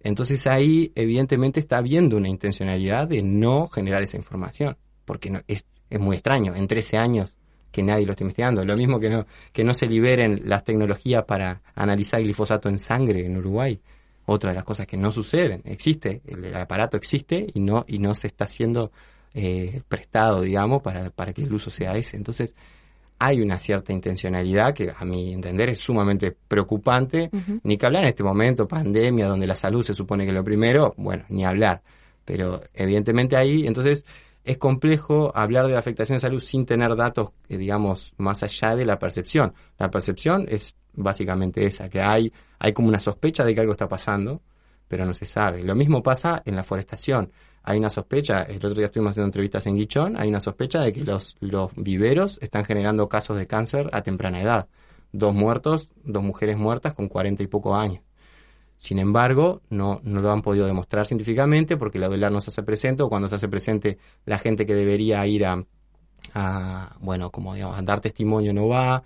Entonces 0.00 0.48
ahí 0.48 0.90
evidentemente 0.96 1.60
está 1.60 1.76
habiendo 1.76 2.16
una 2.16 2.28
intencionalidad 2.28 3.06
de 3.06 3.22
no 3.22 3.68
generar 3.68 4.02
esa 4.02 4.16
información, 4.16 4.76
porque 5.04 5.30
no, 5.30 5.40
es, 5.46 5.64
es 5.90 6.00
muy 6.00 6.16
extraño, 6.16 6.54
en 6.54 6.66
13 6.66 6.98
años 6.98 7.34
que 7.70 7.82
nadie 7.82 8.06
lo 8.06 8.12
esté 8.12 8.24
investigando. 8.24 8.64
Lo 8.64 8.76
mismo 8.76 9.00
que 9.00 9.10
no, 9.10 9.26
que 9.52 9.64
no 9.64 9.74
se 9.74 9.86
liberen 9.86 10.42
las 10.44 10.62
tecnologías 10.62 11.24
para 11.24 11.60
analizar 11.74 12.22
glifosato 12.22 12.68
en 12.68 12.78
sangre 12.78 13.26
en 13.26 13.36
Uruguay. 13.36 13.80
Otra 14.26 14.50
de 14.50 14.56
las 14.56 14.64
cosas 14.64 14.86
que 14.86 14.96
no 14.96 15.12
suceden, 15.12 15.60
existe, 15.64 16.22
el 16.26 16.54
aparato 16.54 16.96
existe 16.96 17.46
y 17.52 17.60
no, 17.60 17.84
y 17.86 17.98
no 17.98 18.14
se 18.14 18.28
está 18.28 18.44
haciendo 18.44 18.90
eh, 19.34 19.82
prestado, 19.88 20.40
digamos, 20.42 20.80
para, 20.82 21.10
para 21.10 21.32
que 21.32 21.42
el 21.42 21.52
uso 21.52 21.68
sea 21.68 21.92
ese. 21.94 22.16
Entonces, 22.16 22.54
hay 23.18 23.40
una 23.40 23.58
cierta 23.58 23.92
intencionalidad 23.92 24.74
que 24.74 24.92
a 24.96 25.04
mi 25.04 25.32
entender 25.32 25.70
es 25.70 25.80
sumamente 25.80 26.36
preocupante, 26.46 27.30
ni 27.62 27.76
que 27.76 27.86
hablar 27.86 28.02
en 28.02 28.08
este 28.08 28.22
momento, 28.22 28.66
pandemia, 28.66 29.26
donde 29.26 29.46
la 29.46 29.56
salud 29.56 29.82
se 29.82 29.94
supone 29.94 30.24
que 30.24 30.30
es 30.30 30.34
lo 30.34 30.44
primero, 30.44 30.94
bueno, 30.96 31.24
ni 31.28 31.44
hablar. 31.44 31.82
Pero 32.24 32.62
evidentemente 32.72 33.36
ahí, 33.36 33.66
entonces, 33.66 34.04
es 34.44 34.58
complejo 34.58 35.32
hablar 35.34 35.66
de 35.66 35.76
afectación 35.76 36.16
de 36.16 36.20
salud 36.20 36.40
sin 36.40 36.66
tener 36.66 36.94
datos, 36.96 37.30
eh, 37.48 37.56
digamos, 37.56 38.12
más 38.18 38.42
allá 38.42 38.76
de 38.76 38.84
la 38.84 38.98
percepción. 38.98 39.54
La 39.78 39.90
percepción 39.90 40.46
es 40.48 40.76
básicamente 40.92 41.64
esa, 41.64 41.88
que 41.88 42.00
hay, 42.00 42.32
hay 42.58 42.72
como 42.72 42.88
una 42.88 43.00
sospecha 43.00 43.44
de 43.44 43.54
que 43.54 43.60
algo 43.60 43.72
está 43.72 43.88
pasando, 43.88 44.42
pero 44.86 45.06
no 45.06 45.14
se 45.14 45.26
sabe. 45.26 45.64
Lo 45.64 45.74
mismo 45.74 46.02
pasa 46.02 46.42
en 46.44 46.56
la 46.56 46.62
forestación. 46.62 47.32
Hay 47.62 47.78
una 47.78 47.88
sospecha, 47.88 48.42
el 48.42 48.56
otro 48.56 48.74
día 48.74 48.86
estuvimos 48.86 49.12
haciendo 49.12 49.28
entrevistas 49.28 49.66
en 49.66 49.76
Guichón, 49.76 50.18
hay 50.18 50.28
una 50.28 50.40
sospecha 50.40 50.80
de 50.80 50.92
que 50.92 51.02
los, 51.02 51.36
los 51.40 51.70
viveros 51.74 52.38
están 52.42 52.66
generando 52.66 53.08
casos 53.08 53.38
de 53.38 53.46
cáncer 53.46 53.88
a 53.92 54.02
temprana 54.02 54.42
edad. 54.42 54.68
Dos 55.12 55.34
muertos, 55.34 55.88
dos 56.04 56.22
mujeres 56.22 56.58
muertas 56.58 56.92
con 56.92 57.08
cuarenta 57.08 57.42
y 57.42 57.46
poco 57.46 57.74
años. 57.74 58.02
Sin 58.84 58.98
embargo, 58.98 59.62
no, 59.70 60.02
no 60.04 60.20
lo 60.20 60.30
han 60.30 60.42
podido 60.42 60.66
demostrar 60.66 61.06
científicamente 61.06 61.78
porque 61.78 61.98
la 61.98 62.06
velar 62.06 62.30
no 62.30 62.42
se 62.42 62.50
hace 62.50 62.62
presente 62.62 63.02
o 63.02 63.08
cuando 63.08 63.28
se 63.28 63.36
hace 63.36 63.48
presente 63.48 63.96
la 64.26 64.36
gente 64.36 64.66
que 64.66 64.74
debería 64.74 65.26
ir 65.26 65.46
a, 65.46 65.64
a, 66.34 66.94
bueno, 67.00 67.30
como 67.30 67.54
digamos, 67.54 67.78
a 67.78 67.80
dar 67.80 68.00
testimonio 68.00 68.52
no 68.52 68.68
va, 68.68 69.02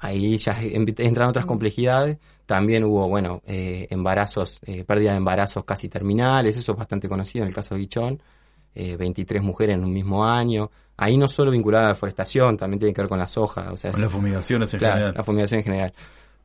ahí 0.00 0.36
ya 0.38 0.60
entran 0.60 1.28
otras 1.28 1.46
complejidades. 1.46 2.18
También 2.46 2.82
hubo, 2.82 3.08
bueno, 3.08 3.40
eh, 3.46 3.86
embarazos, 3.90 4.58
eh, 4.66 4.82
pérdida 4.82 5.12
de 5.12 5.18
embarazos 5.18 5.64
casi 5.64 5.88
terminales, 5.88 6.56
eso 6.56 6.72
es 6.72 6.78
bastante 6.78 7.08
conocido 7.08 7.44
en 7.44 7.50
el 7.50 7.54
caso 7.54 7.76
de 7.76 7.80
Guichón, 7.82 8.20
eh, 8.74 8.96
23 8.96 9.40
mujeres 9.40 9.76
en 9.76 9.84
un 9.84 9.92
mismo 9.92 10.24
año. 10.26 10.68
Ahí 10.96 11.16
no 11.16 11.28
solo 11.28 11.52
vinculada 11.52 11.84
a 11.84 11.88
la 11.90 11.94
deforestación, 11.94 12.56
también 12.56 12.80
tiene 12.80 12.92
que 12.92 13.02
ver 13.02 13.08
con 13.08 13.20
la 13.20 13.28
soja, 13.28 13.70
o 13.70 13.76
sea, 13.76 13.92
Con 13.92 14.00
las 14.00 14.10
fumigaciones 14.10 14.74
en 14.74 14.80
claro, 14.80 14.94
general. 14.94 15.14
la 15.16 15.22
fumigación 15.22 15.58
en 15.58 15.64
general. 15.64 15.92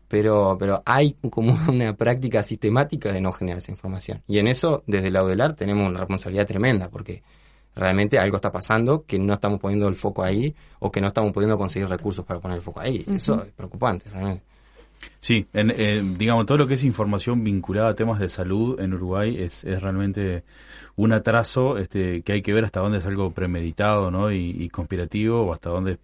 Pero, 0.08 0.56
pero 0.60 0.82
hay 0.86 1.16
como 1.30 1.58
una 1.68 1.94
práctica 1.96 2.44
sistemática 2.44 3.12
de 3.12 3.22
no 3.22 3.32
generar 3.32 3.60
esa 3.60 3.72
información. 3.72 4.22
Y 4.28 4.40
en 4.40 4.48
eso, 4.48 4.84
desde 4.88 5.08
el 5.08 5.14
lado 5.14 5.28
del 5.28 5.42
arte, 5.42 5.66
tenemos 5.66 5.88
una 5.88 6.00
responsabilidad 6.00 6.48
tremenda, 6.48 6.90
porque 6.90 7.24
realmente 7.76 8.18
algo 8.18 8.38
está 8.38 8.52
pasando 8.52 9.06
que 9.06 9.20
no 9.20 9.34
estamos 9.34 9.60
poniendo 9.60 9.88
el 9.88 9.96
foco 9.96 10.24
ahí 10.24 10.54
o 10.80 10.92
que 10.92 11.00
no 11.00 11.08
estamos 11.08 11.32
pudiendo 11.32 11.58
conseguir 11.58 11.88
recursos 11.88 12.26
para 12.26 12.40
poner 12.40 12.58
el 12.58 12.64
foco 12.64 12.80
ahí. 12.80 13.06
Eso 13.08 13.44
es 13.44 13.52
preocupante, 13.52 14.10
realmente. 14.10 14.44
Sí, 15.20 15.46
en, 15.54 15.72
eh, 15.72 16.02
digamos, 16.18 16.46
todo 16.46 16.58
lo 16.58 16.68
que 16.68 16.74
es 16.74 16.84
información 16.84 17.44
vinculada 17.44 17.90
a 17.90 17.96
temas 17.96 18.20
de 18.20 18.30
salud 18.30 18.80
en 18.80 18.94
Uruguay 18.94 19.36
es, 19.38 19.64
es 19.64 19.82
realmente 19.82 20.44
un 20.96 21.14
atraso 21.14 21.78
este, 21.78 22.24
que 22.24 22.34
hay 22.34 22.42
que 22.42 22.54
ver 22.54 22.66
hasta 22.66 22.80
dónde 22.80 22.98
es 22.98 23.06
algo 23.06 23.32
premeditado 23.32 24.10
¿no? 24.10 24.32
y, 24.32 24.56
y 24.64 24.70
conspirativo 24.70 25.42
o 25.44 25.54
hasta 25.54 25.70
dónde 25.70 26.00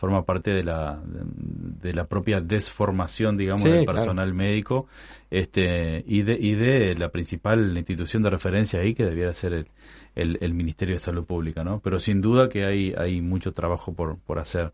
forma 0.00 0.24
parte 0.24 0.50
de 0.52 0.64
la, 0.64 0.98
de 1.04 1.92
la 1.92 2.06
propia 2.06 2.40
desformación, 2.40 3.36
digamos, 3.36 3.62
Sí, 3.62 3.68
del 3.68 3.84
claro. 3.84 3.98
personal 3.98 4.32
médico 4.32 4.86
este, 5.30 6.02
y, 6.06 6.22
de, 6.22 6.38
y 6.40 6.54
de 6.54 6.94
la 6.96 7.10
principal 7.10 7.76
institución 7.76 8.22
de 8.22 8.30
referencia 8.30 8.80
ahí 8.80 8.94
que 8.94 9.04
debiera 9.04 9.32
ser 9.34 9.52
el, 9.52 9.66
el, 10.14 10.38
el 10.40 10.54
Ministerio 10.54 10.94
de 10.94 11.00
Salud 11.00 11.24
Pública, 11.26 11.62
¿no? 11.64 11.80
Pero 11.80 11.98
sin 12.00 12.22
duda 12.22 12.48
que 12.48 12.64
hay, 12.64 12.94
hay 12.96 13.20
mucho 13.20 13.52
trabajo 13.52 13.92
por, 13.92 14.18
por 14.18 14.38
hacer. 14.38 14.72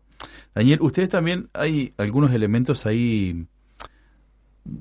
Daniel, 0.55 0.79
ustedes 0.81 1.09
también 1.09 1.49
hay 1.53 1.93
algunos 1.97 2.31
elementos 2.31 2.85
ahí 2.85 3.45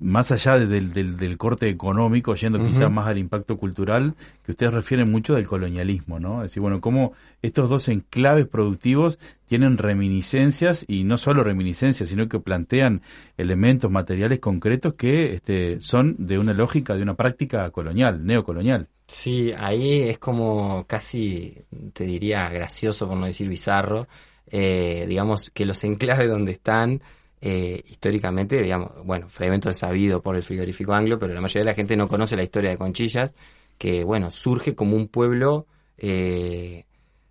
más 0.01 0.33
allá 0.33 0.59
de- 0.59 0.67
del, 0.67 0.93
del, 0.93 1.17
del 1.17 1.37
corte 1.39 1.69
económico, 1.69 2.35
yendo 2.35 2.59
quizás 2.65 2.91
más 2.91 3.07
al 3.07 3.19
impacto 3.19 3.57
cultural, 3.57 4.15
que 4.45 4.53
ustedes 4.53 4.75
refieren 4.75 5.11
mucho 5.11 5.35
del 5.35 5.47
colonialismo, 5.47 6.19
¿no? 6.19 6.43
Es 6.43 6.51
decir, 6.51 6.61
bueno, 6.61 6.81
cómo 6.81 7.13
estos 7.43 7.71
dos 7.71 7.89
enclaves 7.89 8.47
productivos 8.49 9.19
tienen 9.47 9.77
reminiscencias, 9.77 10.85
y 10.89 11.05
no 11.05 11.17
solo 11.19 11.45
reminiscencias, 11.45 12.09
sino 12.09 12.29
que 12.29 12.41
plantean 12.41 13.03
elementos 13.37 13.91
materiales 13.91 14.41
concretos 14.41 14.95
que 14.95 15.35
este, 15.35 15.81
son 15.81 16.17
de 16.19 16.39
una 16.39 16.53
lógica, 16.53 16.95
de 16.97 17.03
una 17.03 17.15
práctica 17.15 17.71
colonial, 17.71 18.27
neocolonial. 18.27 18.89
Sí, 19.07 19.53
ahí 19.57 20.01
es 20.03 20.19
como 20.19 20.85
casi, 20.89 21.59
te 21.93 22.05
diría, 22.05 22.49
gracioso, 22.49 23.07
por 23.07 23.17
no 23.17 23.27
decir 23.27 23.49
bizarro, 23.49 24.09
eh, 24.49 25.07
digamos 25.09 25.51
que 25.51 25.65
los 25.65 25.83
enclaves 25.85 26.29
donde 26.29 26.53
están, 26.53 27.01
eh, 27.41 27.83
históricamente, 27.87 28.63
digamos, 28.63 28.93
bueno, 29.05 29.29
Fragmento 29.29 29.71
es 29.71 29.79
sabido 29.79 30.23
por 30.23 30.37
el 30.37 30.43
frigorífico 30.43 30.93
anglo, 30.93 31.19
pero 31.19 31.35
la 31.35 31.41
mayoría 31.41 31.63
de 31.63 31.71
la 31.71 31.75
gente 31.75 31.97
no 31.97 32.09
conoce 32.09 32.37
la 32.37 32.43
historia 32.43 32.71
de 32.71 32.79
Conchillas, 32.79 33.35
que, 33.79 34.05
bueno, 34.05 34.31
surge 34.31 34.75
como 34.75 34.97
un 34.97 35.09
pueblo 35.09 35.67
eh, 35.99 36.85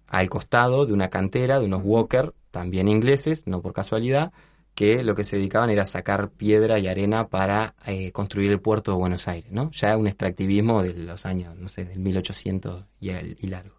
al 0.07 0.29
costado 0.29 0.85
de 0.85 0.93
una 0.93 1.09
cantera, 1.09 1.59
de 1.59 1.65
unos 1.65 1.81
walker, 1.83 2.33
también 2.51 2.87
ingleses, 2.87 3.43
no 3.47 3.61
por 3.61 3.73
casualidad, 3.73 4.31
que 4.75 5.03
lo 5.03 5.15
que 5.15 5.23
se 5.23 5.37
dedicaban 5.37 5.69
era 5.69 5.85
sacar 5.85 6.29
piedra 6.31 6.77
y 6.79 6.87
arena 6.87 7.27
para 7.29 7.75
eh, 7.85 8.11
construir 8.11 8.51
el 8.51 8.59
puerto 8.59 8.91
de 8.91 8.97
Buenos 8.97 9.27
Aires, 9.27 9.51
¿no? 9.51 9.71
Ya 9.71 9.97
un 9.97 10.07
extractivismo 10.07 10.83
de 10.83 10.93
los 10.93 11.25
años, 11.25 11.55
no 11.57 11.69
sé, 11.69 11.85
del 11.85 11.99
1800 11.99 12.85
y, 12.99 13.09
y 13.09 13.47
largo. 13.47 13.75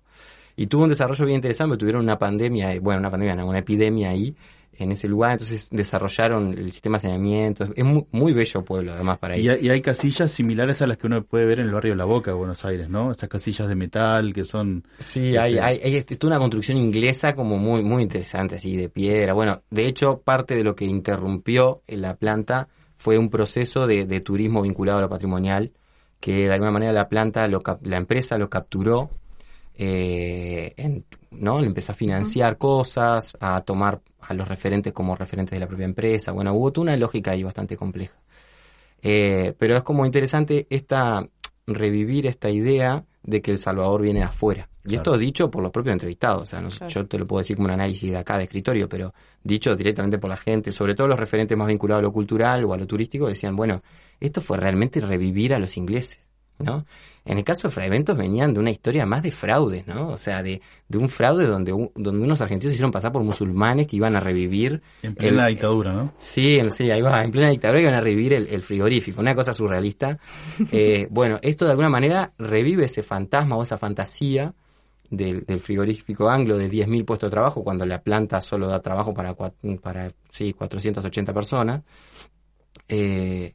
Y 0.57 0.67
tuvo 0.69 0.85
un 0.85 0.89
desarrollo 0.89 1.27
bien 1.27 1.37
interesante, 1.37 1.77
tuvieron 1.77 2.03
una 2.03 2.19
pandemia, 2.19 2.73
eh, 2.73 2.79
bueno, 2.81 3.01
una 3.01 3.11
pandemia, 3.11 3.45
una 3.45 3.59
epidemia 3.59 4.09
ahí, 4.09 4.35
en 4.79 4.93
ese 4.93 5.09
lugar, 5.09 5.33
entonces 5.33 5.69
desarrollaron 5.71 6.53
el 6.57 6.73
sistema 6.73 6.99
de 6.99 7.03
saneamiento, 7.03 7.69
es 7.75 7.85
muy, 7.85 8.07
muy 8.13 8.33
bello 8.33 8.65
pueblo 8.65 8.93
además 8.93 9.19
para 9.19 9.37
ir. 9.37 9.45
Y 9.45 9.49
hay, 9.49 9.71
hay 9.71 9.81
casillas 9.81 10.31
similares 10.31 10.83
a 10.83 10.87
las 10.87 10.97
que 10.99 11.07
uno 11.07 11.23
puede 11.25 11.45
ver 11.47 11.61
en 11.61 11.67
el 11.67 11.75
barrio 11.75 11.93
de 11.93 11.99
La 11.99 12.05
Boca 12.05 12.31
de 12.31 12.37
Buenos 12.37 12.65
Aires, 12.65 12.89
¿no? 12.89 13.11
Esas 13.11 13.29
casillas 13.29 13.69
de 13.69 13.75
metal 13.75 14.33
que 14.33 14.45
son... 14.45 14.85
Sí, 14.99 15.37
hay, 15.37 15.55
Este- 15.55 15.61
hay, 15.65 15.81
hay 15.85 15.97
este, 15.97 16.17
toda 16.17 16.35
una 16.35 16.41
construcción 16.41 16.79
inglesa 16.79 17.35
como 17.35 17.59
muy, 17.59 17.83
muy 17.83 18.03
interesante, 18.03 18.57
así 18.57 18.77
de 18.77 18.89
piedra. 18.89 19.33
Bueno, 19.33 19.63
de 19.71 19.87
hecho, 19.87 20.21
parte 20.23 20.55
de 20.55 20.65
lo 20.65 20.75
que 20.75 20.85
interrumpió 20.85 21.83
en 21.87 22.03
la 22.03 22.17
planta 22.17 22.69
fue 22.95 23.19
un 23.19 23.29
proceso 23.29 23.87
de, 23.87 24.07
de 24.07 24.21
turismo 24.21 24.63
vinculado 24.63 24.99
a 24.99 25.03
lo 25.03 25.09
patrimonial, 25.09 25.73
que 26.21 26.47
de 26.47 26.53
alguna 26.53 26.71
manera 26.71 26.93
la 26.93 27.09
planta, 27.09 27.47
lo 27.47 27.61
la 27.83 27.97
empresa 27.99 28.39
lo 28.39 28.49
capturó, 28.49 29.11
eh, 29.77 30.73
en- 30.77 31.05
¿no? 31.31 31.61
Le 31.61 31.67
empezó 31.67 31.93
a 31.93 31.95
financiar 31.95 32.57
cosas, 32.59 33.37
a 33.41 33.61
tomar 33.61 34.01
a 34.21 34.35
los 34.35 34.49
referentes 34.49 34.93
como 34.93 35.15
referentes 35.15 35.53
de 35.53 35.61
la 35.61 35.67
propia 35.69 35.85
empresa. 35.85 36.33
Bueno, 36.33 36.53
hubo 36.55 36.73
toda 36.73 36.83
una 36.85 36.97
lógica 36.97 37.33
ahí 37.33 37.43
bastante 37.43 37.77
compleja. 37.77 38.17
Eh, 39.03 39.55
pero 39.59 39.77
es 39.77 39.83
como 39.83 40.07
interesante 40.07 40.67
esta 40.71 41.27
revivir 41.67 42.27
esta 42.27 42.49
idea 42.49 43.05
de 43.23 43.43
que 43.43 43.51
El 43.51 43.59
Salvador 43.59 44.03
viene 44.03 44.21
de 44.21 44.27
afuera. 44.27 44.69
Y 44.85 44.91
Claro. 44.91 45.03
esto 45.03 45.19
dicho 45.19 45.51
por 45.51 45.63
los 45.63 45.73
propios 45.73 45.93
entrevistados. 45.95 46.43
O 46.43 46.47
sea, 46.47 46.61
no 46.61 46.71
sé, 46.71 46.79
Claro. 46.79 46.93
yo 46.95 47.07
te 47.07 47.19
lo 47.19 47.27
puedo 47.27 47.41
decir 47.41 47.57
como 47.57 47.67
un 47.67 47.73
análisis 47.73 48.09
de 48.11 48.17
acá 48.17 48.39
de 48.39 48.45
escritorio, 48.45 48.89
pero 48.89 49.13
dicho 49.43 49.75
directamente 49.75 50.19
por 50.19 50.31
la 50.31 50.37
gente, 50.37 50.71
sobre 50.73 50.95
todo 50.95 51.09
los 51.09 51.19
referentes 51.19 51.59
más 51.59 51.67
vinculados 51.67 52.01
a 52.01 52.03
lo 52.07 52.13
cultural 52.13 52.65
o 52.65 52.73
a 52.73 52.77
lo 52.77 52.87
turístico, 52.87 53.27
decían, 53.29 53.57
bueno, 53.57 53.83
esto 54.21 54.41
fue 54.41 54.57
realmente 54.59 55.01
revivir 55.01 55.55
a 55.55 55.59
los 55.59 55.77
ingleses. 55.77 56.21
¿No? 56.59 56.87
En 57.25 57.39
el 57.39 57.45
caso 57.45 57.67
de 57.69 57.75
Fragmentos 57.75 58.17
venían 58.17 58.55
de 58.55 58.61
una 58.61 58.71
historia 58.71 59.05
más 59.05 59.23
de 59.23 59.33
fraudes, 59.33 59.87
¿no? 59.87 60.09
O 60.11 60.19
sea, 60.19 60.43
de, 60.43 60.63
de 60.89 60.99
un 60.99 61.09
fraude 61.09 61.45
donde, 61.47 61.73
un- 61.73 61.91
donde 61.95 62.25
unos 62.25 62.41
argentinos 62.41 62.71
se 62.73 62.77
hicieron 62.77 62.93
pasar 62.93 63.11
por 63.13 63.23
musulmanes 63.25 63.87
que 63.89 63.97
iban 63.97 64.15
a 64.17 64.21
revivir 64.21 64.81
En 65.03 65.15
plena 65.15 65.47
el- 65.49 65.55
dictadura, 65.55 65.93
¿no? 65.93 66.15
Sí, 66.19 66.61
sí, 66.71 66.91
ahí 66.91 67.03
va, 67.03 67.23
en 67.23 67.31
plena 67.33 67.51
dictadura 67.51 67.81
iban 67.81 67.95
a 67.95 68.01
revivir 68.01 68.33
el, 68.33 68.47
el 68.47 68.63
frigorífico, 68.63 69.21
una 69.21 69.35
cosa 69.35 69.53
surrealista. 69.53 70.19
Eh, 70.73 71.09
bueno, 71.11 71.39
esto 71.43 71.65
de 71.65 71.73
alguna 71.73 71.89
manera 71.89 72.33
revive 72.39 72.85
ese 72.85 73.03
fantasma 73.03 73.57
o 73.57 73.63
esa 73.63 73.77
fantasía 73.79 74.55
del, 75.11 75.45
del 75.45 75.61
frigorífico 75.61 76.29
anglo 76.29 76.57
de 76.59 76.69
10.000 76.69 77.05
puestos 77.05 77.29
de 77.29 77.33
trabajo, 77.35 77.63
cuando 77.63 77.85
la 77.87 78.01
planta 78.03 78.41
solo 78.41 78.67
da 78.69 78.81
trabajo 78.81 79.13
para, 79.15 79.35
para 79.35 80.11
sí, 80.31 80.53
480 80.53 81.33
personas. 81.33 81.83
Eh, 82.89 83.55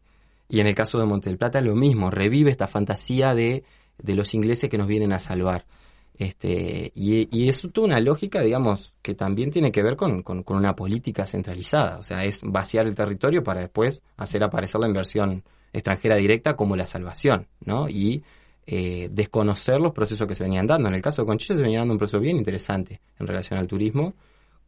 y 0.52 0.60
en 0.60 0.68
el 0.68 0.76
caso 0.76 1.00
de 1.00 1.06
Monte 1.06 1.30
del 1.30 1.38
Plata 1.38 1.62
lo 1.62 1.76
mismo, 1.76 2.12
revive 2.12 2.52
esta 2.52 2.68
fantasía 2.68 3.34
de, 3.34 3.64
de 3.98 4.16
los 4.16 4.34
ingleses 4.34 4.70
que 4.70 4.78
nos 4.78 4.86
vienen 4.86 5.14
a 5.14 5.20
salvar. 5.20 5.66
Este, 6.14 6.92
y, 6.94 7.30
y 7.32 7.48
es 7.48 7.66
toda 7.72 7.88
una 7.88 8.02
lógica, 8.02 8.42
digamos, 8.42 8.94
que 9.02 9.16
también 9.16 9.50
tiene 9.50 9.72
que 9.72 9.82
ver 9.82 9.96
con, 9.96 10.24
con, 10.24 10.44
una 10.50 10.76
política 10.76 11.26
centralizada. 11.26 12.00
O 12.00 12.04
sea, 12.04 12.26
es 12.26 12.42
vaciar 12.44 12.86
el 12.86 12.96
territorio 12.96 13.46
para 13.46 13.62
después 13.62 14.04
hacer 14.18 14.44
aparecer 14.44 14.82
la 14.82 14.88
inversión 14.88 15.46
extranjera 15.72 16.18
directa 16.18 16.58
como 16.58 16.76
la 16.76 16.86
salvación, 16.86 17.48
¿no? 17.64 17.88
Y 17.88 18.22
eh, 18.68 19.08
desconocer 19.10 19.80
los 19.80 19.94
procesos 19.94 20.28
que 20.28 20.36
se 20.36 20.44
venían 20.44 20.68
dando. 20.68 20.90
En 20.90 20.96
el 20.96 21.02
caso 21.02 21.22
de 21.22 21.28
Conchilla 21.28 21.56
se 21.56 21.64
venía 21.64 21.80
dando 21.80 21.94
un 21.94 21.98
proceso 21.98 22.20
bien 22.20 22.36
interesante 22.36 23.00
en 23.18 23.26
relación 23.26 23.58
al 23.58 23.68
turismo, 23.68 24.16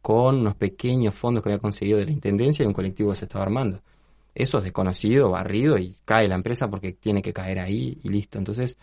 con 0.00 0.36
unos 0.36 0.54
pequeños 0.54 1.14
fondos 1.14 1.42
que 1.42 1.50
había 1.50 1.60
conseguido 1.60 1.98
de 1.98 2.06
la 2.06 2.12
Intendencia 2.12 2.62
y 2.62 2.66
un 2.66 2.72
colectivo 2.72 3.10
que 3.10 3.16
se 3.16 3.26
estaba 3.26 3.44
armando. 3.44 3.82
Eso 4.34 4.58
es 4.58 4.64
desconocido, 4.64 5.30
barrido, 5.30 5.78
y 5.78 5.94
cae 6.04 6.28
la 6.28 6.34
empresa 6.34 6.68
porque 6.68 6.92
tiene 6.92 7.22
que 7.22 7.32
caer 7.32 7.60
ahí 7.60 7.98
y 8.02 8.08
listo. 8.08 8.38
Entonces, 8.38 8.78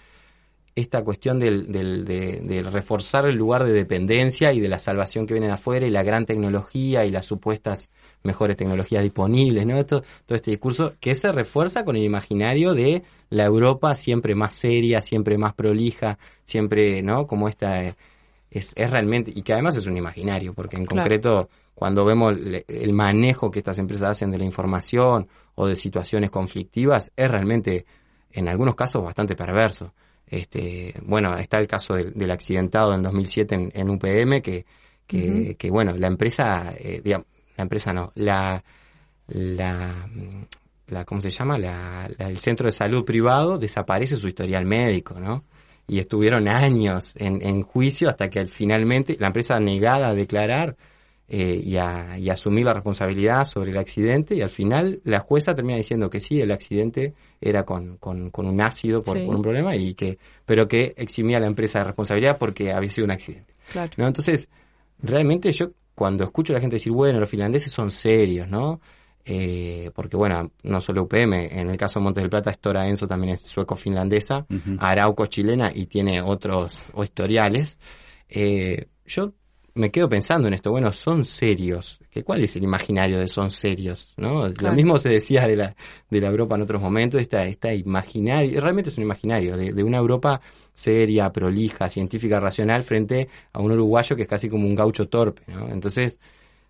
esta 0.74 1.04
cuestión 1.04 1.38
del, 1.40 1.70
del, 1.70 2.06
de, 2.06 2.40
de 2.42 2.64
reforzar 2.64 3.26
el 3.26 3.36
lugar 3.36 3.66
de 3.66 3.74
dependencia 3.74 4.54
y 4.54 4.62
de 4.62 4.70
la 4.70 4.80
salvación 4.80 5.28
que 5.28 5.34
viene 5.34 5.48
de 5.48 5.54
afuera 5.54 5.86
y 5.86 5.90
la 5.90 6.04
gran 6.04 6.26
tecnología 6.26 7.04
y 7.06 7.12
las 7.12 7.26
supuestas 7.26 7.90
mejores 8.24 8.56
tecnologías 8.56 9.04
disponibles, 9.04 9.66
¿no? 9.66 9.86
Todo, 9.86 10.04
todo 10.26 10.36
este 10.38 10.52
discurso 10.52 10.94
que 11.02 11.14
se 11.16 11.32
refuerza 11.34 11.84
con 11.84 11.98
el 11.98 12.04
imaginario 12.04 12.74
de 12.74 13.04
la 13.30 13.44
Europa 13.46 13.96
siempre 13.96 14.34
más 14.34 14.54
seria, 14.54 15.02
siempre 15.02 15.38
más 15.38 15.54
prolija, 15.56 16.18
siempre, 16.46 17.02
¿no? 17.02 17.28
Como 17.28 17.50
esta 17.50 17.84
eh, 17.84 17.96
es, 18.50 18.72
es 18.76 18.90
realmente, 18.90 19.32
y 19.36 19.42
que 19.42 19.52
además 19.54 19.76
es 19.76 19.86
un 19.88 19.98
imaginario, 19.98 20.54
porque 20.54 20.78
en 20.78 20.86
Claro. 20.86 21.02
concreto, 21.02 21.50
cuando 21.76 22.06
vemos 22.06 22.38
le- 22.40 22.66
el 22.68 22.94
manejo 22.94 23.50
que 23.52 23.60
estas 23.60 23.80
empresas 23.80 24.10
hacen 24.10 24.32
de 24.32 24.38
la 24.38 24.46
información 24.46 25.28
o 25.56 25.68
de 25.68 25.76
situaciones 25.76 26.30
conflictivas, 26.30 27.12
es 27.16 27.28
realmente, 27.30 27.86
en 28.32 28.48
algunos 28.48 28.76
casos, 28.76 29.04
bastante 29.04 29.36
perverso. 29.36 29.94
Este, 30.28 30.94
bueno, 31.04 31.38
está 31.38 31.58
el 31.60 31.68
caso 31.68 31.94
del, 31.96 32.14
del 32.14 32.32
accidentado 32.32 32.94
en 32.94 33.04
2007 33.04 33.56
en, 33.56 33.72
en 33.74 33.90
UPM, 33.90 34.42
que, 34.42 34.66
que, 35.06 35.56
que, 35.58 35.70
bueno, 35.70 35.94
la 35.98 36.08
empresa, 36.08 36.74
eh, 36.78 37.02
digamos, 37.04 37.28
la 37.58 37.64
empresa 37.64 37.92
no, 37.92 38.12
la, 38.16 38.64
la, 39.28 40.08
la 40.88 41.06
¿cómo 41.06 41.22
se 41.22 41.30
llama? 41.30 41.58
La, 41.58 42.10
la- 42.18 42.28
el 42.30 42.40
centro 42.40 42.66
de 42.68 42.72
salud 42.72 43.04
privado 43.06 43.58
desaparece 43.58 44.16
su 44.16 44.28
historial 44.28 44.66
médico, 44.66 45.20
¿no? 45.20 45.44
Y 45.88 46.00
estuvieron 46.00 46.48
años 46.48 47.14
en, 47.18 47.42
en 47.46 47.64
juicio 47.64 48.10
hasta 48.10 48.30
que 48.30 48.40
al- 48.40 48.50
finalmente 48.50 49.18
la 49.20 49.28
empresa 49.28 49.60
negada 49.60 50.10
a 50.10 50.14
declarar 50.14 50.78
eh, 51.34 51.62
y, 51.64 51.78
a, 51.78 52.18
y 52.20 52.30
a 52.30 52.34
asumir 52.34 52.66
la 52.66 52.74
responsabilidad 52.74 53.46
sobre 53.46 53.72
el 53.72 53.78
accidente 53.78 54.36
y 54.36 54.42
al 54.42 54.50
final 54.50 55.00
la 55.06 55.22
jueza 55.22 55.56
termina 55.56 55.78
diciendo 55.78 56.10
que 56.10 56.20
sí, 56.20 56.42
el 56.42 56.52
accidente 56.52 57.14
era 57.40 57.64
con, 57.64 57.96
con, 57.98 58.32
con 58.32 58.48
un 58.48 58.60
ácido 58.62 59.02
por, 59.02 59.18
Sí. 59.18 59.26
por 59.26 59.36
un 59.38 59.42
problema 59.42 59.74
y 59.78 59.94
que 59.94 60.18
pero 60.46 60.68
que 60.68 60.94
eximía 60.98 61.38
a 61.38 61.40
la 61.40 61.48
empresa 61.48 61.80
de 61.80 61.86
responsabilidad 61.86 62.38
porque 62.38 62.74
había 62.74 62.92
sido 62.92 63.06
un 63.06 63.12
accidente. 63.12 63.54
Claro. 63.72 63.92
¿no? 63.96 64.08
Entonces, 64.08 64.50
realmente 65.02 65.54
yo 65.54 65.72
cuando 65.96 66.26
escucho 66.26 66.52
a 66.52 66.56
la 66.56 66.60
gente 66.62 66.76
decir, 66.76 66.92
bueno, 66.92 67.20
los 67.22 67.30
finlandeses 67.30 67.72
son 67.72 67.92
serios, 67.92 68.50
¿no? 68.50 68.82
Eh, 69.24 69.92
porque 69.96 70.18
bueno, 70.18 70.52
no 70.64 70.82
solo 70.82 71.04
UPM, 71.04 71.34
en 71.60 71.70
el 71.70 71.78
caso 71.78 72.00
de 72.00 72.04
Montes 72.04 72.24
del 72.24 72.30
Plata, 72.30 72.52
Stora 72.52 72.88
Enso 72.90 73.08
también 73.08 73.36
es 73.36 73.42
sueco-finlandesa, 73.42 74.48
Arauco 74.80 75.28
chilena 75.28 75.72
y 75.74 75.86
tiene 75.86 76.22
otros 76.22 76.78
historiales. 77.02 77.78
Eh, 78.28 78.88
yo 79.06 79.34
me 79.74 79.90
quedo 79.90 80.10
pensando 80.10 80.48
en 80.48 80.54
esto, 80.54 80.72
bueno, 80.72 80.92
son 80.92 81.24
serios. 81.24 82.00
¿Qué, 82.10 82.24
¿Cuál 82.24 82.44
es 82.44 82.56
el 82.56 82.64
imaginario 82.64 83.20
de 83.20 83.28
son 83.28 83.50
serios? 83.50 84.14
¿no? 84.18 84.48
Lo 84.48 84.74
mismo 84.74 85.00
se 85.00 85.10
decía 85.10 85.48
de 85.48 85.56
la, 85.56 85.76
de 86.10 86.22
la 86.22 86.28
Europa 86.28 86.56
en 86.56 86.64
otros 86.64 86.82
momentos, 86.82 87.22
está 87.22 87.46
está 87.46 87.74
imaginario, 87.74 88.60
realmente 88.60 88.90
es 88.90 88.98
un 88.98 89.04
imaginario, 89.04 89.56
de, 89.56 89.84
una 89.84 89.98
Europa 89.98 90.42
seria, 90.74 91.32
prolija, 91.32 91.90
científica, 91.90 92.40
racional, 92.40 92.84
frente 92.84 93.30
a 93.54 93.60
un 93.62 93.72
uruguayo 93.72 94.16
que 94.16 94.24
es 94.24 94.28
casi 94.28 94.50
como 94.50 94.68
un 94.68 94.76
gaucho 94.76 95.08
torpe. 95.08 95.44
¿no? 95.48 95.70
Entonces, 95.70 96.20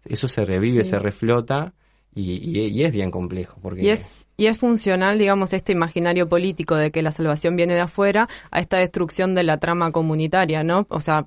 eso 0.06 0.28
se 0.28 0.46
revive, 0.46 0.84
se 0.84 1.00
reflota. 1.00 1.74
Y, 2.14 2.60
y, 2.60 2.84
es 2.84 2.92
bien 2.92 3.10
complejo. 3.10 3.58
Porque... 3.62 3.84
Y, 3.84 3.90
es, 3.90 4.28
y 4.36 4.48
es 4.48 4.58
funcional, 4.58 5.18
digamos, 5.18 5.54
este 5.54 5.72
imaginario 5.72 6.28
político 6.28 6.76
de 6.76 6.92
que 6.92 7.02
la 7.02 7.14
salvación 7.14 7.56
viene 7.56 7.74
de 7.74 7.80
afuera 7.80 8.28
a 8.52 8.60
esta 8.60 8.80
destrucción 8.80 9.34
de 9.34 9.44
la 9.44 9.60
trama 9.60 9.94
comunitaria, 9.94 10.62
¿no? 10.62 10.86
O 10.90 11.00
sea, 11.00 11.26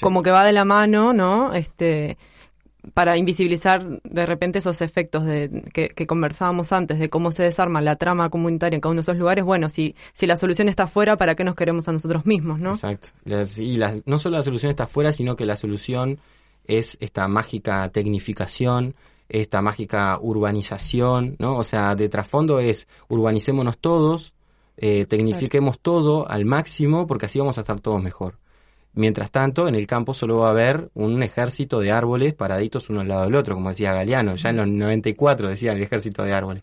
como 0.00 0.22
que 0.22 0.30
va 0.30 0.44
de 0.44 0.52
la 0.52 0.64
mano, 0.64 1.12
¿no? 1.12 1.52
Este, 1.52 2.18
para 2.94 3.16
invisibilizar 3.16 4.00
de 4.02 4.26
repente 4.26 4.58
esos 4.58 4.80
efectos 4.80 5.24
de, 5.24 5.64
que, 5.72 6.06
conversábamos 6.06 6.72
antes, 6.72 6.98
de 6.98 7.10
cómo 7.10 7.30
se 7.32 7.42
desarma 7.42 7.80
la 7.80 7.96
trama 7.96 8.30
comunitaria 8.30 8.76
en 8.76 8.80
cada 8.80 8.90
uno 8.90 9.00
de 9.00 9.02
esos 9.02 9.16
lugares, 9.16 9.44
bueno, 9.44 9.68
si, 9.68 9.94
si 10.14 10.26
la 10.26 10.36
solución 10.36 10.68
está 10.68 10.84
afuera, 10.84 11.16
¿para 11.16 11.34
qué 11.34 11.44
nos 11.44 11.54
queremos 11.54 11.88
a 11.88 11.92
nosotros 11.92 12.26
mismos, 12.26 12.58
no? 12.58 12.70
Exacto. 12.70 13.08
Y 13.56 13.78
no 14.06 14.18
solo 14.18 14.36
la 14.36 14.42
solución 14.42 14.70
está 14.70 14.84
afuera, 14.84 15.12
sino 15.12 15.36
que 15.36 15.44
la 15.44 15.56
solución 15.56 16.18
es 16.66 16.96
esta 17.00 17.28
mágica 17.28 17.88
tecnificación, 17.90 18.94
esta 19.28 19.60
mágica 19.62 20.18
urbanización, 20.20 21.36
¿no? 21.38 21.56
O 21.56 21.64
sea, 21.64 21.94
de 21.94 22.08
trasfondo 22.08 22.58
es 22.60 22.88
urbanicémonos 23.08 23.78
todos, 23.78 24.34
eh, 24.76 25.06
tecnifiquemos 25.06 25.78
todo 25.78 26.28
al 26.28 26.44
máximo, 26.44 27.06
porque 27.06 27.26
así 27.26 27.38
vamos 27.38 27.58
a 27.58 27.60
estar 27.60 27.80
todos 27.80 28.02
mejor. 28.02 28.39
Mientras 28.92 29.30
tanto, 29.30 29.68
en 29.68 29.76
el 29.76 29.86
campo 29.86 30.14
solo 30.14 30.38
va 30.38 30.48
a 30.48 30.50
haber 30.50 30.90
un 30.94 31.22
ejército 31.22 31.78
de 31.80 31.92
árboles 31.92 32.34
paraditos 32.34 32.90
uno 32.90 33.00
al 33.00 33.08
lado 33.08 33.24
del 33.24 33.36
otro, 33.36 33.54
como 33.54 33.68
decía 33.68 33.92
Galeano. 33.92 34.34
Ya 34.34 34.50
en 34.50 34.56
los 34.56 34.68
94 34.68 35.48
decía 35.48 35.72
el 35.72 35.82
ejército 35.82 36.24
de 36.24 36.32
árboles. 36.32 36.62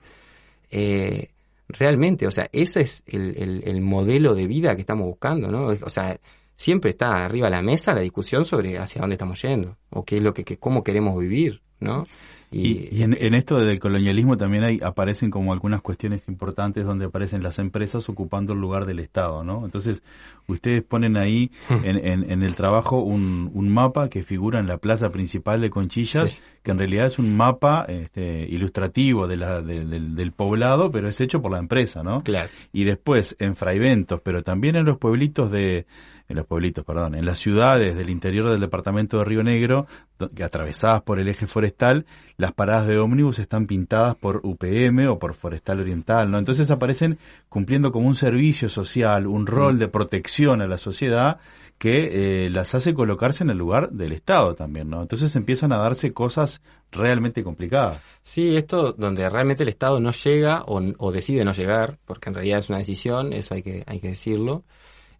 Eh, 0.69 1.29
realmente, 1.69 2.27
o 2.27 2.31
sea, 2.31 2.47
ese 2.51 2.81
es 2.81 3.03
el, 3.07 3.63
el, 3.63 3.81
modelo 3.81 4.35
de 4.35 4.45
vida 4.45 4.75
que 4.75 4.81
estamos 4.81 5.07
buscando, 5.07 5.49
¿no? 5.49 5.67
O 5.67 5.89
sea, 5.89 6.19
siempre 6.55 6.91
está 6.91 7.23
arriba 7.23 7.47
de 7.47 7.55
la 7.55 7.61
mesa 7.61 7.93
la 7.93 8.01
discusión 8.01 8.43
sobre 8.43 8.77
hacia 8.77 9.01
dónde 9.01 9.15
estamos 9.15 9.41
yendo, 9.41 9.77
o 9.89 10.03
qué 10.03 10.17
es 10.17 10.23
lo 10.23 10.33
que, 10.33 10.43
que 10.43 10.57
cómo 10.57 10.83
queremos 10.83 11.17
vivir, 11.17 11.61
¿no? 11.79 12.05
Y, 12.49 13.01
en, 13.01 13.33
esto 13.33 13.59
del 13.59 13.77
colonialismo 13.77 14.37
también 14.37 14.63
hay, 14.63 14.79
aparecen 14.81 15.29
como 15.29 15.51
algunas 15.51 15.81
cuestiones 15.81 16.25
importantes 16.29 16.85
donde 16.85 17.05
aparecen 17.05 17.43
las 17.43 17.59
empresas 17.59 18.07
ocupando 18.07 18.53
el 18.53 18.59
lugar 18.59 18.85
del 18.85 18.99
Estado, 18.99 19.43
¿no? 19.43 19.65
Entonces, 19.65 20.01
ustedes 20.47 20.81
ponen 20.81 21.17
ahí 21.17 21.51
hmm. 21.67 21.83
en, 21.83 22.31
en, 22.31 22.43
el 22.43 22.55
trabajo 22.55 22.99
un, 22.99 23.51
un, 23.53 23.67
mapa 23.67 24.09
que 24.09 24.23
figura 24.23 24.61
en 24.61 24.67
la 24.67 24.77
plaza 24.77 25.09
principal 25.09 25.59
de 25.59 25.69
Conchillas, 25.69 26.33
que 26.67 26.71
en 26.71 26.79
realidad 26.79 27.05
es 27.05 27.17
un 27.17 27.37
mapa 27.37 27.85
este, 27.87 28.45
ilustrativo 28.49 29.25
de 29.25 29.37
la, 29.37 29.61
del, 29.61 30.13
del, 30.17 30.31
poblado, 30.33 30.91
pero 30.91 31.07
es 31.07 31.21
hecho 31.21 31.41
por 31.41 31.49
la 31.49 31.59
empresa, 31.59 32.03
¿no? 32.03 32.21
Claro. 32.23 32.49
Y 32.73 32.83
después 32.83 33.37
en 33.39 33.55
Fraiventos, 33.55 34.19
pero 34.21 34.43
también 34.43 34.75
en 34.75 34.83
los 34.83 34.97
pueblitos 34.97 35.49
de, 35.49 35.85
en 36.27 36.35
los 36.35 36.45
pueblitos, 36.45 36.83
perdón, 36.83 37.15
en 37.15 37.25
las 37.25 37.37
ciudades 37.37 37.95
del 37.95 38.09
interior 38.09 38.49
del 38.49 38.59
departamento 38.59 39.17
de 39.17 39.23
Río 39.23 39.43
Negro, 39.43 39.87
que 40.35 40.43
atravesadas 40.43 41.03
por 41.03 41.19
el 41.19 41.29
eje 41.29 41.47
forestal, 41.47 42.05
las 42.35 42.51
paradas 42.51 42.85
de 42.87 42.97
ómnibus 42.97 43.39
están 43.39 43.65
pintadas 43.65 44.17
por 44.17 44.41
UPM 44.43 45.07
o 45.07 45.19
por 45.19 45.35
Forestal 45.35 45.79
Oriental, 45.79 46.29
¿no? 46.29 46.37
Entonces 46.37 46.69
aparecen 46.69 47.17
cumpliendo 47.47 47.93
como 47.93 48.09
un 48.09 48.15
servicio 48.15 48.67
social, 48.67 49.25
un 49.25 49.47
rol 49.47 49.79
de 49.79 49.87
protección 49.87 50.61
a 50.61 50.67
la 50.67 50.77
sociedad 50.77 51.39
que 51.77 52.45
eh, 52.45 52.49
las 52.49 52.73
hace 52.73 52.93
colocarse 52.93 53.43
en 53.43 53.51
el 53.51 53.57
lugar 53.57 53.91
del 53.91 54.11
Estado 54.11 54.55
también, 54.55 54.89
¿no? 54.89 55.01
Entonces 55.01 55.35
empiezan 55.35 55.71
a 55.71 55.77
darse 55.77 56.11
cosas 56.11 56.61
realmente 56.91 57.43
complicadas. 57.43 58.01
Sí, 58.23 58.57
esto 58.57 58.93
donde 58.93 59.29
realmente 59.29 59.63
el 59.63 59.69
Estado 59.69 59.99
no 59.99 60.11
llega 60.11 60.63
o, 60.65 61.11
decide 61.11 61.45
no 61.45 61.51
llegar, 61.51 61.99
porque 62.05 62.29
en 62.29 62.35
realidad 62.35 62.59
es 62.59 62.69
una 62.69 62.79
decisión, 62.79 63.31
eso 63.31 63.53
hay 63.53 63.61
que, 63.61 63.83
hay 63.85 63.99
que 63.99 64.09
decirlo. 64.09 64.63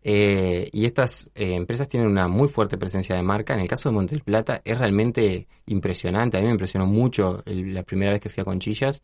Eh, 0.04 0.70
y 0.72 0.86
estas 0.86 1.30
eh, 1.36 1.54
empresas 1.54 1.90
tienen 1.90 2.10
una 2.10 2.28
muy 2.28 2.48
fuerte 2.48 2.78
presencia 2.78 3.16
de 3.16 3.22
marca. 3.22 3.54
En 3.54 3.60
el 3.60 3.68
caso 3.68 3.90
de 3.90 3.94
Monte 3.94 4.16
del 4.16 4.24
Plata 4.24 4.62
es 4.64 4.78
realmente 4.80 5.48
impresionante. 5.68 6.38
A 6.38 6.40
mí 6.40 6.48
me 6.48 6.54
impresionó 6.54 6.88
mucho 6.88 7.44
la 7.46 7.84
primera 7.84 8.12
vez 8.12 8.22
que 8.22 8.30
fui 8.30 8.42
a 8.42 8.46
Conchillas. 8.46 9.04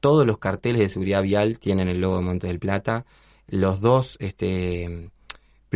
Todos 0.00 0.26
los 0.26 0.38
carteles 0.38 0.80
de 0.80 0.88
seguridad 0.88 1.22
vial 1.22 1.58
tienen 1.58 1.88
el 1.88 2.00
logo 2.00 2.18
de 2.18 2.22
Monte 2.22 2.46
del 2.46 2.60
Plata. 2.60 3.04
Los 3.48 3.80
dos 3.80 4.16
este, 4.20 5.10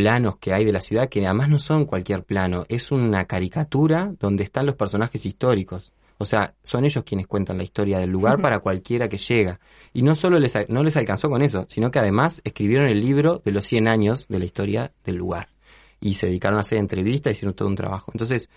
planos 0.01 0.37
que 0.39 0.53
hay 0.53 0.65
de 0.65 0.73
la 0.73 0.81
ciudad, 0.81 1.09
que 1.09 1.25
además 1.25 1.49
no 1.49 1.59
son 1.59 1.85
cualquier 1.85 2.25
plano, 2.25 2.65
es 2.69 2.91
una 2.91 3.27
caricatura 3.27 4.13
donde 4.19 4.45
están 4.45 4.67
los 4.67 4.77
personajes 4.77 5.27
históricos. 5.27 5.93
O 6.17 6.25
sea, 6.25 6.55
son 6.63 6.85
ellos 6.85 7.05
quienes 7.05 7.27
cuentan 7.27 7.57
la 7.57 7.65
historia 7.65 7.99
del 7.99 8.11
lugar 8.11 8.41
para 8.41 8.61
cualquiera 8.61 9.09
que 9.09 9.17
llega. 9.17 9.59
Y 9.93 10.03
no 10.03 10.15
solo 10.15 10.39
les, 10.39 10.55
no 10.69 10.83
les 10.83 10.97
alcanzó 10.97 11.31
con 11.31 11.43
eso, 11.43 11.65
sino 11.69 11.91
que 11.91 11.99
además 11.99 12.41
escribieron 12.45 12.89
el 12.89 13.01
libro 13.01 13.41
de 13.45 13.53
los 13.53 13.65
100 13.67 13.89
años 13.89 14.27
de 14.29 14.39
la 14.39 14.45
historia 14.45 14.93
del 15.05 15.17
lugar. 15.17 15.49
Y 16.01 16.15
se 16.15 16.27
dedicaron 16.27 16.59
a 16.59 16.61
hacer 16.61 16.79
entrevistas, 16.79 17.33
hicieron 17.33 17.55
todo 17.55 17.69
un 17.69 17.75
trabajo. 17.75 18.11
Entonces, 18.15 18.49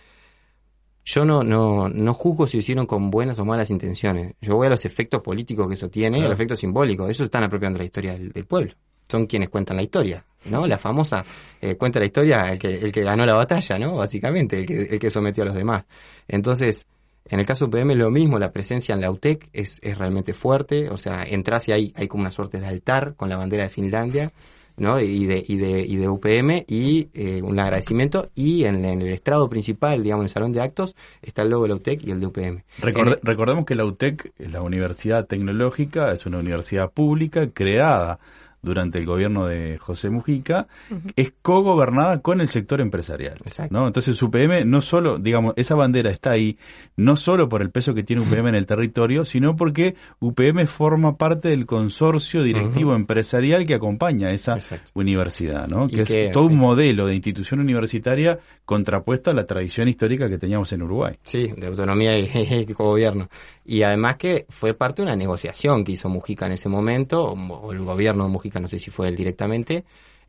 yo 1.06 1.26
no, 1.26 1.44
no, 1.44 1.90
no 1.90 2.14
juzgo 2.14 2.48
si 2.48 2.58
lo 2.58 2.62
hicieron 2.62 2.86
con 2.86 3.12
buenas 3.12 3.38
o 3.40 3.46
malas 3.46 3.70
intenciones. 3.70 4.36
Yo 4.42 4.56
voy 4.56 4.68
a 4.68 4.70
los 4.70 4.86
efectos 4.86 5.22
políticos 5.22 5.68
que 5.68 5.76
eso 5.76 5.90
tiene, 5.90 6.20
el 6.20 6.32
efecto 6.32 6.56
simbólico. 6.56 7.06
Ellos 7.06 7.20
están 7.20 7.44
apropiando 7.44 7.80
la 7.80 7.86
historia 7.86 8.14
del, 8.14 8.46
pueblo. 8.46 8.74
Son 9.08 9.26
quienes 9.26 9.50
cuentan 9.50 9.78
la 9.78 9.84
historia, 9.84 10.26
¿no? 10.50 10.66
La 10.66 10.78
famosa 10.78 11.24
eh, 11.62 11.76
cuenta 11.76 12.00
la 12.00 12.06
historia 12.06 12.42
el 12.52 12.60
que, 12.60 12.76
el 12.76 12.92
que 12.92 13.04
ganó 13.04 13.26
la 13.26 13.36
batalla, 13.36 13.78
¿no? 13.78 13.96
Básicamente, 13.96 14.60
el 14.60 14.66
que, 14.66 14.82
el 14.84 15.00
que 15.00 15.10
sometió 15.10 15.44
a 15.44 15.48
los 15.48 15.56
demás. 15.56 15.86
Entonces, 16.28 16.86
en 17.30 17.40
el 17.40 17.46
caso 17.46 17.68
de 17.68 17.82
UPM 17.82 17.92
es 17.92 17.98
lo 17.98 18.12
mismo, 18.12 18.38
la 18.38 18.52
presencia 18.52 18.94
en 18.94 19.02
la 19.02 19.10
UTEC 19.10 19.50
es, 19.54 19.80
es 19.82 19.98
realmente 19.98 20.34
fuerte, 20.34 20.90
o 20.90 20.98
sea, 20.98 21.24
entras 21.24 21.68
y 21.70 21.72
hay, 21.72 21.94
hay 21.96 22.08
como 22.08 22.22
una 22.22 22.32
suerte 22.32 22.60
de 22.60 22.68
altar 22.68 23.16
con 23.16 23.30
la 23.30 23.38
bandera 23.38 23.64
de 23.64 23.70
Finlandia, 23.70 24.32
¿no? 24.76 25.00
Y 25.00 25.26
de, 25.26 25.44
y 25.48 25.58
de, 25.58 25.82
y 25.82 25.96
de 25.98 26.10
UPM 26.10 26.66
y 26.68 27.10
eh, 27.14 27.42
un 27.42 27.60
agradecimiento 27.60 28.30
y 28.36 28.66
en, 28.66 28.84
el 28.84 29.08
estrado 29.08 29.48
principal, 29.50 30.04
digamos, 30.04 30.24
en 30.24 30.26
el 30.26 30.30
salón 30.30 30.52
de 30.52 30.62
actos, 30.62 30.96
está 31.22 31.44
el 31.44 31.50
logo 31.50 31.64
de 31.64 31.70
la 31.70 31.76
UTEC 31.76 32.04
y 32.04 32.12
el 32.12 32.20
de 32.20 32.28
UPM. 32.28 32.64
recordemos 32.78 33.66
que 33.66 33.76
la 33.76 33.86
UTEC, 33.86 34.34
la 34.40 34.62
Universidad 34.62 35.26
Tecnológica, 35.26 36.12
es 36.12 36.26
una 36.26 36.40
universidad 36.40 36.92
pública 36.92 37.50
creada 37.54 38.20
durante 38.64 38.98
el 38.98 39.06
gobierno 39.06 39.46
de 39.46 39.78
José 39.78 40.10
Mujica, 40.10 40.68
es 41.16 41.34
cogobernada 41.42 42.22
con 42.22 42.42
el 42.42 42.48
sector 42.48 42.82
empresarial. 42.82 43.36
¿no? 43.70 43.86
Entonces 43.86 44.22
UPM 44.22 44.66
no 44.66 44.82
solo, 44.82 45.20
digamos, 45.20 45.54
esa 45.58 45.76
bandera 45.76 46.10
está 46.10 46.32
ahí, 46.32 46.58
no 46.96 47.16
solo 47.16 47.50
por 47.50 47.62
el 47.62 47.70
peso 47.70 47.94
que 47.94 48.04
tiene 48.04 48.22
UPM 48.22 48.48
en 48.48 48.56
el 48.56 48.66
territorio, 48.66 49.26
sino 49.26 49.56
porque 49.56 49.96
UPM 50.20 50.66
forma 50.66 51.16
parte 51.16 51.50
del 51.50 51.66
consorcio 51.66 52.42
directivo 52.42 52.96
empresarial 52.96 53.66
que 53.66 53.76
acompaña 53.76 54.30
a 54.30 54.32
esa 54.32 54.58
universidad, 54.94 55.68
¿no? 55.68 55.88
que 55.88 56.02
es 56.02 56.32
todo 56.32 56.46
un 56.46 56.58
modelo 56.58 57.06
de 57.06 57.16
institución 57.16 57.60
universitaria 57.60 58.40
contrapuesto 58.66 59.30
a 59.30 59.34
la 59.34 59.46
tradición 59.46 59.90
histórica 59.90 60.30
que 60.30 60.38
teníamos 60.38 60.72
en 60.72 60.84
Uruguay. 60.84 61.16
Sí, 61.24 61.52
de 61.56 61.68
autonomía 61.68 62.18
y, 62.18 62.32
y 62.70 62.74
gobierno. 62.74 63.30
Y 63.66 63.84
además 63.84 64.18
que 64.18 64.46
fue 64.50 64.74
parte 64.74 65.02
de 65.02 65.08
una 65.08 65.16
negociación 65.16 65.84
que 65.84 65.94
hizo 65.94 66.10
Mujica 66.10 66.46
en 66.46 66.54
ese 66.54 66.70
momento, 66.70 67.24
o, 67.24 67.72
el 67.72 67.80
gobierno 67.80 68.26
de 68.26 68.30
Mujica, 68.30 68.60
no 68.60 68.68
sé 68.68 68.80
si 68.80 68.92
fue 68.92 69.08
él 69.08 69.16
directamente. 69.16 69.86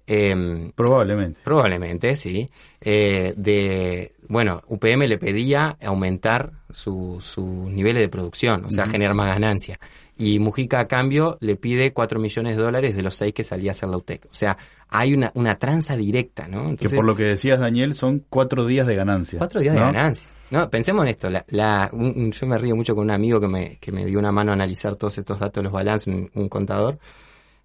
Em, 0.06 0.70
probablemente. 0.72 1.40
Probablemente, 1.42 2.16
sí. 2.16 2.48
Eh, 2.80 3.32
de, 3.36 4.12
bueno, 4.28 4.62
UPM 4.68 5.06
le 5.08 5.18
pedía 5.18 5.76
aumentar 5.82 6.52
sus 6.70 7.24
su 7.24 7.70
niveles 7.70 8.02
de 8.02 8.08
producción, 8.08 8.66
o 8.66 8.70
sea, 8.70 8.86
generar 8.86 9.14
más 9.14 9.32
ganancia. 9.32 9.78
Y 10.16 10.38
Mujica 10.38 10.80
a 10.80 10.86
cambio 10.86 11.38
le 11.40 11.56
pide 11.56 11.92
4 11.92 12.20
millones 12.20 12.56
de 12.56 12.62
dólares 12.62 12.94
de 12.94 13.02
los 13.02 13.14
6 13.16 13.32
que 13.32 13.42
salía 13.42 13.70
a 13.70 13.72
hacer 13.72 13.88
la 13.88 13.96
UTEC. 13.96 14.26
O 14.26 14.34
sea, 14.34 14.56
hay 14.88 15.14
una, 15.14 15.32
una 15.34 15.54
tranza 15.54 15.96
directa, 15.96 16.46
¿no? 16.46 16.76
que 16.76 16.88
por 16.88 17.06
lo 17.06 17.16
que 17.16 17.24
decías, 17.24 17.58
Daniel, 17.58 17.94
son 17.94 18.24
4 18.28 18.66
días 18.66 18.86
de 18.86 18.94
ganancia. 18.94 19.38
4 19.38 19.60
días 19.60 19.74
de 19.74 19.80
ganancia. 19.80 20.28
No, 20.50 20.70
pensemos 20.70 21.04
en 21.04 21.08
esto. 21.08 21.28
La, 21.30 21.90
yo 21.92 22.46
me 22.46 22.58
río 22.58 22.76
mucho 22.76 22.94
con 22.94 23.04
un 23.04 23.10
amigo 23.10 23.40
que 23.40 23.48
me, 23.48 23.78
que 23.78 23.92
me 23.92 24.04
dio 24.04 24.18
una 24.18 24.32
mano 24.32 24.52
a 24.52 24.54
analizar 24.54 24.96
todos 24.96 25.18
estos 25.18 25.38
datos, 25.38 25.62
los 25.64 25.72
balances, 25.72 26.12
un, 26.34 26.48
contador. 26.48 26.98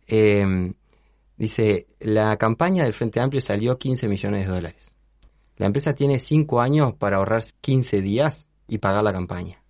Em, 0.08 0.74
dice, 1.38 1.88
la 2.00 2.38
campaña 2.38 2.84
del 2.84 2.94
Frente 2.94 3.20
Amplio 3.20 3.42
salió 3.42 3.78
15 3.78 4.08
millones 4.08 4.48
de 4.48 4.54
dólares. 4.54 4.92
La 5.58 5.66
empresa 5.66 5.94
tiene 5.94 6.20
5 6.20 6.62
años 6.62 6.94
para 6.94 7.18
ahorrar 7.18 7.44
15 7.62 8.02
días 8.02 8.48
y 8.68 8.78
pagar 8.78 9.04
la 9.04 9.12
campaña. 9.12 9.62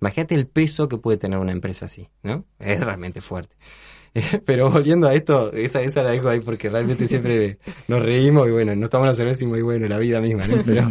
Imagínate 0.00 0.34
el 0.34 0.46
peso 0.46 0.88
que 0.88 0.98
puede 0.98 1.16
tener 1.16 1.38
una 1.38 1.52
empresa 1.52 1.86
así, 1.86 2.08
¿no? 2.22 2.44
Es 2.58 2.80
realmente 2.80 3.20
fuerte. 3.20 3.56
Pero 4.44 4.70
volviendo 4.70 5.08
a 5.08 5.14
esto, 5.14 5.52
esa, 5.52 5.80
esa 5.80 6.02
la 6.02 6.10
dejo 6.10 6.28
ahí 6.28 6.40
porque 6.40 6.68
realmente 6.68 7.08
siempre 7.08 7.58
nos 7.88 8.02
reímos 8.02 8.48
y 8.48 8.50
bueno, 8.50 8.74
no 8.76 8.86
estamos 8.86 9.06
la 9.06 9.14
cerveza 9.14 9.44
y 9.44 9.46
muy 9.46 9.62
bueno, 9.62 9.86
la 9.88 9.98
vida 9.98 10.20
misma, 10.20 10.46
¿no? 10.46 10.62
Pero, 10.64 10.86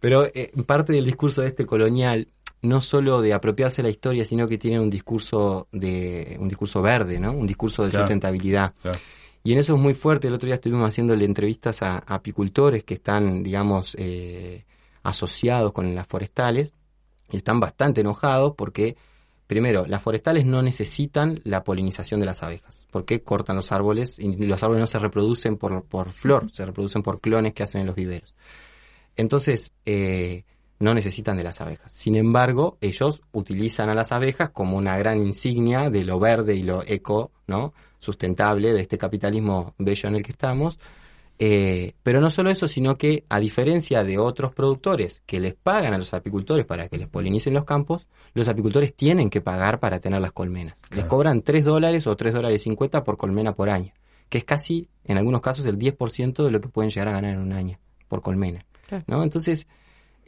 Pero 0.00 0.24
eh, 0.26 0.52
parte 0.66 0.92
del 0.92 1.04
discurso 1.04 1.42
de 1.42 1.48
este 1.48 1.66
colonial, 1.66 2.28
no 2.62 2.80
solo 2.80 3.20
de 3.20 3.32
apropiarse 3.32 3.82
la 3.82 3.88
historia, 3.88 4.24
sino 4.24 4.48
que 4.48 4.58
tiene 4.58 4.80
un 4.80 4.90
discurso 4.90 5.68
de 5.72 6.36
un 6.40 6.48
discurso 6.48 6.82
verde, 6.82 7.18
¿no? 7.20 7.32
Un 7.32 7.46
discurso 7.46 7.84
de 7.84 7.90
Claro. 7.90 8.06
sustentabilidad. 8.06 8.74
Claro. 8.82 8.98
Y 9.44 9.52
en 9.52 9.58
eso 9.58 9.74
es 9.74 9.80
muy 9.80 9.94
fuerte. 9.94 10.28
El 10.28 10.34
otro 10.34 10.46
día 10.46 10.56
estuvimos 10.56 10.88
haciéndole 10.88 11.24
entrevistas 11.24 11.82
a, 11.82 11.94
a 11.98 12.14
apicultores 12.16 12.84
que 12.84 12.94
están, 12.94 13.42
digamos, 13.42 13.94
eh, 13.98 14.64
asociados 15.02 15.72
con 15.72 15.94
las 15.94 16.06
forestales 16.06 16.72
y 17.30 17.36
están 17.38 17.60
bastante 17.60 18.00
enojados 18.00 18.54
porque, 18.56 18.96
primero, 19.46 19.86
las 19.86 20.02
forestales 20.02 20.44
no 20.44 20.60
necesitan 20.62 21.40
la 21.44 21.62
polinización 21.64 22.20
de 22.20 22.26
las 22.26 22.42
abejas 22.42 22.86
porque 22.90 23.22
cortan 23.22 23.56
los 23.56 23.70
árboles 23.72 24.18
y 24.18 24.34
los 24.46 24.62
árboles 24.62 24.80
no 24.80 24.86
se 24.86 24.98
reproducen 24.98 25.56
por, 25.56 25.84
por 25.84 26.10
flor, 26.12 26.50
se 26.52 26.66
reproducen 26.66 27.02
por 27.02 27.20
clones 27.20 27.52
que 27.52 27.62
hacen 27.62 27.82
en 27.82 27.86
los 27.86 27.96
viveros. 27.96 28.34
Entonces, 29.18 29.72
eh, 29.84 30.44
no 30.80 30.94
necesitan 30.94 31.36
de 31.36 31.42
las 31.42 31.60
abejas. 31.60 31.92
Sin 31.92 32.14
embargo, 32.14 32.78
ellos 32.80 33.20
utilizan 33.32 33.88
a 33.90 33.94
las 33.94 34.12
abejas 34.12 34.50
como 34.50 34.76
una 34.76 34.96
gran 34.96 35.18
insignia 35.18 35.90
de 35.90 36.04
lo 36.04 36.18
verde 36.18 36.54
y 36.54 36.62
lo 36.62 36.82
eco, 36.86 37.32
¿no? 37.46 37.74
Sustentable 37.98 38.72
de 38.72 38.80
este 38.80 38.96
capitalismo 38.96 39.74
bello 39.76 40.08
en 40.08 40.14
el 40.14 40.22
que 40.22 40.32
estamos. 40.32 40.78
Eh, 41.40 41.94
pero 42.02 42.20
no 42.20 42.30
solo 42.30 42.50
eso, 42.50 42.66
sino 42.66 42.96
que 42.96 43.24
a 43.28 43.38
diferencia 43.38 44.02
de 44.02 44.18
otros 44.18 44.52
productores 44.54 45.22
que 45.26 45.38
les 45.38 45.54
pagan 45.54 45.94
a 45.94 45.98
los 45.98 46.12
apicultores 46.14 46.64
para 46.64 46.88
que 46.88 46.98
les 46.98 47.08
polinicen 47.08 47.54
los 47.54 47.64
campos, 47.64 48.06
los 48.34 48.48
apicultores 48.48 48.94
tienen 48.94 49.30
que 49.30 49.40
pagar 49.40 49.78
para 49.78 50.00
tener 50.00 50.20
las 50.20 50.32
colmenas. 50.32 50.78
Les 50.90 51.04
cobran 51.04 51.42
3 51.42 51.64
dólares 51.64 52.06
o 52.06 52.16
3 52.16 52.34
dólares 52.34 52.62
50 52.62 53.04
por 53.04 53.16
colmena 53.16 53.52
por 53.54 53.70
año, 53.70 53.92
que 54.28 54.38
es 54.38 54.44
casi, 54.44 54.88
en 55.04 55.16
algunos 55.16 55.40
casos, 55.40 55.64
el 55.66 55.78
10% 55.78 56.44
de 56.44 56.50
lo 56.50 56.60
que 56.60 56.68
pueden 56.68 56.90
llegar 56.90 57.08
a 57.08 57.12
ganar 57.12 57.34
en 57.34 57.40
un 57.40 57.52
año 57.52 57.78
por 58.08 58.20
colmena. 58.20 58.64
Claro. 58.88 59.04
¿no? 59.06 59.22
Entonces, 59.22 59.68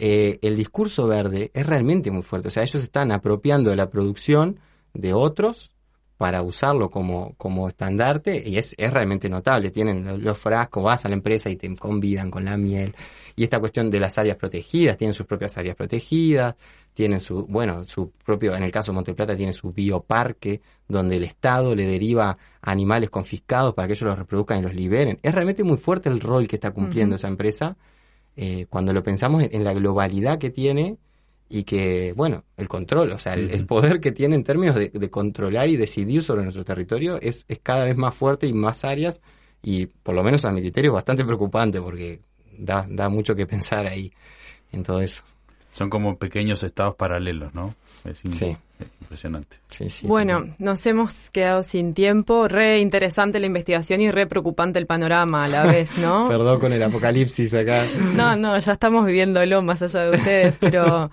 eh, 0.03 0.39
el 0.41 0.57
discurso 0.57 1.07
verde 1.07 1.51
es 1.53 1.67
realmente 1.67 2.11
muy 2.11 2.23
fuerte. 2.23 2.49
O 2.49 2.51
sea, 2.51 2.63
ellos 2.63 2.83
están 2.83 3.13
apropiando 3.13 3.75
la 3.77 3.91
producción 3.91 4.59
de 4.95 5.13
otros 5.13 5.73
para 6.17 6.43
usarlo 6.43 6.91
como, 6.91 7.35
como 7.37 7.69
estandarte 7.69 8.43
y 8.47 8.57
es, 8.57 8.75
es 8.79 8.93
realmente 8.93 9.29
notable. 9.29 9.71
Tienen 9.71 10.23
los, 10.23 10.39
frascos, 10.39 10.83
vas 10.85 11.05
a 11.05 11.09
la 11.09 11.15
empresa 11.15 11.51
y 11.51 11.57
te 11.57 11.75
convidan 11.77 12.31
con 12.31 12.45
la 12.45 12.57
miel. 12.57 12.95
Y 13.37 13.45
esta 13.45 13.59
cuestión 13.59 13.91
de 13.91 14.01
las 14.01 14.17
áreas 14.17 14.37
protegidas, 14.37 14.97
tienen 14.97 15.15
sus 15.15 15.27
propias 15.27 15.57
áreas 15.59 15.77
protegidas, 15.77 16.57
tienen 16.95 17.21
su, 17.21 17.47
bueno, 17.47 17.85
su 17.87 18.11
propio, 18.11 18.55
en 18.55 18.63
el 18.63 18.73
caso 18.73 18.93
de 18.93 18.97
Monteplata 18.97 19.37
tiene 19.37 19.53
su 19.53 19.73
bioparque, 19.73 20.61
donde 20.89 21.17
el 21.17 21.25
Estado 21.25 21.75
le 21.75 21.87
deriva 21.87 22.37
animales 22.63 23.11
confiscados 23.11 23.75
para 23.75 23.87
que 23.87 23.95
ellos 23.95 24.09
los 24.09 24.19
reproduzcan 24.19 24.59
y 24.59 24.63
los 24.63 24.75
liberen. 24.75 25.19
Es 25.23 25.35
realmente 25.35 25.63
muy 25.63 25.77
fuerte 25.77 26.09
el 26.09 26.21
rol 26.21 26.49
que 26.49 26.57
está 26.57 26.71
cumpliendo 26.71 27.17
esa 27.17 27.29
empresa 27.29 27.77
eh, 28.43 28.67
cuando 28.71 28.95
lo 28.95 29.03
pensamos 29.03 29.43
en, 29.43 29.51
en 29.55 29.65
la 29.65 29.75
globalidad 29.75 30.39
que 30.39 30.49
tiene 30.49 30.97
y 31.51 31.65
que, 31.65 32.15
bueno, 32.17 32.45
el 32.57 32.69
control, 32.69 33.13
o 33.13 33.19
sea, 33.19 33.35
el, 33.35 33.51
el 33.51 33.67
poder 33.67 34.01
que 34.01 34.13
tiene 34.13 34.35
en 34.35 34.45
términos 34.45 34.77
de, 34.77 34.89
de 34.89 35.11
controlar 35.11 35.69
y 35.69 35.77
decidir 35.77 36.23
sobre 36.23 36.43
nuestro 36.43 36.65
territorio 36.65 37.21
es, 37.21 37.45
es 37.49 37.59
cada 37.59 37.85
vez 37.85 37.97
más 37.99 38.15
fuerte 38.15 38.47
y 38.47 38.55
más 38.55 38.85
áreas 38.85 39.21
y 39.63 39.87
por 39.87 40.15
lo 40.15 40.23
menos 40.23 40.45
a 40.47 40.53
mi 40.53 40.63
criterio 40.63 40.93
es 40.93 40.95
bastante 40.95 41.23
preocupante 41.23 41.83
porque 41.83 42.23
da, 42.59 42.87
da 42.89 43.11
mucho 43.11 43.35
que 43.35 43.47
pensar 43.47 43.87
ahí 43.87 44.11
en 44.73 44.85
todo 44.85 45.03
eso. 45.03 45.23
Son 45.73 45.89
como 45.91 46.17
pequeños 46.17 46.63
estados 46.63 46.97
paralelos, 46.97 47.55
¿no? 47.55 47.75
Es 48.05 48.19
Sí. 48.19 48.57
impresionante. 49.01 49.59
Sí, 49.71 49.91
sí, 49.91 50.07
Bueno, 50.07 50.47
nos 50.59 50.85
hemos 50.87 51.13
quedado 51.31 51.63
sin 51.63 51.93
tiempo. 51.95 52.49
Re 52.49 52.81
interesante 52.81 53.39
la 53.39 53.47
investigación 53.47 54.01
y 54.01 54.11
re 54.11 54.27
preocupante 54.27 54.79
el 54.79 54.87
panorama 54.87 55.45
a 55.45 55.49
la 55.49 55.65
vez, 55.67 55.97
¿no? 55.99 56.29
Perdón 56.29 56.59
con 56.61 56.73
el 56.73 56.83
apocalipsis 56.83 57.53
acá. 57.55 57.85
No, 58.17 58.37
no, 58.37 58.59
ya 58.59 58.73
estamos 58.73 59.05
viviéndolo 59.07 59.63
más 59.63 59.83
allá 59.83 60.11
de 60.11 60.17
ustedes, 60.17 60.55
pero 60.61 61.11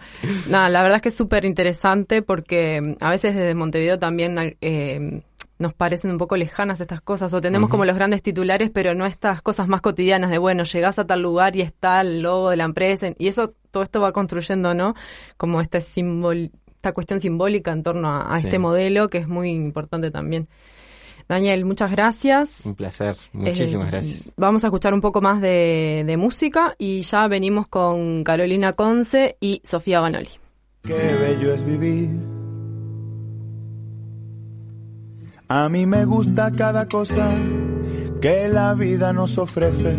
nada, 0.47 0.69
la 0.69 0.81
verdad 0.81 0.97
es 0.97 1.01
que 1.01 1.09
es 1.09 1.15
súper 1.15 1.43
interesante 1.45 2.21
porque 2.21 2.81
mm, 2.81 2.95
a 3.03 3.09
veces 3.11 3.35
desde 3.35 3.53
Montevideo 3.53 3.99
también 3.99 4.55
eh, 4.61 5.21
nos 5.59 5.73
parecen 5.73 6.11
un 6.11 6.17
poco 6.17 6.37
lejanas 6.37 6.79
estas 6.81 7.01
cosas 7.01 7.33
o 7.33 7.41
tenemos 7.41 7.69
como 7.69 7.83
los 7.85 7.95
grandes 7.95 8.21
titulares, 8.21 8.69
pero 8.71 8.93
no 8.93 9.05
estas 9.05 9.41
cosas 9.41 9.67
más 9.67 9.81
cotidianas 9.81 10.29
de, 10.29 10.37
bueno, 10.37 10.63
llegás 10.63 10.99
a 10.99 11.05
tal 11.05 11.21
lugar 11.21 11.55
y 11.55 11.61
está 11.61 12.01
el 12.01 12.21
logo 12.21 12.49
de 12.51 12.57
la 12.57 12.65
empresa 12.65 13.07
y 13.17 13.27
eso, 13.27 13.53
todo 13.71 13.83
esto 13.83 13.99
va 14.01 14.11
construyendo, 14.11 14.73
¿no? 14.73 14.93
Como 15.37 15.59
este 15.61 15.81
símbolo 15.81 16.49
esta 16.75 16.91
cuestión 16.93 17.19
simbólica 17.19 17.71
en 17.71 17.81
torno 17.81 18.07
a, 18.09 18.31
a 18.31 18.39
Sí. 18.39 18.45
este 18.45 18.59
modelo 18.59 19.09
que 19.09 19.17
es 19.17 19.27
muy 19.27 19.49
importante 19.49 20.11
también. 20.11 20.47
Daniel, 21.27 21.65
muchas 21.65 21.89
gracias. 21.91 22.65
Un 22.65 22.75
placer, 22.75 23.17
muchísimas 23.33 23.87
Eh, 23.87 23.91
gracias. 23.91 24.31
Vamos 24.37 24.63
a 24.63 24.67
escuchar 24.67 24.93
un 24.93 25.01
poco 25.01 25.19
más 25.19 25.41
de, 25.41 26.03
de 26.05 26.17
música 26.17 26.75
y 26.77 27.01
ya 27.01 27.27
venimos 27.27 27.67
con 27.67 28.23
Carolina 28.23 28.73
Conce 28.73 29.37
y 29.41 29.59
Sofía 29.65 29.99
Banoli. 29.99 30.29
Qué 30.83 30.93
bello 30.93 31.53
es 31.53 31.65
vivir. 31.65 32.36
A 35.49 35.69
mí 35.69 35.85
me 35.85 36.03
gusta 36.03 36.51
cada 36.51 36.89
cosa 36.89 37.29
que 38.19 38.49
la 38.49 38.73
vida 38.73 39.13
nos 39.13 39.37
ofrece. 39.37 39.97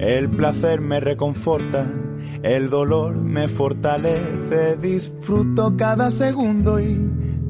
El 0.00 0.28
placer 0.28 0.80
me 0.80 0.98
reconforta, 0.98 1.88
el 2.42 2.68
dolor 2.68 3.16
me 3.22 3.46
fortalece. 3.46 4.76
Disfruto 4.82 5.76
cada 5.76 6.10
segundo 6.10 6.80
y 6.80 6.98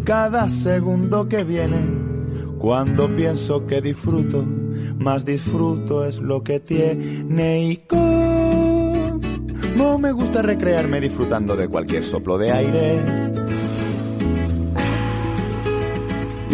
cada 0.04 0.50
segundo 0.50 1.26
que 1.26 1.44
viene. 1.44 1.78
Cuando 2.58 3.08
pienso 3.08 3.66
que 3.66 3.80
disfruto, 3.80 4.44
más 4.98 5.24
disfruto 5.24 6.04
es 6.04 6.18
lo 6.18 6.42
que 6.42 6.60
tiene 6.60 7.64
y 7.64 7.82
no 9.76 9.96
me 9.96 10.12
gusta 10.12 10.42
recrearme 10.42 11.00
disfrutando 11.00 11.56
de 11.56 11.66
cualquier 11.66 12.04
soplo 12.04 12.36
de 12.36 12.52
aire. 12.52 13.00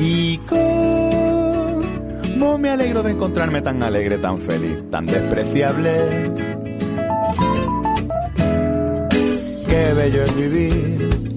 Y 0.01 0.39
cómo 0.49 1.89
me 2.59 2.71
alegro 2.71 3.03
de 3.03 3.11
encontrarme 3.13 3.63
tan 3.63 3.83
alegre, 3.83 4.19
tan 4.19 4.39
feliz, 4.39 4.85
tan 4.91 5.07
despreciable. 5.07 5.91
Qué 9.69 9.93
bello 9.95 10.23
es 10.23 10.37
vivir. 10.37 11.29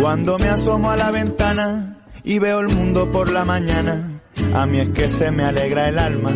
Cuando 0.00 0.38
me 0.38 0.48
asomo 0.48 0.90
a 0.90 0.96
la 0.96 1.10
ventana 1.10 1.96
y 2.24 2.38
veo 2.38 2.60
el 2.60 2.68
mundo 2.68 3.10
por 3.10 3.30
la 3.30 3.44
mañana, 3.44 4.20
a 4.54 4.66
mí 4.66 4.80
es 4.80 4.90
que 4.90 5.08
se 5.08 5.30
me 5.30 5.44
alegra 5.44 5.88
el 5.88 5.98
alma 5.98 6.32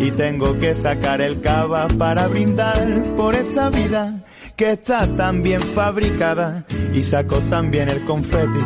y 0.00 0.10
tengo 0.12 0.58
que 0.58 0.74
sacar 0.74 1.20
el 1.20 1.40
cava 1.40 1.86
para 1.86 2.26
brindar 2.28 3.02
por 3.16 3.34
esta 3.34 3.70
vida 3.70 4.24
que 4.60 4.72
está 4.72 5.06
tan 5.16 5.42
bien 5.42 5.58
fabricada 5.58 6.66
y 6.92 7.02
saco 7.02 7.38
también 7.48 7.88
el 7.88 8.04
confeti 8.04 8.60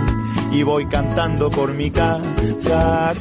y 0.50 0.64
voy 0.64 0.88
cantando 0.88 1.48
por 1.50 1.72
mi 1.72 1.88
casa. 1.88 3.14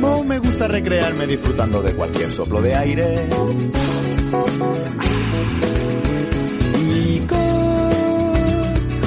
No 0.00 0.24
me 0.24 0.38
gusta 0.38 0.66
recrearme 0.66 1.26
disfrutando 1.26 1.82
de 1.82 1.94
cualquier 1.94 2.30
soplo 2.30 2.62
de 2.62 2.74
aire. 2.74 3.28
Y 6.90 7.20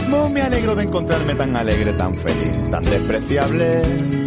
cómo 0.05 0.29
me 0.29 0.41
alegro 0.43 0.75
de 0.75 0.84
encontrarme 0.84 1.34
tan 1.34 1.55
alegre, 1.55 1.93
tan 1.93 2.13
feliz, 2.13 2.69
tan 2.69 2.84
despreciable. 2.84 4.20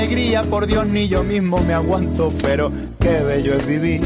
Alegría, 0.00 0.42
por 0.44 0.66
Dios 0.66 0.86
ni 0.86 1.08
yo 1.08 1.22
mismo 1.22 1.58
me 1.58 1.74
aguanto, 1.74 2.32
pero 2.42 2.72
qué 2.98 3.20
bello 3.22 3.54
es 3.54 3.66
vivir. 3.66 4.00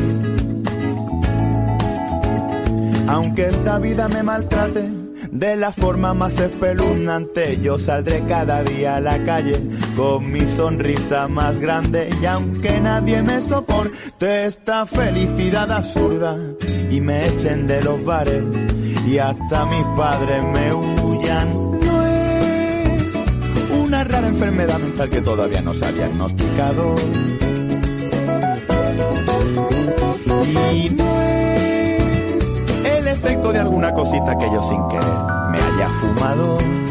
Aunque 3.07 3.47
esta 3.47 3.79
vida 3.79 4.09
me 4.09 4.25
maltrate 4.25 4.91
de 5.31 5.57
la 5.57 5.73
forma 5.73 6.13
más 6.13 6.39
espeluznante, 6.41 7.61
yo 7.61 7.79
saldré 7.79 8.25
cada 8.27 8.65
día 8.65 8.97
a 8.97 9.01
la 9.01 9.23
calle 9.25 9.61
con 9.97 10.33
mi 10.33 10.41
sonrisa 10.49 11.29
más 11.29 11.61
grande 11.61 12.09
y 12.21 12.27
aunque 12.27 12.81
nadie 12.81 13.23
me 13.23 13.41
soporte 13.41 14.47
esta 14.47 14.87
felicidad 14.87 15.71
absurda 15.71 16.37
y 16.91 17.01
me 17.01 17.27
echen 17.27 17.69
de 17.69 17.83
los 17.83 18.05
bares 18.05 18.45
y 19.07 19.19
hasta 19.19 19.65
mis 19.67 19.85
padres 19.97 20.43
me 20.43 20.75
huyan, 20.75 21.64
enfermedad 24.29 24.79
mental 24.79 25.11
que 25.11 25.21
todavía 25.21 25.61
no 25.61 25.75
se 25.75 25.85
ha 25.85 25.93
diagnosticado. 25.93 26.97
Y 30.73 30.91
no 30.91 31.23
es 31.23 32.03
el 32.85 33.09
efecto 33.09 33.53
de 33.53 33.59
alguna 33.59 33.93
cosita 33.93 34.37
que 34.39 34.47
yo 34.47 34.63
sin 34.63 34.87
querer 34.89 35.09
me 35.51 35.59
haya 35.59 35.89
fumado. 36.01 36.84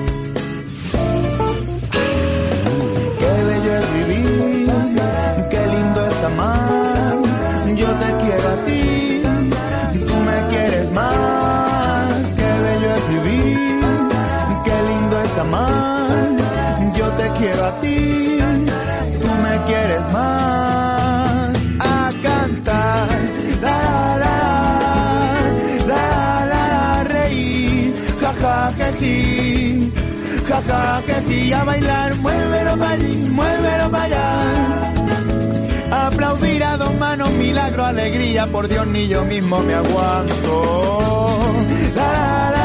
Quiero 17.43 17.63
a 17.65 17.81
ti, 17.81 18.39
tú 19.21 19.29
me 19.43 19.53
quieres 19.67 20.01
más. 20.13 21.51
A 21.79 22.11
cantar, 22.27 23.07
la 23.65 23.79
la 24.23 24.37
la, 25.91 26.05
la 26.45 26.45
la 26.53 27.03
reír, 27.15 27.93
ja 28.21 28.31
ja 28.41 28.55
jeji, 28.77 29.91
ja 30.49 30.59
ja 30.69 31.01
jeji, 31.07 31.53
a 31.53 31.63
bailar, 31.65 32.15
muévelo 32.23 32.73
para 32.77 32.91
allí, 32.91 33.15
muévelo 33.39 33.85
para 33.91 34.03
allá. 34.05 34.27
Aplaudir 36.07 36.63
a 36.63 36.77
dos 36.77 36.93
manos, 36.95 37.31
milagro, 37.31 37.85
alegría, 37.85 38.47
por 38.47 38.67
Dios 38.67 38.87
ni 38.87 39.07
yo 39.07 39.23
mismo 39.25 39.59
me 39.59 39.73
aguanto. 39.73 40.55
La 41.95 42.51
la 42.55 42.62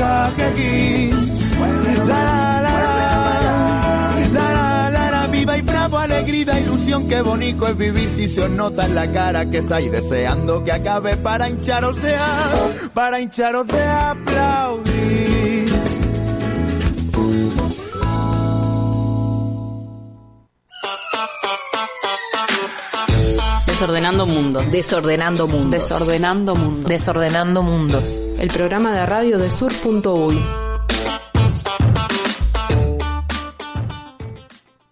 ja 0.00 0.32
ja 0.36 0.50
jeji, 0.56 1.10
la 2.10 2.22
la 2.26 2.62
la, 2.64 2.74
la 4.36 4.46
la 4.56 4.90
la 4.96 5.10
la, 5.10 5.26
viva 5.26 5.56
y 5.58 5.62
bravo, 5.62 5.98
alegría, 5.98 6.58
ilusión, 6.60 7.08
qué 7.08 7.20
bonito 7.20 7.66
es 7.68 7.76
vivir 7.76 8.08
si 8.08 8.28
se 8.28 8.42
os 8.42 8.50
nota 8.50 8.86
en 8.86 8.94
la 8.94 9.06
cara 9.12 9.50
que 9.50 9.58
estáis 9.58 9.92
deseando 9.92 10.64
que 10.64 10.72
acabe 10.72 11.16
para 11.18 11.50
hincharos 11.50 12.00
de 12.02 12.14
a, 12.14 12.52
para 12.94 13.20
hincharos 13.20 13.66
de 13.66 13.82
aplaudir. 13.82 15.00
Desordenando 23.66 24.26
mundos. 24.26 24.70
Desordenando 24.70 25.46
mundos. 25.48 25.70
Desordenando 25.70 26.54
mundos. 26.54 26.84
Desordenando 26.84 27.62
mundos. 27.62 28.29
El 28.40 28.48
programa 28.48 28.94
de 28.94 29.04
radio 29.04 29.36
de 29.36 29.50
sur.uy. 29.50 30.59